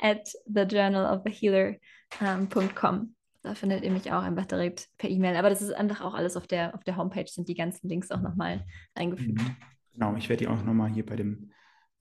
at 0.00 0.32
thejournalofahealer.com. 0.46 3.14
da 3.42 3.54
findet 3.54 3.84
ihr 3.84 3.90
mich 3.90 4.12
auch 4.12 4.22
einfach 4.22 4.46
direkt 4.46 4.88
per 4.96 5.10
E-Mail. 5.10 5.36
Aber 5.36 5.50
das 5.50 5.60
ist 5.62 5.72
einfach 5.72 6.02
auch 6.02 6.14
alles 6.14 6.36
auf 6.36 6.46
der, 6.46 6.72
auf 6.74 6.84
der 6.84 6.96
Homepage, 6.96 7.26
sind 7.26 7.48
die 7.48 7.54
ganzen 7.54 7.88
Links 7.88 8.12
auch 8.12 8.20
nochmal 8.20 8.64
eingefügt. 8.94 9.38
Mhm. 9.38 9.56
Genau, 9.92 10.14
ich 10.16 10.28
werde 10.28 10.44
die 10.44 10.48
auch 10.48 10.62
nochmal 10.62 10.90
hier 10.90 11.04
bei 11.04 11.16
dem 11.16 11.50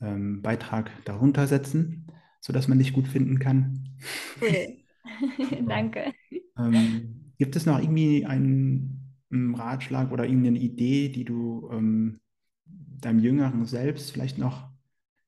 ähm, 0.02 0.41
Beitrag 0.41 0.91
darunter 1.06 1.47
setzen, 1.47 2.08
sodass 2.41 2.68
man 2.68 2.80
dich 2.80 2.93
gut 2.93 3.08
finden 3.08 3.39
kann. 3.39 3.97
Cool. 4.41 4.78
Danke. 5.68 6.14
Ähm, 6.58 7.34
gibt 7.38 7.56
es 7.56 7.66
noch 7.66 7.80
irgendwie 7.80 8.26
einen, 8.26 9.16
einen, 9.32 9.56
Ratschlag 9.56 10.12
oder 10.12 10.26
irgendeine 10.26 10.60
Idee, 10.60 11.10
die 11.10 11.26
du 11.26 11.70
ähm, 11.72 12.20
deinem 12.66 13.20
jüngeren 13.20 13.66
Selbst 13.66 14.12
vielleicht 14.12 14.38
noch 14.38 14.70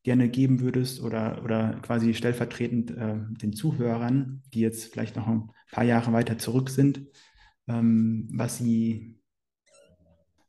gerne 0.03 0.29
geben 0.29 0.61
würdest 0.61 1.01
oder, 1.01 1.43
oder 1.43 1.79
quasi 1.81 2.13
stellvertretend 2.13 2.91
äh, 2.91 3.17
den 3.41 3.53
Zuhörern, 3.53 4.41
die 4.53 4.59
jetzt 4.59 4.91
vielleicht 4.91 5.15
noch 5.15 5.27
ein 5.27 5.51
paar 5.71 5.83
Jahre 5.83 6.11
weiter 6.11 6.37
zurück 6.37 6.69
sind, 6.69 7.05
ähm, 7.67 8.27
was 8.33 8.57
sie 8.57 9.20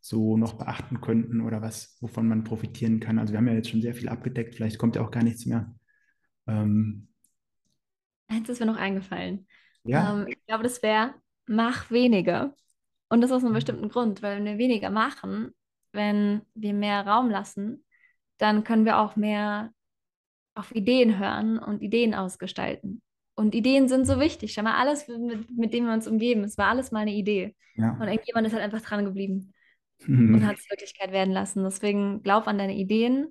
so 0.02 0.36
noch 0.36 0.54
beachten 0.54 1.00
könnten 1.00 1.40
oder 1.40 1.62
was, 1.62 1.96
wovon 2.00 2.26
man 2.26 2.42
profitieren 2.42 2.98
kann. 2.98 3.20
Also 3.20 3.32
wir 3.32 3.38
haben 3.38 3.46
ja 3.46 3.54
jetzt 3.54 3.70
schon 3.70 3.80
sehr 3.80 3.94
viel 3.94 4.08
abgedeckt, 4.08 4.56
vielleicht 4.56 4.76
kommt 4.78 4.96
ja 4.96 5.02
auch 5.02 5.12
gar 5.12 5.22
nichts 5.22 5.46
mehr. 5.46 5.72
Ähm, 6.48 7.08
Eins 8.26 8.48
ist 8.48 8.58
mir 8.58 8.66
noch 8.66 8.76
eingefallen. 8.76 9.46
Ja. 9.84 10.12
Ähm, 10.12 10.26
ich 10.26 10.44
glaube, 10.46 10.64
das 10.64 10.82
wäre, 10.82 11.14
mach 11.46 11.90
weniger. 11.92 12.54
Und 13.08 13.20
das 13.20 13.30
aus 13.30 13.44
einem 13.44 13.54
bestimmten 13.54 13.88
Grund, 13.88 14.22
weil 14.22 14.38
wenn 14.38 14.44
wir 14.44 14.58
weniger 14.58 14.90
machen, 14.90 15.54
wenn 15.92 16.42
wir 16.54 16.74
mehr 16.74 17.06
Raum 17.06 17.30
lassen, 17.30 17.84
dann 18.38 18.64
können 18.64 18.84
wir 18.84 18.98
auch 18.98 19.14
mehr 19.14 19.70
auf 20.54 20.74
Ideen 20.74 21.20
hören 21.20 21.60
und 21.60 21.80
Ideen 21.80 22.12
ausgestalten. 22.14 23.02
Und 23.36 23.54
Ideen 23.54 23.88
sind 23.88 24.06
so 24.06 24.18
wichtig. 24.18 24.52
Schau 24.52 24.62
mal, 24.62 24.78
alles, 24.78 25.06
mit, 25.06 25.48
mit 25.56 25.72
dem 25.72 25.86
wir 25.86 25.92
uns 25.92 26.08
umgeben, 26.08 26.42
es 26.42 26.58
war 26.58 26.68
alles 26.68 26.90
mal 26.90 27.00
eine 27.00 27.14
Idee. 27.14 27.54
Ja. 27.76 27.92
Und 27.92 28.08
irgendjemand 28.08 28.48
ist 28.48 28.52
halt 28.52 28.64
einfach 28.64 28.82
dran 28.82 29.04
geblieben 29.04 29.52
mhm. 30.06 30.34
und 30.34 30.46
hat 30.46 30.58
es 30.58 30.70
Wirklichkeit 30.70 31.12
werden 31.12 31.32
lassen. 31.32 31.64
Deswegen 31.64 32.22
glaub 32.22 32.46
an 32.46 32.58
deine 32.58 32.76
Ideen 32.76 33.28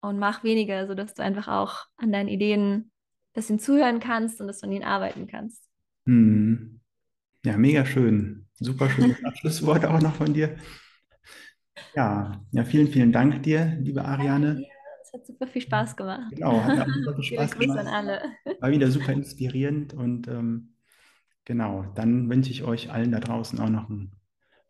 und 0.00 0.18
mach 0.18 0.44
weniger, 0.44 0.86
sodass 0.86 1.14
du 1.14 1.22
einfach 1.22 1.48
auch 1.48 1.86
an 1.96 2.12
deinen 2.12 2.28
Ideen 2.28 2.72
ein 2.72 2.90
bisschen 3.34 3.58
zuhören 3.58 4.00
kannst 4.00 4.40
und 4.40 4.46
dass 4.46 4.60
du 4.60 4.66
an 4.66 4.72
ihnen 4.72 4.84
arbeiten 4.84 5.26
kannst. 5.26 5.68
Mhm. 6.04 6.80
Ja, 7.44 7.56
mega 7.56 7.84
schön. 7.84 8.46
Super 8.54 8.88
schönes 8.90 9.16
Abschlusswort 9.24 9.84
auch 9.84 10.00
noch 10.00 10.14
von 10.14 10.32
dir. 10.32 10.56
Ja, 11.94 12.40
ja, 12.50 12.64
vielen, 12.64 12.88
vielen 12.88 13.12
Dank 13.12 13.42
dir, 13.42 13.76
liebe 13.80 14.04
Ariane. 14.04 14.64
Es 15.02 15.12
hat 15.12 15.26
super 15.26 15.46
viel 15.46 15.62
Spaß 15.62 15.96
gemacht. 15.96 16.32
Genau, 16.32 16.62
hat 16.62 16.80
auch 16.80 16.94
super 16.94 17.14
viel 17.14 17.24
Spaß 17.34 17.58
gemacht. 17.58 17.78
an 17.78 17.86
alle. 17.86 18.22
War 18.60 18.70
wieder 18.70 18.90
super 18.90 19.12
inspirierend 19.12 19.94
und 19.94 20.28
ähm, 20.28 20.74
genau, 21.44 21.84
dann 21.94 22.30
wünsche 22.30 22.50
ich 22.50 22.62
euch 22.62 22.92
allen 22.92 23.12
da 23.12 23.20
draußen 23.20 23.58
auch 23.58 23.68
noch 23.68 23.90
einen 23.90 24.12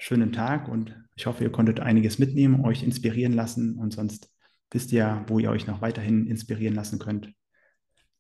schönen 0.03 0.33
Tag 0.33 0.69
und 0.69 1.01
ich 1.15 1.27
hoffe, 1.27 1.45
ihr 1.45 1.53
konntet 1.53 1.79
einiges 1.79 2.19
mitnehmen, 2.19 2.65
euch 2.65 2.83
inspirieren 2.83 3.35
lassen 3.35 3.79
und 3.79 3.93
sonst 3.93 4.31
wisst 4.73 4.91
ihr, 4.91 5.25
wo 5.29 5.39
ihr 5.39 5.51
euch 5.51 5.69
noch 5.69 5.81
weiterhin 5.81 6.27
inspirieren 6.27 6.75
lassen 6.75 6.99
könnt. 6.99 7.33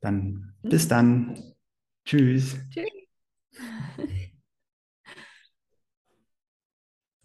Dann 0.01 0.55
bis 0.62 0.87
dann. 0.87 1.55
Tschüss. 2.05 2.57
Tschüss. 2.70 4.28